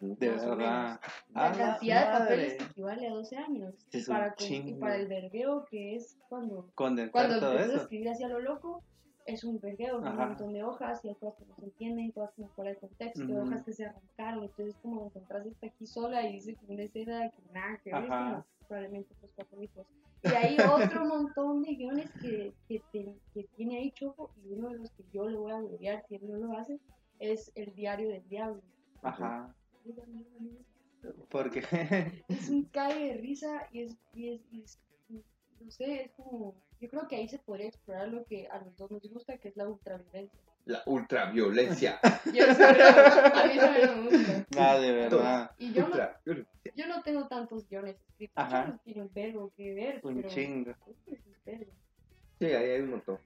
De 0.00 0.28
verdad. 0.30 0.58
La 0.58 1.00
A 1.46 1.50
la 1.50 1.56
cantidad 1.56 2.12
de 2.12 2.18
papeles 2.18 2.60
equivale 2.60 3.06
a 3.06 3.10
12 3.12 3.36
años. 3.36 3.74
Es 3.92 4.08
un 4.08 4.14
para, 4.16 4.34
con- 4.34 4.46
y 4.52 4.74
para 4.74 4.96
el 4.96 5.06
vergueo, 5.06 5.64
que 5.70 5.94
es 5.94 6.18
cuando, 6.28 6.68
Condensar 6.74 7.12
cuando 7.28 7.50
a 7.50 7.60
eso. 7.62 7.76
escribir 7.76 8.08
hacia 8.10 8.28
lo 8.28 8.40
loco, 8.40 8.82
es 9.26 9.44
un 9.44 9.60
vergueo, 9.60 9.98
es 9.98 10.04
un 10.06 10.16
montón 10.16 10.52
de 10.52 10.62
hojas 10.62 11.04
y 11.04 11.08
hay 11.08 11.14
cosas 11.16 11.38
que 11.38 11.44
no 11.46 11.54
se 11.56 11.64
entienden, 11.64 12.10
cosas 12.12 12.32
que 12.34 12.42
no 12.42 12.48
fuera 12.48 12.70
de 12.70 12.76
contexto, 12.76 13.24
Ujú. 13.24 13.38
hojas 13.42 13.62
que 13.64 13.72
se 13.72 13.84
arrancaron. 13.86 14.44
Entonces, 14.44 14.76
como 14.82 15.06
encontraste 15.06 15.48
esta 15.50 15.66
aquí 15.66 15.86
sola 15.86 16.26
y 16.28 16.32
dice 16.34 16.54
como 16.56 16.74
una 16.74 16.82
escena 16.84 17.30
que 17.30 17.42
nada 17.52 17.78
que 17.82 17.92
ver, 17.92 18.08
como 18.08 18.44
probablemente 18.68 19.14
otros 19.14 19.30
cuatro 19.34 19.60
litros. 19.60 19.86
Y 20.22 20.28
hay 20.28 20.56
otro 20.58 21.04
montón 21.04 21.62
de 21.62 21.74
guiones 21.74 22.10
que, 22.20 22.52
que, 22.68 22.82
te- 22.92 23.14
que 23.34 23.44
tiene 23.56 23.78
ahí 23.78 23.90
Choco 23.92 24.30
y 24.44 24.52
uno 24.54 24.70
de 24.70 24.78
los 24.78 24.90
que 24.92 25.04
yo 25.12 25.28
le 25.28 25.36
voy 25.36 25.52
a 25.52 25.60
gloriar 25.60 26.04
si 26.08 26.16
él 26.16 26.22
no 26.28 26.36
lo 26.38 26.52
hace 26.56 26.78
es 27.18 27.52
El 27.54 27.74
Diario 27.74 28.08
del 28.08 28.26
Diablo. 28.28 28.62
Ajá. 29.02 29.54
Porque. 31.30 31.62
es 32.28 32.48
un 32.50 32.64
cague 32.64 33.12
de 33.12 33.16
risa 33.18 33.68
y 33.72 33.82
es, 33.82 33.96
y 34.14 34.28
es, 34.34 34.40
y 34.50 34.60
es- 34.62 34.78
no 35.60 35.70
sé, 35.70 36.04
es 36.04 36.10
como, 36.12 36.54
yo 36.80 36.88
creo 36.88 37.08
que 37.08 37.16
ahí 37.16 37.28
se 37.28 37.38
podría 37.38 37.68
explorar 37.68 38.08
lo 38.08 38.24
que 38.24 38.48
a 38.48 38.58
los 38.58 38.76
dos 38.76 38.90
nos 38.90 39.02
gusta, 39.10 39.38
que 39.38 39.48
es 39.48 39.56
la 39.56 39.66
ultraviolencia. 39.68 40.40
La 40.66 40.82
ultraviolencia. 40.86 42.00
Yo 42.34 42.44
a 42.44 43.44
mí 43.46 43.54
no 43.56 43.72
me 44.02 44.10
gusta. 44.10 44.46
Ah, 44.58 44.76
de 44.78 44.92
verdad. 44.92 45.50
Y 45.58 45.72
yo 45.72 45.82
no, 45.82 45.86
Ultraviolencia. 45.88 46.72
yo 46.74 46.86
no 46.88 47.02
tengo 47.02 47.28
tantos 47.28 47.68
guiones 47.68 47.96
escritos, 48.08 48.34
Ajá. 48.36 48.66
yo 48.66 48.72
no 48.72 48.78
tiene 48.84 49.02
un 49.02 49.10
verbo 49.14 49.52
que 49.56 49.74
ver, 49.74 50.00
Un 50.02 50.16
pero 50.16 50.28
chingo. 50.28 50.74
Sí, 52.38 52.46
ahí 52.46 52.70
hay 52.70 52.80
un 52.80 52.90
montón. 52.90 53.18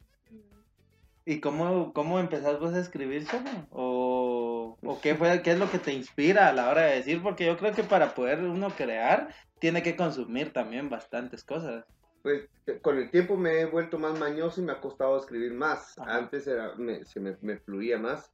¿Y 1.25 1.41
cómo, 1.41 1.93
cómo 1.93 2.19
empezás 2.19 2.59
vos 2.59 2.75
a 2.75 2.81
escribir, 2.81 3.27
Choco? 3.27 3.49
¿O, 3.71 4.79
o 4.83 5.01
qué, 5.01 5.15
fue, 5.15 5.43
qué 5.43 5.53
es 5.53 5.59
lo 5.59 5.71
que 5.71 5.79
te 5.79 5.93
inspira 5.93 6.49
a 6.49 6.53
la 6.53 6.69
hora 6.69 6.83
de 6.83 6.97
decir? 6.97 7.23
Porque 7.23 7.47
yo 7.47 7.57
creo 7.57 7.73
que 7.75 7.85
para 7.85 8.15
poder 8.15 8.41
uno 8.41 8.69
crear, 8.71 9.33
tiene 9.61 9.83
que 9.83 9.97
consumir 9.97 10.53
también 10.53 10.89
bastantes 10.91 11.45
cosas. 11.45 11.85
Pues 12.23 12.49
eh, 12.67 12.81
con 12.81 12.99
el 12.99 13.11
tiempo 13.11 13.37
me 13.37 13.61
he 13.61 13.67
vuelto 13.67 13.99
más 13.99 14.19
mañoso 14.19 14.61
y 14.61 14.65
me 14.65 14.73
ha 14.73 14.81
costado 14.81 15.17
escribir 15.19 15.55
más. 15.55 15.99
Ajá. 15.99 16.17
Antes 16.17 16.47
era, 16.47 16.75
me, 16.77 17.05
se 17.05 17.21
me, 17.21 17.37
me 17.41 17.59
fluía 17.59 17.99
más. 17.99 18.31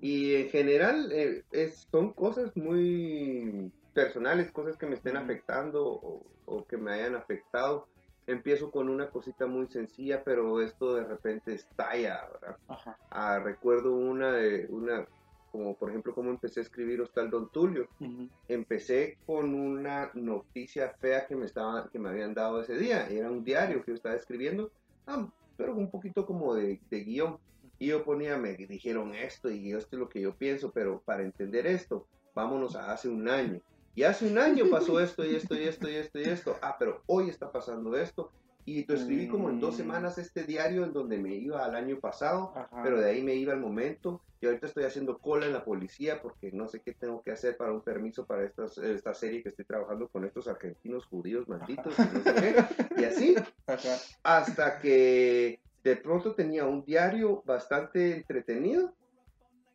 Y 0.00 0.34
en 0.36 0.48
general 0.50 1.10
eh, 1.12 1.42
es, 1.50 1.86
son 1.90 2.12
cosas 2.12 2.52
muy 2.56 3.72
personales, 3.92 4.52
cosas 4.52 4.76
que 4.76 4.86
me 4.86 4.94
estén 4.94 5.16
afectando 5.16 5.84
o, 5.86 6.26
o 6.46 6.64
que 6.66 6.76
me 6.76 6.92
hayan 6.92 7.16
afectado. 7.16 7.88
Empiezo 8.26 8.70
con 8.70 8.88
una 8.88 9.10
cosita 9.10 9.46
muy 9.46 9.66
sencilla, 9.68 10.22
pero 10.22 10.60
esto 10.60 10.94
de 10.94 11.04
repente 11.04 11.54
estalla, 11.54 12.28
¿verdad? 12.32 12.56
Ajá. 12.68 12.96
Ah, 13.10 13.40
recuerdo 13.42 13.94
una, 13.94 14.32
de- 14.32 14.66
una, 14.68 15.04
como 15.50 15.76
por 15.76 15.90
ejemplo, 15.90 16.14
cómo 16.14 16.30
empecé 16.30 16.60
a 16.60 16.62
escribir 16.62 17.00
Hostal 17.00 17.30
Don 17.30 17.50
Tulio. 17.50 17.88
Ujú. 18.00 18.28
Empecé 18.48 19.18
con 19.26 19.54
una 19.54 20.10
noticia 20.14 20.94
fea 21.00 21.26
que 21.26 21.36
me, 21.36 21.46
estaba, 21.46 21.88
que 21.90 21.98
me 21.98 22.08
habían 22.08 22.34
dado 22.34 22.60
ese 22.60 22.76
día. 22.76 23.08
Era 23.08 23.30
un 23.30 23.44
diario 23.44 23.84
que 23.84 23.92
yo 23.92 23.94
estaba 23.96 24.14
escribiendo, 24.14 24.72
ah, 25.06 25.28
pero 25.56 25.74
un 25.74 25.90
poquito 25.90 26.26
como 26.26 26.54
de, 26.54 26.80
de 26.90 27.04
guion. 27.04 27.38
Y 27.78 27.88
yo 27.88 28.04
ponía, 28.04 28.36
me 28.36 28.56
dijeron 28.56 29.14
esto 29.14 29.50
y 29.50 29.72
esto 29.72 29.96
es 29.96 30.00
lo 30.00 30.08
que 30.08 30.20
yo 30.20 30.34
pienso, 30.34 30.70
pero 30.70 31.02
para 31.04 31.22
entender 31.22 31.66
esto, 31.66 32.06
vámonos 32.34 32.76
a 32.76 32.92
hace 32.92 33.08
un 33.08 33.28
año. 33.28 33.60
Y 33.94 34.02
hace 34.04 34.26
un 34.26 34.38
año 34.38 34.66
pasó 34.70 35.00
esto 35.00 35.24
y 35.24 35.34
esto 35.34 35.54
y 35.54 35.64
esto 35.64 35.90
y 35.90 35.96
esto 35.96 36.18
y 36.18 36.24
esto. 36.24 36.56
Ah, 36.62 36.76
pero 36.78 37.02
hoy 37.06 37.28
está 37.28 37.50
pasando 37.50 37.96
esto. 37.96 38.30
Y 38.70 38.86
lo 38.86 38.94
escribí 38.94 39.26
como 39.26 39.50
en 39.50 39.58
dos 39.58 39.74
Mm. 39.74 39.78
semanas 39.78 40.16
este 40.18 40.44
diario 40.44 40.84
en 40.84 40.92
donde 40.92 41.18
me 41.18 41.34
iba 41.34 41.64
al 41.64 41.74
año 41.74 41.98
pasado 41.98 42.52
Ajá. 42.54 42.82
pero 42.84 43.00
de 43.00 43.10
ahí 43.10 43.20
me 43.22 43.34
iba 43.34 43.52
al 43.52 43.58
momento 43.58 44.22
y 44.40 44.46
ahorita 44.46 44.66
estoy 44.66 44.84
haciendo 44.84 45.18
cola 45.18 45.46
en 45.46 45.52
la 45.52 45.64
policía 45.64 46.22
porque 46.22 46.52
no 46.52 46.68
sé 46.68 46.80
qué 46.80 46.94
tengo 46.94 47.20
que 47.22 47.32
hacer 47.32 47.56
para 47.56 47.72
un 47.72 47.82
permiso 47.82 48.26
para 48.26 48.44
estas- 48.44 48.78
esta 48.78 49.12
serie 49.12 49.42
que 49.42 49.48
estoy 49.48 49.64
trabajando 49.64 50.08
con 50.08 50.24
estos 50.24 50.46
argentinos 50.46 51.04
judíos 51.06 51.48
malditos 51.48 51.92
y 51.98 52.02
no 52.16 52.22
sé 52.22 52.34
qué. 52.34 52.54
Y 53.02 53.04
así, 53.04 53.34
Ajá. 53.66 53.96
hasta 54.22 54.78
que 54.78 55.60
de 55.82 55.96
pronto 55.96 56.34
tenía 56.34 56.64
un 56.66 56.84
diario 56.84 57.42
bastante 57.44 58.14
entretenido 58.16 58.94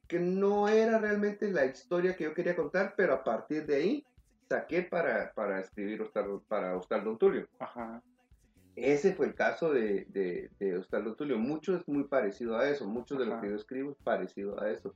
que 0.07 0.19
no 0.19 0.67
era 0.69 0.99
realmente 0.99 1.51
la 1.51 1.65
historia 1.65 2.15
que 2.15 2.23
yo 2.25 2.33
quería 2.33 2.55
contar, 2.55 2.93
pero 2.95 3.13
a 3.13 3.23
partir 3.23 3.65
de 3.65 3.75
ahí 3.75 4.05
saqué 4.47 4.83
para, 4.83 5.31
para 5.33 5.59
escribir 5.59 6.07
para 6.47 6.77
Hostal 6.77 7.03
Don 7.03 7.17
Tulio. 7.17 7.47
Ajá. 7.59 8.01
Ese 8.75 9.13
fue 9.13 9.27
el 9.27 9.35
caso 9.35 9.71
de, 9.71 10.05
de, 10.09 10.49
de 10.59 10.77
Ostaldo 10.77 11.15
Tulio. 11.15 11.37
Mucho 11.37 11.75
es 11.75 11.87
muy 11.87 12.03
parecido 12.05 12.57
a 12.57 12.69
eso. 12.69 12.85
Mucho 12.87 13.15
de 13.15 13.25
lo 13.25 13.33
Ajá. 13.33 13.41
que 13.41 13.49
yo 13.49 13.55
escribo 13.55 13.91
es 13.91 13.97
parecido 14.03 14.61
a 14.61 14.69
eso. 14.69 14.93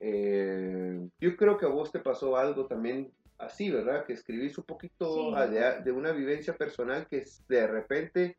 Eh, 0.00 1.08
yo 1.20 1.36
creo 1.36 1.56
que 1.56 1.66
a 1.66 1.70
vos 1.70 1.90
te 1.90 1.98
pasó 1.98 2.36
algo 2.36 2.66
también 2.66 3.10
así, 3.38 3.70
¿verdad? 3.70 4.04
Que 4.04 4.12
escribís 4.12 4.58
un 4.58 4.64
poquito 4.64 5.34
Sí. 5.34 5.50
de, 5.50 5.80
de 5.82 5.92
una 5.92 6.12
vivencia 6.12 6.56
personal 6.56 7.06
que 7.08 7.24
de 7.48 7.66
repente 7.66 8.36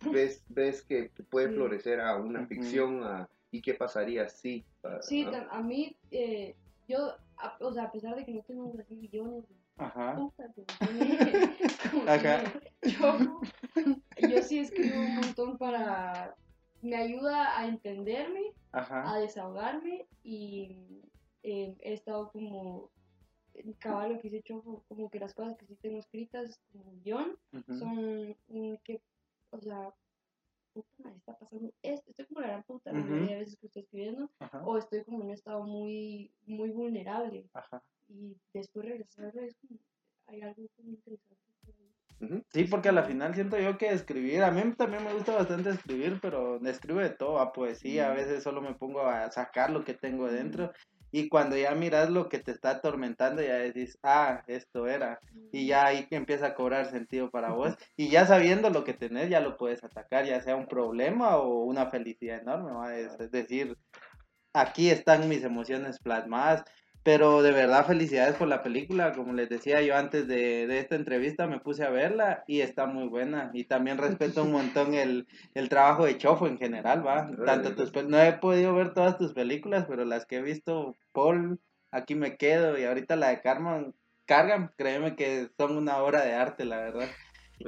ves, 0.12 0.44
ves 0.48 0.82
que, 0.82 1.10
que 1.10 1.22
puede 1.22 1.48
Sí. 1.48 1.54
florecer 1.54 2.00
a 2.00 2.16
una 2.16 2.46
ficción 2.46 3.02
a- 3.04 3.28
y 3.50 3.60
qué 3.60 3.74
pasaría 3.74 4.28
si. 4.28 4.64
Sí, 5.00 5.24
¿no? 5.24 5.32
a 5.50 5.62
mí, 5.62 5.96
eh, 6.10 6.54
yo, 6.88 7.14
a, 7.36 7.56
o 7.60 7.72
sea, 7.72 7.84
a 7.84 7.92
pesar 7.92 8.16
de 8.16 8.24
que 8.24 8.32
no 8.32 8.42
tengo 8.42 8.72
así 8.80 8.96
de 8.96 9.08
Ajá. 9.76 10.30
Ajá. 12.06 12.52
Choco, 12.86 13.40
yo 14.28 14.42
sí 14.42 14.58
escribo 14.58 15.00
un 15.00 15.14
montón 15.16 15.58
para, 15.58 16.36
me 16.80 16.96
ayuda 16.96 17.58
a 17.58 17.66
entenderme, 17.66 18.52
Ajá. 18.72 19.10
a 19.12 19.18
desahogarme 19.18 20.06
y 20.22 21.02
eh, 21.42 21.74
he 21.80 21.94
estado 21.94 22.30
como, 22.30 22.90
en 23.54 23.72
caballo 23.74 24.20
que 24.20 24.28
hice 24.28 24.42
Choco, 24.42 24.84
como 24.88 25.10
que 25.10 25.18
las 25.18 25.34
cosas 25.34 25.56
que 25.56 25.66
sí 25.66 25.76
tengo 25.76 25.98
escritas 25.98 26.60
como 26.72 26.92
guion 27.02 27.36
son 27.78 28.36
que, 28.84 29.00
o 29.50 29.60
sea, 29.60 29.94
puta 30.74 31.10
está 31.16 31.38
pasando 31.38 31.72
esto, 31.82 32.10
estoy 32.10 32.26
como 32.26 32.40
la 32.40 32.48
gran 32.48 32.62
puta 32.64 32.92
la 32.92 32.98
Ujú. 32.98 33.08
mayoría 33.08 33.34
de 33.36 33.40
veces 33.40 33.58
que 33.58 33.66
estoy 33.66 33.82
escribiendo, 33.82 34.30
Ajá. 34.40 34.62
o 34.64 34.76
estoy 34.76 35.04
como 35.04 35.18
en 35.20 35.26
un 35.26 35.32
estado 35.32 35.64
muy, 35.64 36.30
muy 36.46 36.70
vulnerable 36.70 37.48
Ajá. 37.54 37.82
y 38.08 38.36
después 38.52 38.86
regresar 38.86 39.32
es 39.38 39.56
como, 39.56 39.80
hay 40.26 40.42
algo 40.42 40.62
muy 40.82 40.94
interesante. 40.94 41.44
Sí, 42.52 42.64
porque 42.64 42.88
a 42.88 42.92
la 42.92 43.02
final 43.02 43.34
siento 43.34 43.58
yo 43.58 43.76
que 43.76 43.90
escribir, 43.92 44.42
a 44.42 44.50
mí 44.50 44.62
también 44.76 45.04
me 45.04 45.12
gusta 45.12 45.34
bastante 45.34 45.70
escribir, 45.70 46.18
pero 46.22 46.56
escribo 46.64 47.00
de 47.00 47.10
todo, 47.10 47.38
a 47.38 47.52
poesía, 47.52 48.10
a 48.10 48.14
veces 48.14 48.42
solo 48.42 48.62
me 48.62 48.74
pongo 48.74 49.02
a 49.02 49.30
sacar 49.30 49.70
lo 49.70 49.84
que 49.84 49.94
tengo 49.94 50.30
dentro 50.30 50.72
y 51.16 51.28
cuando 51.28 51.56
ya 51.56 51.72
miras 51.76 52.10
lo 52.10 52.28
que 52.28 52.40
te 52.40 52.50
está 52.50 52.70
atormentando 52.70 53.40
ya 53.40 53.54
decís, 53.54 53.96
ah, 54.02 54.42
esto 54.48 54.88
era, 54.88 55.20
y 55.52 55.68
ya 55.68 55.86
ahí 55.86 56.08
empieza 56.10 56.46
a 56.48 56.54
cobrar 56.56 56.90
sentido 56.90 57.30
para 57.30 57.52
vos 57.52 57.76
y 57.96 58.08
ya 58.08 58.26
sabiendo 58.26 58.68
lo 58.68 58.82
que 58.82 58.94
tenés 58.94 59.30
ya 59.30 59.38
lo 59.38 59.56
puedes 59.56 59.84
atacar, 59.84 60.26
ya 60.26 60.40
sea 60.40 60.56
un 60.56 60.66
problema 60.66 61.36
o 61.36 61.62
una 61.62 61.88
felicidad 61.88 62.40
enorme, 62.40 62.72
es 63.00 63.30
decir, 63.30 63.78
aquí 64.52 64.90
están 64.90 65.28
mis 65.28 65.44
emociones 65.44 66.00
plasmadas. 66.00 66.64
Pero 67.04 67.42
de 67.42 67.52
verdad, 67.52 67.86
felicidades 67.86 68.34
por 68.34 68.48
la 68.48 68.62
película. 68.62 69.12
Como 69.12 69.34
les 69.34 69.48
decía 69.48 69.80
yo 69.82 69.94
antes 69.94 70.26
de, 70.26 70.66
de 70.66 70.78
esta 70.78 70.96
entrevista, 70.96 71.46
me 71.46 71.60
puse 71.60 71.84
a 71.84 71.90
verla 71.90 72.42
y 72.46 72.62
está 72.62 72.86
muy 72.86 73.06
buena. 73.08 73.50
Y 73.52 73.64
también 73.64 73.98
respeto 73.98 74.42
un 74.42 74.52
montón 74.52 74.94
el, 74.94 75.26
el 75.54 75.68
trabajo 75.68 76.06
de 76.06 76.16
Chofo 76.18 76.46
en 76.46 76.58
general, 76.58 77.06
¿va? 77.06 77.30
Tanto 77.44 77.74
tus, 77.76 77.92
pel- 77.92 78.08
no 78.08 78.18
he 78.20 78.32
podido 78.32 78.74
ver 78.74 78.94
todas 78.94 79.18
tus 79.18 79.34
películas, 79.34 79.84
pero 79.86 80.04
las 80.06 80.24
que 80.24 80.36
he 80.38 80.42
visto, 80.42 80.96
Paul, 81.12 81.60
aquí 81.90 82.14
me 82.14 82.36
quedo. 82.38 82.78
Y 82.78 82.84
ahorita 82.84 83.16
la 83.16 83.28
de 83.28 83.40
Carmen, 83.42 83.94
Cargan, 84.24 84.72
créeme 84.78 85.14
que 85.14 85.50
son 85.58 85.76
una 85.76 85.98
obra 85.98 86.24
de 86.24 86.32
arte, 86.32 86.64
la 86.64 86.78
verdad. 86.78 87.08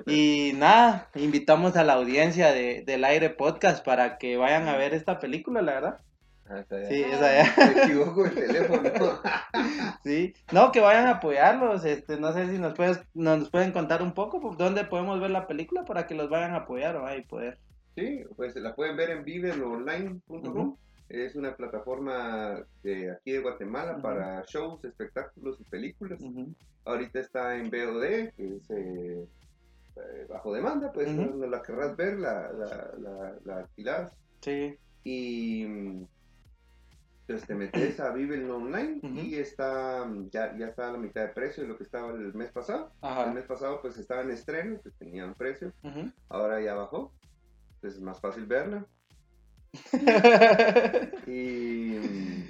Y 0.06 0.52
nada, 0.54 1.10
invitamos 1.14 1.76
a 1.76 1.84
la 1.84 1.92
audiencia 1.92 2.52
de, 2.52 2.82
del 2.86 3.04
Aire 3.04 3.30
Podcast 3.30 3.84
para 3.84 4.18
que 4.18 4.36
vayan 4.38 4.66
a 4.68 4.76
ver 4.78 4.94
esta 4.94 5.20
película, 5.20 5.60
la 5.62 5.72
verdad. 5.74 6.00
Ah. 6.48 6.64
Sí, 6.88 7.02
esa 7.02 7.42
ya. 7.42 7.54
Me 7.74 7.82
equivoco 7.84 8.24
el 8.24 8.34
teléfono. 8.34 8.82
Sí, 10.04 10.34
no, 10.52 10.70
que 10.70 10.78
vayan 10.80 11.08
a 11.08 11.12
apoyarlos, 11.16 11.84
este, 11.84 12.16
no 12.20 12.32
sé 12.32 12.46
si 12.48 12.58
nos 12.58 12.74
puedes, 12.74 13.00
nos 13.14 13.50
pueden 13.50 13.72
contar 13.72 14.02
un 14.02 14.14
poco 14.14 14.40
por 14.40 14.56
dónde 14.56 14.84
podemos 14.84 15.18
ver 15.20 15.30
la 15.30 15.48
película 15.48 15.84
para 15.84 16.06
que 16.06 16.14
los 16.14 16.30
vayan 16.30 16.52
a 16.52 16.58
apoyar 16.58 17.02
¿va? 17.02 17.16
y 17.16 17.22
poder. 17.22 17.58
Sí, 17.96 18.22
pues 18.36 18.54
la 18.54 18.76
pueden 18.76 18.96
ver 18.96 19.10
en 19.10 19.24
viveloonline.com. 19.24 20.46
Ujú. 20.46 20.78
Es 21.08 21.34
una 21.34 21.56
plataforma 21.56 22.64
de 22.84 23.10
aquí 23.10 23.32
de 23.32 23.40
Guatemala 23.40 23.98
para 24.00 24.44
shows, 24.46 24.84
espectáculos 24.84 25.60
y 25.60 25.64
películas. 25.64 26.20
Ahorita 26.84 27.18
está 27.18 27.56
en 27.56 27.68
VOD, 27.70 28.30
que 28.36 28.56
es 28.56 28.70
eh, 28.70 29.26
eh, 29.96 30.26
bajo 30.28 30.52
demanda, 30.52 30.92
pues 30.92 31.08
no 31.08 31.46
la 31.46 31.62
querrás 31.62 31.96
ver, 31.96 32.18
la, 32.18 32.52
la, 32.52 32.90
la, 32.98 33.34
la 33.44 33.56
alquilás. 33.58 34.12
Sí, 34.40 34.76
Y 35.02 35.64
pues 37.26 37.46
te 37.46 37.54
metes 37.54 37.98
a 38.00 38.12
Vive 38.12 38.48
Online 38.50 39.00
Ujú. 39.02 39.14
y 39.18 39.34
está 39.34 40.08
ya, 40.30 40.56
ya 40.56 40.66
está 40.68 40.88
a 40.88 40.92
la 40.92 40.98
mitad 40.98 41.22
de 41.22 41.28
precio 41.28 41.62
de 41.64 41.68
lo 41.68 41.76
que 41.76 41.82
estaba 41.84 42.12
el 42.12 42.32
mes 42.34 42.50
pasado. 42.52 42.92
El 43.02 43.08
ajá. 43.08 43.32
mes 43.32 43.44
pasado 43.44 43.80
pues 43.82 43.98
estaba 43.98 44.22
en 44.22 44.30
estreno, 44.30 44.78
pues 44.82 44.94
tenía 44.96 45.24
un 45.26 45.34
precio, 45.34 45.72
Ujú. 45.82 46.10
ahora 46.28 46.60
ya 46.60 46.74
bajó. 46.74 47.12
Entonces 47.74 47.98
es 47.98 48.00
más 48.02 48.20
fácil 48.20 48.46
verla. 48.46 48.86
Y 51.26 52.46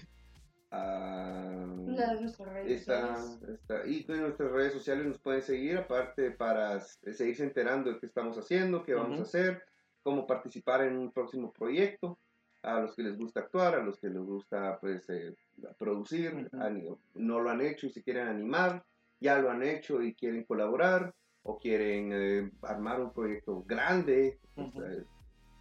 de 1.97 2.21
nuestras 2.21 2.53
redes 2.53 2.81
está, 2.81 3.17
sociales. 3.17 3.61
está- 3.61 3.87
y 3.87 4.05
en 4.09 4.21
nuestras 4.21 4.51
redes 4.53 4.73
sociales 4.75 5.07
nos 5.07 5.19
pueden 5.21 5.43
seguir, 5.43 5.79
aparte 5.79 6.31
para 6.31 6.81
seguirse 6.81 7.43
enterando 7.45 7.93
de 7.93 7.99
qué 7.99 8.07
estamos 8.07 8.37
haciendo, 8.39 8.85
qué 8.85 8.95
vamos 8.95 9.13
Ujú. 9.13 9.21
a 9.21 9.23
hacer, 9.23 9.63
cómo 10.03 10.27
participar 10.27 10.83
en 10.83 10.97
un 10.99 11.13
próximo 11.13 11.53
proyecto, 11.53 12.19
a 12.67 12.81
los 12.81 12.95
que 12.97 13.03
les 13.03 13.17
gusta 13.17 13.41
actuar, 13.41 13.75
a 13.77 13.83
los 13.83 13.99
que 13.99 14.09
les 14.09 14.23
gusta 14.23 14.79
pues 14.81 15.09
eh, 15.09 15.35
producir, 15.79 16.49
ani- 16.61 16.89
no 17.15 17.41
lo 17.41 17.51
han 17.51 17.61
hecho 17.61 17.87
y 17.87 17.91
se 17.91 18.03
quieren 18.03 18.27
animar, 18.29 18.85
ya 19.21 19.39
lo 19.39 19.51
han 19.51 19.63
hecho 19.63 20.03
y 20.03 20.15
quieren 20.15 20.45
colaborar 20.45 21.15
o 21.43 21.59
quieren 21.59 22.11
eh, 22.13 22.51
armar 22.63 23.01
un 23.01 23.13
proyecto 23.13 23.63
grande, 23.65 24.39
pues, 24.55 24.75
eh, 24.77 25.05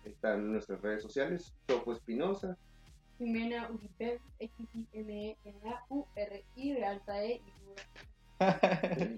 están 0.04 0.40
en 0.40 0.52
nuestras 0.54 0.82
redes 0.82 1.02
sociales, 1.04 1.54
Topo 1.68 1.94
Espinosa, 1.94 2.58
Jimena 3.18 3.70
Uribe, 3.72 4.20
X-I-M-E-N-A-U-R-I 5.46 6.74
de 6.74 6.86
alta 6.86 7.24
E. 7.24 7.36
y 7.36 7.42
U. 8.40 8.44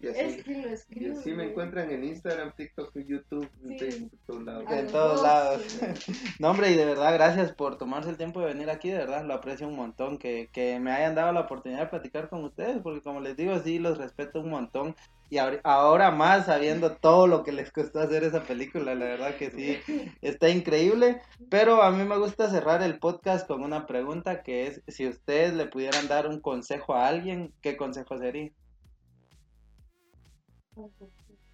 y 0.01 0.07
así- 0.07 0.20
Es 0.20 0.43
que 0.43 0.51
lo 0.61 0.70
Y 0.70 0.74
escribo. 0.74 1.20
así 1.20 1.32
me 1.34 1.45
encuentran 1.49 1.89
en 1.91 2.03
Instagram, 2.03 2.53
TikTok, 2.55 2.91
YouTube, 3.07 3.49
en 3.63 3.70
Sí. 3.70 3.80
Facebook, 3.80 4.11
en 4.13 4.20
todos 4.28 4.43
lados. 4.45 4.72
En 4.72 4.88
todos 4.88 5.13
dos, 5.13 5.24
lados. 5.24 5.61
sí. 5.63 5.80
No, 6.39 6.51
hombre, 6.51 6.72
y 6.72 6.76
de 6.76 6.86
verdad, 6.86 7.13
gracias 7.13 7.51
por 7.53 7.78
tomarse 7.78 8.09
el 8.09 8.18
tiempo 8.18 8.39
de 8.41 8.47
venir 8.47 8.70
aquí, 8.70 8.89
de 8.89 8.97
verdad, 8.99 9.26
lo 9.26 9.34
aprecio 9.34 9.68
un 9.68 9.76
montón, 9.76 10.18
que, 10.18 10.49
que 10.51 10.80
me 10.80 10.91
hayan 10.91 11.15
dado 11.15 11.32
la 11.32 11.41
oportunidad 11.41 11.82
de 11.82 11.88
platicar 11.88 12.30
con 12.30 12.43
ustedes, 12.43 12.78
porque 12.84 13.01
como 13.01 13.20
les 13.22 13.36
digo, 13.36 13.57
sí, 13.59 13.80
los 13.80 13.97
respeto 13.97 14.39
un 14.41 14.49
montón, 14.49 14.95
y 15.30 15.39
ahora 15.63 16.09
más 16.11 16.45
sabiendo 16.45 16.95
todo 16.95 17.28
lo 17.28 17.43
que 17.43 17.51
les 17.51 17.70
costó 17.72 17.99
hacer 17.99 18.24
esa 18.24 18.43
película, 18.43 18.95
la 18.95 19.05
verdad 19.05 19.36
que 19.36 19.51
sí, 19.51 19.78
está 20.22 20.47
increíble, 20.49 21.22
pero 21.49 21.82
a 21.82 21.91
mí 21.91 22.03
me 22.05 22.18
gusta 22.18 22.49
cerrar 22.49 22.82
el 22.82 22.97
podcast 22.99 23.45
con 23.47 23.61
una 23.63 23.88
pregunta 23.88 24.41
que 24.43 24.68
es, 24.68 24.82
si 24.88 25.05
ustedes 25.07 25.53
le 25.53 25.65
pudieran 25.65 26.07
dar 26.07 26.28
un 26.28 26.39
consejo 26.39 26.93
a 26.93 27.07
alguien, 27.07 27.51
¿qué 27.61 27.76
consejo 27.76 28.18
sería? 28.18 28.51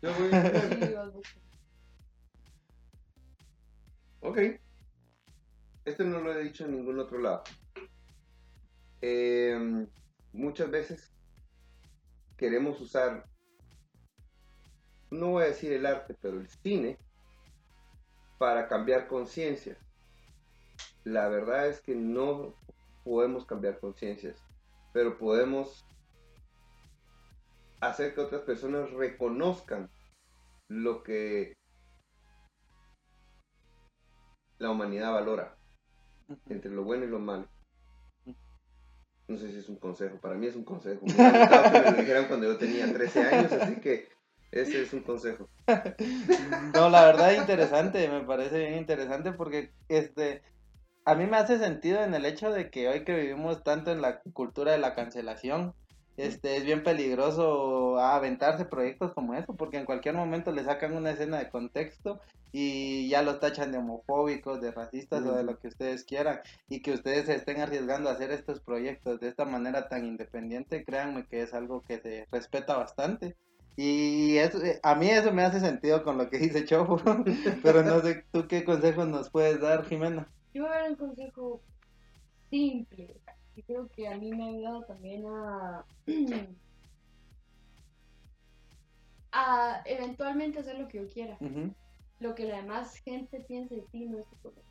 Yo 0.01 0.13
voy. 0.13 0.29
Ok. 4.25 4.37
Este 5.83 6.05
no 6.05 6.21
lo 6.21 6.33
he 6.33 6.43
dicho 6.43 6.63
en 6.63 6.71
ningún 6.71 6.97
otro 6.97 7.19
lado. 7.19 7.43
Em, 9.01 9.85
muchas 10.31 10.71
veces 10.71 11.11
queremos 12.37 12.79
usar, 12.79 13.25
no 15.11 15.31
voy 15.31 15.43
a 15.43 15.47
decir 15.47 15.73
el 15.73 15.85
arte, 15.85 16.15
pero 16.21 16.39
el 16.39 16.47
cine, 16.47 16.97
para 18.37 18.69
cambiar 18.69 19.09
conciencias. 19.09 19.77
La 21.03 21.27
verdad 21.27 21.67
es 21.67 21.81
que 21.81 21.93
no 21.93 22.55
podemos 23.03 23.45
cambiar 23.45 23.79
conciencias, 23.79 24.41
pero 24.93 25.17
podemos 25.17 25.85
hacer 27.87 28.13
que 28.13 28.21
otras 28.21 28.41
personas 28.41 28.91
reconozcan 28.91 29.89
lo 30.67 31.03
que 31.03 31.53
la 34.59 34.71
humanidad 34.71 35.11
valora 35.11 35.55
entre 36.47 36.71
lo 36.71 36.83
bueno 36.83 37.05
y 37.05 37.09
lo 37.09 37.19
malo. 37.19 37.47
No 39.27 39.37
sé 39.37 39.51
si 39.51 39.59
es 39.59 39.69
un 39.69 39.77
consejo, 39.77 40.17
para 40.19 40.35
mí 40.35 40.47
es 40.47 40.55
un 40.55 40.63
consejo. 40.63 41.05
Me 41.05 41.13
que 41.13 41.91
lo 41.91 41.97
dijeran 41.97 42.27
cuando 42.27 42.47
yo 42.47 42.57
tenía 42.57 42.91
13 42.91 43.21
años, 43.23 43.51
así 43.53 43.79
que 43.79 44.09
ese 44.51 44.83
es 44.83 44.93
un 44.93 45.01
consejo. 45.01 45.49
No, 46.73 46.89
la 46.89 47.05
verdad 47.05 47.33
interesante, 47.33 48.09
me 48.09 48.21
parece 48.21 48.59
bien 48.59 48.77
interesante 48.77 49.31
porque 49.31 49.71
este 49.87 50.41
a 51.05 51.15
mí 51.15 51.25
me 51.25 51.37
hace 51.37 51.59
sentido 51.59 52.03
en 52.03 52.13
el 52.13 52.25
hecho 52.25 52.51
de 52.51 52.69
que 52.69 52.87
hoy 52.87 53.03
que 53.03 53.15
vivimos 53.15 53.63
tanto 53.63 53.91
en 53.91 54.01
la 54.01 54.21
cultura 54.33 54.71
de 54.71 54.77
la 54.77 54.95
cancelación, 54.95 55.73
este 56.17 56.57
es 56.57 56.65
bien 56.65 56.83
peligroso 56.83 57.99
aventarse 57.99 58.65
proyectos 58.65 59.13
como 59.13 59.33
eso, 59.33 59.55
porque 59.55 59.77
en 59.77 59.85
cualquier 59.85 60.15
momento 60.15 60.51
le 60.51 60.63
sacan 60.63 60.95
una 60.95 61.11
escena 61.11 61.39
de 61.39 61.49
contexto 61.49 62.21
y 62.51 63.09
ya 63.09 63.23
los 63.23 63.39
tachan 63.39 63.71
de 63.71 63.79
homofóbicos, 63.79 64.61
de 64.61 64.71
racistas 64.71 65.25
o 65.25 65.33
de 65.33 65.43
lo 65.43 65.57
que 65.57 65.69
ustedes 65.69 66.03
quieran, 66.03 66.39
y 66.69 66.81
que 66.81 66.91
ustedes 66.91 67.25
se 67.25 67.35
estén 67.35 67.61
arriesgando 67.61 68.09
a 68.09 68.13
hacer 68.13 68.31
estos 68.31 68.59
proyectos 68.59 69.19
de 69.19 69.29
esta 69.29 69.45
manera 69.45 69.89
tan 69.89 70.05
independiente, 70.05 70.85
créanme 70.85 71.25
que 71.25 71.41
es 71.41 71.53
algo 71.53 71.81
que 71.81 71.99
se 71.99 72.27
respeta 72.31 72.77
bastante. 72.77 73.35
Y 73.75 74.37
eso, 74.37 74.63
eh, 74.63 74.79
a 74.83 74.93
mí 74.93 75.09
eso 75.09 75.33
me 75.33 75.43
hace 75.43 75.59
sentido 75.59 76.03
con 76.03 76.19
lo 76.19 76.29
que 76.29 76.37
dice 76.37 76.63
Chopo, 76.63 77.01
pero 77.63 77.81
no 77.81 78.01
sé 78.01 78.23
tú 78.31 78.47
qué 78.47 78.63
consejos 78.63 79.07
nos 79.07 79.31
puedes 79.31 79.59
dar, 79.59 79.85
Jimena. 79.85 80.27
Yo 80.53 80.63
voy 80.63 80.71
a 80.71 80.81
dar 80.81 80.89
un 80.91 80.95
consejo 80.95 81.59
simple, 82.51 83.15
que 83.55 83.63
creo 83.63 83.87
que 83.89 84.07
a 84.07 84.17
mí 84.17 84.31
me 84.31 84.43
ha 84.43 84.47
ayudado 84.47 84.83
también 84.83 85.25
a, 85.27 85.85
a 89.31 89.81
eventualmente 89.85 90.59
hacer 90.59 90.79
lo 90.79 90.87
que 90.87 90.99
yo 90.99 91.09
quiera. 91.09 91.37
Lo 92.19 92.35
que 92.35 92.45
la 92.45 92.57
demás 92.57 92.95
gente 92.97 93.39
piense 93.41 93.75
de 93.75 93.81
ti 93.91 94.05
no 94.05 94.19
es 94.19 94.29
tu 94.29 94.35
problema. 94.37 94.69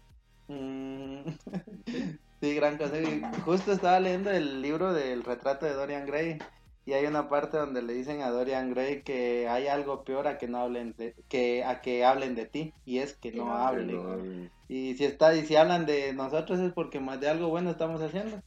Mm, 0.48 1.24
Sí, 2.42 2.56
gran 2.56 2.76
consejo. 2.76 3.08
Y 3.08 3.22
Justo 3.42 3.70
estaba 3.70 4.00
leyendo 4.00 4.32
el 4.32 4.62
libro 4.62 4.92
del 4.92 5.22
retrato 5.22 5.64
de 5.64 5.74
Dorian 5.74 6.06
Gray 6.06 6.40
y 6.84 6.94
hay 6.94 7.06
una 7.06 7.28
parte 7.28 7.56
donde 7.56 7.82
le 7.82 7.92
dicen 7.92 8.20
a 8.20 8.30
Dorian 8.30 8.70
Gray 8.70 9.02
que 9.02 9.46
hay 9.48 9.68
algo 9.68 10.02
peor 10.02 10.26
a 10.26 10.38
que 10.38 10.48
no 10.48 10.58
hablen 10.58 10.92
de, 10.98 11.14
que 11.28 11.62
a 11.62 11.80
que 11.80 12.04
hablen 12.04 12.34
de 12.34 12.46
ti 12.46 12.74
y 12.84 12.98
es 12.98 13.14
que 13.14 13.30
no 13.30 13.44
no 13.44 13.52
hablen. 13.52 13.94
No, 13.94 14.50
Y 14.72 14.94
si 14.94 15.04
está 15.04 15.34
y 15.34 15.44
si 15.44 15.54
hablan 15.54 15.84
de 15.84 16.14
nosotros 16.14 16.58
es 16.58 16.72
porque 16.72 16.98
más 16.98 17.20
de 17.20 17.28
algo 17.28 17.48
bueno 17.48 17.70
estamos 17.70 18.00
haciendo. 18.00 18.42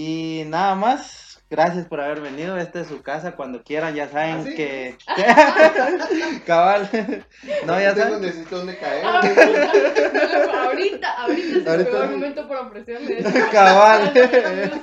Y 0.00 0.44
nada 0.46 0.76
más, 0.76 1.42
gracias 1.50 1.86
por 1.86 2.00
haber 2.00 2.20
venido. 2.20 2.56
Esta 2.56 2.80
es 2.82 2.86
su 2.86 3.02
casa. 3.02 3.32
Cuando 3.32 3.64
quieran, 3.64 3.96
ya 3.96 4.08
saben 4.08 4.36
¿Ah, 4.36 4.44
sí? 4.44 4.54
que. 4.54 4.96
Cabal. 6.46 6.88
no, 7.66 7.80
ya 7.80 7.94
tengo 7.94 8.06
saben. 8.10 8.20
necesito 8.22 8.58
donde 8.58 8.78
caer. 8.78 9.04
Ah, 9.04 9.20
ahorita, 10.66 11.12
ahorita 11.22 11.48
es 11.48 11.56
el 11.56 11.68
Ahorita 11.68 11.90
peor 11.90 12.06
sí. 12.06 12.12
momento 12.12 12.48
para 12.48 12.60
ofrecerme 12.60 13.18
eso. 13.18 13.30
Cabal. 13.50 14.12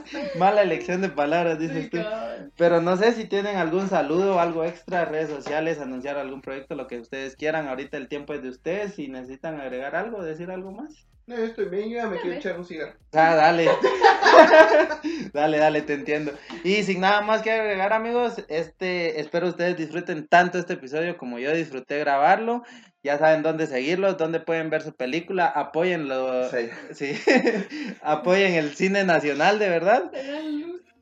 Sí, 0.06 0.18
Mala 0.38 0.64
elección 0.64 1.00
de 1.02 1.08
palabras, 1.10 1.60
dices 1.60 1.90
tú. 1.90 1.98
cabal. 1.98 2.52
Pero 2.58 2.82
no 2.82 2.98
sé 2.98 3.14
si 3.14 3.24
tienen 3.26 3.56
algún 3.56 3.88
saludo, 3.88 4.40
algo 4.42 4.66
extra, 4.66 5.06
redes 5.06 5.30
sociales, 5.30 5.80
anunciar 5.80 6.18
algún 6.18 6.42
proyecto, 6.42 6.76
lo 6.76 6.88
que 6.88 7.00
ustedes 7.00 7.38
quieran. 7.38 7.70
Ahorita 7.70 7.96
el 7.96 8.10
tiempo 8.10 8.34
es 8.34 8.42
de 8.44 8.50
ustedes. 8.50 8.96
Si 8.96 9.08
necesitan 9.08 9.62
agregar 9.62 9.96
algo, 9.96 10.24
decir 10.24 10.52
algo 10.52 10.72
más. 10.72 11.08
No, 11.28 11.36
yo 11.38 11.46
estoy 11.46 11.66
bien, 11.66 11.90
yo 11.90 11.96
ya 11.98 12.08
me 12.08 12.20
quiero 12.20 12.38
echar 12.38 12.60
un 12.60 12.66
cigarro. 12.66 12.94
Ah, 13.14 13.34
dale. 13.34 13.68
dale, 15.34 15.58
dale, 15.58 15.82
te 15.82 15.94
entiendo. 15.94 16.34
Y 16.64 16.84
sin 16.84 17.02
nada 17.02 17.22
más 17.22 17.42
que 17.42 17.52
agregar, 17.52 17.94
amigos, 17.94 18.44
este, 18.48 19.20
espero 19.20 19.48
ustedes 19.48 19.76
disfruten 19.76 20.28
tanto 20.28 20.60
este 20.60 20.74
episodio 20.74 21.18
como 21.18 21.40
yo 21.40 21.52
disfruté 21.52 21.98
grabarlo. 21.98 22.64
Ya 23.02 23.18
saben 23.18 23.42
dónde 23.42 23.66
seguirlos, 23.66 24.18
dónde 24.18 24.40
pueden 24.40 24.70
ver 24.70 24.84
su 24.84 24.94
película, 24.96 25.48
apóyenlo. 25.48 26.48
Sea, 26.50 26.70
Sí, 26.94 27.14
apoyen 28.02 28.54
el 28.54 28.76
cine 28.76 29.04
nacional, 29.04 29.58
de 29.58 29.70
verdad. 29.70 30.12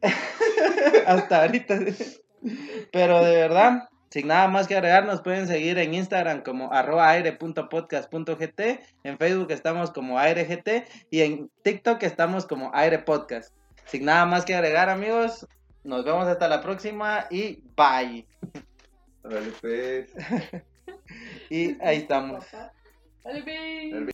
Hasta 1.06 1.42
ahorita. 1.42 1.80
Pero 2.92 3.24
de 3.26 3.36
verdad, 3.36 3.90
sin 4.14 4.28
nada 4.28 4.48
más 4.48 4.68
que 4.68 4.76
agregar, 4.76 5.08
nos 5.08 5.24
pueden 5.24 5.48
seguir 5.48 5.80
en 5.80 5.96
Instagram 5.96 6.44
como 6.44 6.72
arroba 6.72 7.10
aire.podcast.gt, 7.10 8.60
en 9.04 9.18
Facebook 9.18 9.50
estamos 9.50 9.90
como 9.90 10.20
airegt 10.20 10.70
y 11.10 11.22
en 11.22 11.50
TikTok 11.64 12.04
estamos 12.04 12.46
como 12.46 12.70
aire 12.76 13.00
podcast. 13.00 13.56
Sin 13.88 14.06
nada 14.06 14.28
más 14.28 14.46
que 14.46 14.54
agregar, 14.54 14.92
amigos, 14.92 15.48
nos 15.84 16.06
vemos 16.06 16.28
hasta 16.28 16.48
la 16.48 16.62
próxima 16.62 17.26
y 17.32 17.64
bye. 17.76 18.28
Dale, 19.24 19.52
pues. 19.60 20.14
Y 21.50 21.82
ahí 21.84 21.98
estamos. 21.98 22.46
Dale, 23.24 24.14